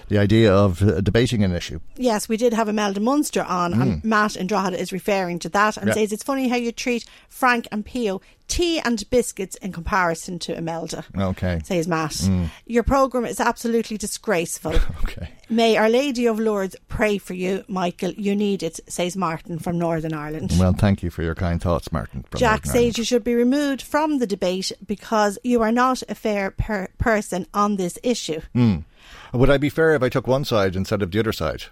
[0.08, 1.78] the idea of uh, debating an issue.
[1.96, 4.04] Yes, we did have Imelda Munster on, and Mm.
[4.04, 5.94] Matt in Drogheda is referring to that and Yeah.
[5.94, 10.56] says it's funny how you treat Frank and Pio tea and biscuits in comparison to
[10.56, 11.04] Imelda.
[11.16, 11.60] Okay.
[11.64, 12.12] Says Matt.
[12.12, 12.48] Mm.
[12.66, 14.72] Your programme is absolutely disgraceful.
[15.04, 15.30] okay.
[15.50, 18.12] May Our Lady of Lourdes pray for you, Michael.
[18.12, 20.52] You need it, says Martin from Northern Ireland.
[20.58, 22.24] Well, thank you for your kind thoughts, Martin.
[22.36, 26.14] Jack Northern says you should be removed from the debate because you are not a
[26.14, 28.40] fair per- person on this issue.
[28.54, 28.84] Ireland.
[29.32, 29.38] Hmm.
[29.38, 31.64] Would I be fair if I took one side instead of the other side?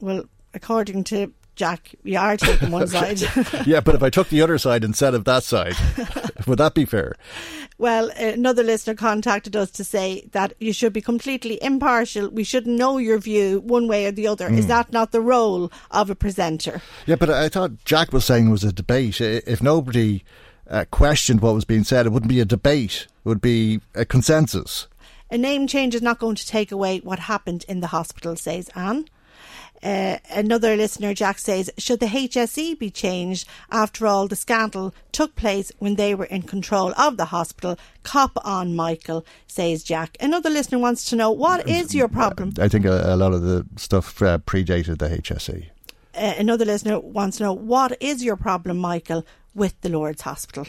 [0.00, 0.24] Well,
[0.54, 3.20] according to Jack, you are taking one side.
[3.66, 5.74] yeah, but if I took the other side instead of that side,
[6.46, 7.14] would that be fair?
[7.78, 12.30] Well, another listener contacted us to say that you should be completely impartial.
[12.30, 14.48] We should know your view one way or the other.
[14.48, 14.68] Is Mm.
[14.68, 16.80] that not the role of a presenter?
[17.06, 19.20] Yeah, but I thought Jack was saying it was a debate.
[19.20, 20.24] If nobody
[20.70, 23.06] uh, questioned what was being said, it wouldn't be a debate.
[23.24, 24.88] It would be a consensus.
[25.30, 28.70] A name change is not going to take away what happened in the hospital, says
[28.74, 29.06] Anne.
[29.82, 33.46] Uh, another listener, Jack, says, Should the HSE be changed?
[33.70, 37.78] After all, the scandal took place when they were in control of the hospital.
[38.02, 40.16] Cop on, Michael, says Jack.
[40.20, 42.52] Another listener wants to know, What is your problem?
[42.60, 45.68] I think a, a lot of the stuff uh, predated the HSE.
[46.14, 50.66] Uh, another listener wants to know, What is your problem, Michael, with the Lourdes Hospital?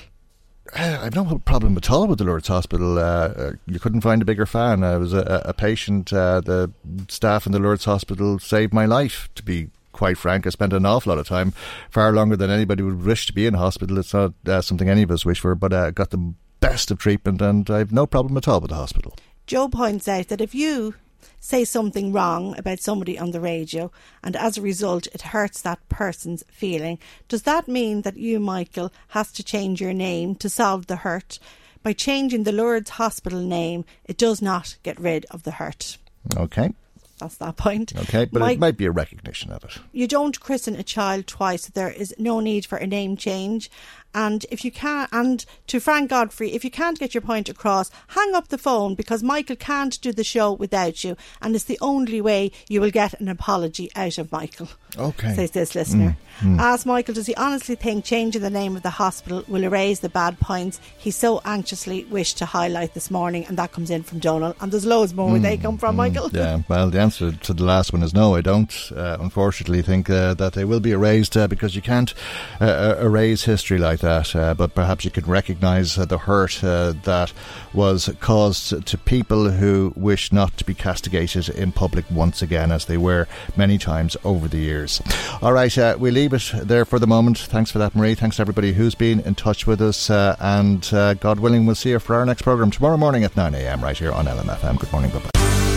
[0.73, 2.97] Uh, I've no problem at all with the Lourdes Hospital.
[2.97, 4.83] Uh, uh, you couldn't find a bigger fan.
[4.83, 6.11] I was a, a patient.
[6.11, 6.71] Uh, the
[7.07, 10.45] staff in the Lourdes Hospital saved my life, to be quite frank.
[10.45, 11.53] I spent an awful lot of time,
[11.89, 13.97] far longer than anybody would wish to be in hospital.
[13.97, 16.91] It's not uh, something any of us wish for, but I uh, got the best
[16.91, 19.15] of treatment and I've no problem at all with the hospital.
[19.45, 20.95] Joe points out that if you
[21.39, 23.91] say something wrong about somebody on the radio
[24.23, 28.91] and as a result it hurts that person's feeling, does that mean that you, Michael,
[29.09, 31.39] has to change your name to solve the hurt?
[31.83, 35.97] By changing the Lourdes Hospital name, it does not get rid of the hurt.
[36.35, 36.73] Okay.
[37.19, 37.95] That's that point.
[37.95, 39.77] Okay, but Mike- it might be a recognition of it.
[39.91, 41.65] you don't christen a child twice.
[41.65, 43.71] There is no need for a name change.
[44.13, 47.91] And if you can, and to Frank Godfrey, if you can't get your point across,
[48.09, 51.77] hang up the phone because Michael can't do the show without you, and it's the
[51.81, 54.69] only way you will get an apology out of Michael.
[54.97, 55.35] Okay.
[55.35, 56.17] Says this listener.
[56.39, 56.59] Mm, mm.
[56.59, 60.09] Ask Michael, does he honestly think changing the name of the hospital will erase the
[60.09, 63.45] bad points he so anxiously wished to highlight this morning?
[63.45, 64.55] And that comes in from Donal.
[64.59, 66.29] And there's loads more where they come from, Michael.
[66.29, 68.33] Mm, Yeah, well, the answer to the last one is no.
[68.33, 72.13] I don't, uh, unfortunately, think uh, that they will be erased uh, because you can't
[72.59, 74.35] uh, uh, erase history like that.
[74.35, 77.33] Uh, but perhaps you can recognise uh, the hurt uh, that
[77.73, 82.85] was caused to people who wish not to be castigated in public once again, as
[82.85, 85.01] they were many times over the years.
[85.41, 87.37] All right, uh, we leave it there for the moment.
[87.37, 88.15] Thanks for that, Marie.
[88.15, 90.09] Thanks to everybody who's been in touch with us.
[90.09, 93.35] Uh, and uh, God willing, we'll see you for our next programme tomorrow morning at
[93.35, 93.83] 9 a.m.
[93.83, 94.79] right here on LMFM.
[94.79, 95.11] Good morning.
[95.11, 95.76] Bye bye.